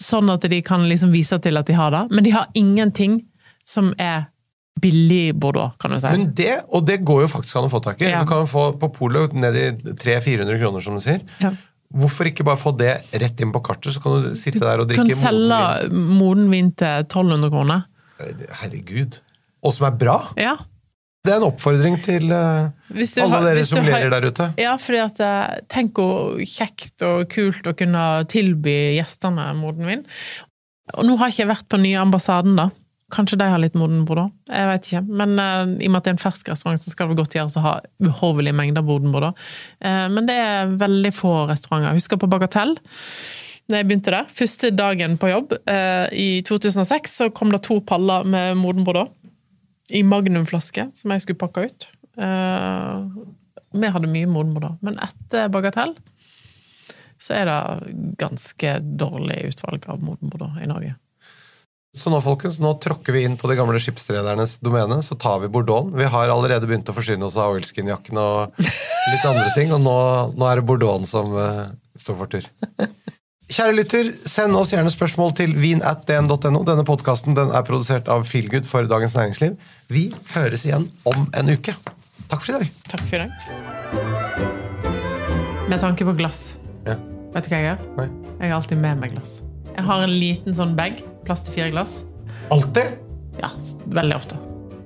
sånn 0.00 0.32
at 0.34 0.48
de 0.50 0.58
kan 0.66 0.88
liksom 0.90 1.14
vise 1.14 1.38
til 1.42 1.60
at 1.60 1.70
de 1.70 1.78
har 1.78 1.94
det. 1.94 2.04
Men 2.10 2.26
de 2.26 2.34
har 2.34 2.50
ingenting 2.58 3.20
som 3.68 3.92
er 4.02 4.26
billig 4.82 5.34
Bordeaux, 5.38 5.76
kan 5.78 5.92
du 5.94 6.00
si. 6.00 6.10
Men 6.10 6.32
det, 6.34 6.54
og 6.74 6.86
det 6.88 7.02
går 7.06 7.24
jo 7.24 7.30
faktisk 7.30 7.60
an 7.60 7.68
å 7.68 7.72
få 7.72 7.82
tak 7.84 8.00
i. 8.02 8.08
Ja. 8.10 8.22
Du 8.24 8.30
kan 8.30 8.48
få 8.50 8.72
på 8.80 8.88
polet 8.96 9.34
ned 9.36 9.58
i 9.58 9.66
300-400 9.92 10.58
kroner, 10.58 10.82
som 10.82 10.98
du 10.98 11.04
sier. 11.04 11.22
Ja. 11.42 11.52
Hvorfor 11.92 12.28
ikke 12.30 12.44
bare 12.46 12.60
få 12.60 12.72
det 12.78 12.92
rett 13.20 13.40
inn 13.44 13.52
på 13.54 13.60
kartet, 13.64 13.92
så 13.94 14.02
kan 14.02 14.22
du 14.24 14.34
sitte 14.38 14.62
der 14.64 14.82
og 14.82 14.88
Du 14.90 14.94
kan 14.96 15.08
selge 15.08 15.90
moden 15.92 16.48
vin 16.52 16.70
til 16.72 17.02
1200 17.04 17.50
kroner. 17.52 17.86
Herregud. 18.62 19.18
Og 19.62 19.74
som 19.76 19.86
er 19.88 19.96
bra. 19.98 20.18
Ja. 20.40 20.56
Det 21.22 21.30
er 21.30 21.38
en 21.38 21.46
oppfordring 21.46 22.00
til 22.02 22.32
uh, 22.34 22.72
alle 22.90 23.28
har- 23.30 23.44
dere 23.46 23.64
som 23.68 23.84
ler 23.86 24.08
der 24.10 24.24
ute. 24.26 24.48
Ja, 24.58 24.72
fordi 24.80 24.98
at 25.04 25.20
eh, 25.22 25.60
Tenk 25.70 25.94
hvor 25.94 26.40
kjekt 26.42 27.04
og 27.06 27.28
kult 27.30 27.68
å 27.70 27.74
kunne 27.78 28.06
tilby 28.30 28.96
gjestene 28.96 29.52
moden 29.54 29.86
vin. 29.86 30.02
Og 30.96 31.06
nå 31.06 31.14
har 31.20 31.30
jeg 31.30 31.36
ikke 31.44 31.52
vært 31.52 31.68
på 31.70 31.78
nye 31.78 32.00
ambassaden, 32.02 32.56
da. 32.58 32.70
Kanskje 33.12 33.38
de 33.40 33.48
har 33.52 33.60
litt 33.60 33.76
moden 33.78 34.06
da. 34.08 34.26
Jeg 34.48 34.68
vet 34.70 34.88
ikke. 34.88 35.02
Men 35.20 35.36
uh, 35.36 35.68
i 35.76 35.88
og 35.88 35.92
med 35.92 36.00
at 36.00 36.08
det 36.08 36.12
er 36.12 36.16
en 36.16 36.24
fersk 36.24 36.48
restaurant, 36.52 36.80
så 36.80 36.92
skal 36.94 37.12
det 37.12 37.20
godt 37.20 37.36
gjøres 37.36 37.58
å 37.60 37.64
ha 37.66 37.76
uhorvelige 38.04 38.56
mengder 38.56 38.84
moden 38.86 39.12
Bordeaux. 39.14 39.36
Uh, 39.84 40.08
men 40.12 40.28
det 40.30 40.36
er 40.40 40.76
veldig 40.80 41.12
få 41.16 41.34
restauranter. 41.50 41.90
Jeg 41.92 42.02
husker 42.02 42.20
på 42.22 42.30
Bagatell. 42.32 42.76
Når 43.70 43.78
jeg 43.78 43.88
begynte 43.88 44.12
der, 44.12 44.30
Første 44.32 44.70
dagen 44.74 45.18
på 45.20 45.30
jobb 45.30 45.54
eh, 45.70 46.06
i 46.18 46.28
2006, 46.44 47.14
så 47.22 47.28
kom 47.34 47.52
det 47.54 47.62
to 47.64 47.78
paller 47.86 48.26
med 48.28 48.58
Bordeaux. 48.84 49.12
I 49.92 50.02
magnumflaske, 50.06 50.88
som 50.96 51.12
jeg 51.12 51.24
skulle 51.24 51.40
pakke 51.40 51.66
ut. 51.68 51.86
Eh, 52.16 53.06
vi 53.72 53.92
hadde 53.94 54.10
mye 54.10 54.26
Bordeaux. 54.28 54.76
Men 54.82 54.98
etter 55.00 55.48
Bagatell 55.52 55.94
så 57.22 57.36
er 57.38 57.46
det 57.46 57.94
ganske 58.18 58.78
dårlig 58.98 59.52
utvalg 59.52 59.86
av 59.86 60.02
Bordeaux 60.02 60.58
i 60.58 60.66
Norge. 60.66 60.96
Så 61.92 62.08
nå, 62.08 62.22
folkens, 62.24 62.56
nå 62.56 62.70
tråkker 62.80 63.12
vi 63.12 63.26
inn 63.26 63.34
på 63.36 63.48
de 63.50 63.54
gamle 63.58 63.76
skipsredernes 63.82 64.54
domene, 64.64 65.02
så 65.04 65.12
tar 65.20 65.42
vi 65.42 65.50
Bordeauxen. 65.52 65.92
Vi 65.98 66.06
har 66.08 66.30
allerede 66.32 66.64
begynt 66.68 66.88
å 66.88 66.94
forsyne 66.96 67.26
oss 67.28 67.36
av 67.36 67.52
oilskin-jakken 67.52 68.16
og 68.16 68.54
litt 68.62 69.26
andre 69.28 69.50
ting, 69.52 69.74
og 69.76 69.82
nå, 69.84 69.96
nå 70.32 70.48
er 70.48 70.56
det 70.62 70.64
Bordeauxen 70.70 71.04
som 71.10 71.36
uh, 71.36 71.68
står 72.00 72.16
for 72.22 72.32
tur. 72.32 72.48
Kjære 73.52 73.76
lytter, 73.76 74.08
send 74.24 74.56
oss 74.56 74.72
gjerne 74.72 74.88
spørsmål 74.88 75.34
til 75.36 75.52
vin.dn.no. 75.60 76.64
Denne 76.64 76.84
podkasten 76.88 77.36
er 77.42 77.68
produsert 77.68 78.08
av 78.08 78.24
Feelgood 78.24 78.64
for 78.70 78.88
Dagens 78.88 79.12
Næringsliv. 79.18 79.60
Vi 79.92 80.08
høres 80.32 80.64
igjen 80.64 80.88
om 81.12 81.28
en 81.36 81.52
uke. 81.52 81.76
Takk 82.32 82.40
for 82.40 82.54
i 82.54 82.62
dag. 82.62 82.72
Takk 82.88 83.04
for 83.04 83.20
i 83.20 83.26
dag. 83.26 83.32
Med 85.68 85.76
tanke 85.84 86.08
på 86.08 86.16
glass. 86.16 86.56
Ja. 86.88 86.96
Vet 87.36 87.44
du 87.44 87.52
hva 87.52 87.60
jeg 87.60 87.68
gjør? 87.68 87.84
Nei. 88.00 88.08
Jeg 88.38 88.48
har 88.48 88.56
alltid 88.62 88.80
med 88.80 89.04
meg 89.04 89.12
glass. 89.12 89.42
Jeg 89.74 89.84
har 89.88 90.08
en 90.08 90.16
liten 90.24 90.56
sånn 90.56 90.72
bag, 90.78 91.04
plass 91.26 91.44
til 91.46 91.56
fire 91.56 91.70
glass. 91.74 92.02
Alltid. 92.52 92.98
Ja, 93.40 93.50
veldig 93.86 94.16
ofte. 94.16 94.38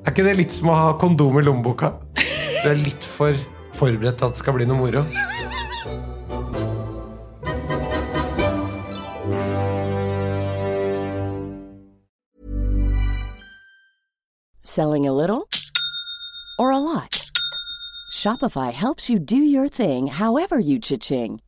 Er 0.07 0.15
ikke 0.15 0.27
det 0.27 0.37
litt 0.39 0.55
som 0.55 0.71
å 0.71 0.77
ha 0.79 0.91
kondom 1.01 1.41
i 1.41 1.45
lommeboka? 1.47 1.97
Du 2.15 2.69
er 2.71 2.79
litt 2.79 3.05
for 3.05 3.35
forberedt 3.77 4.21
til 4.21 4.29
at 4.29 4.37
det 4.37 4.41
skal 4.41 4.57
bli 4.57 4.67
noe 4.69 4.79
moro. 4.79 5.03
Selling 14.65 15.07
a 15.07 15.13
little 15.13 15.49
or 16.59 16.71
a 16.71 16.79
lot? 16.79 17.23
Shopify 18.13 18.73
helps 18.73 19.09
you 19.09 19.19
do 19.19 19.37
your 19.37 19.69
thing 19.69 20.07
however 20.09 20.59
you 20.59 20.79
cha-ching. 20.79 21.41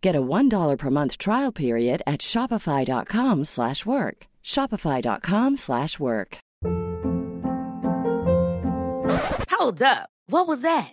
Get 0.00 0.16
a 0.16 0.20
$1 0.20 0.78
per 0.78 0.90
month 0.90 1.18
trial 1.18 1.52
period 1.52 2.02
at 2.06 2.20
shopify.com/work. 2.20 3.46
slash 3.46 3.86
work. 3.86 4.26
shopify.com/work. 4.44 5.58
slash 5.58 5.98
work. 5.98 6.38
Hold 9.50 9.82
up. 9.82 10.08
What 10.28 10.48
was 10.48 10.60
that? 10.62 10.92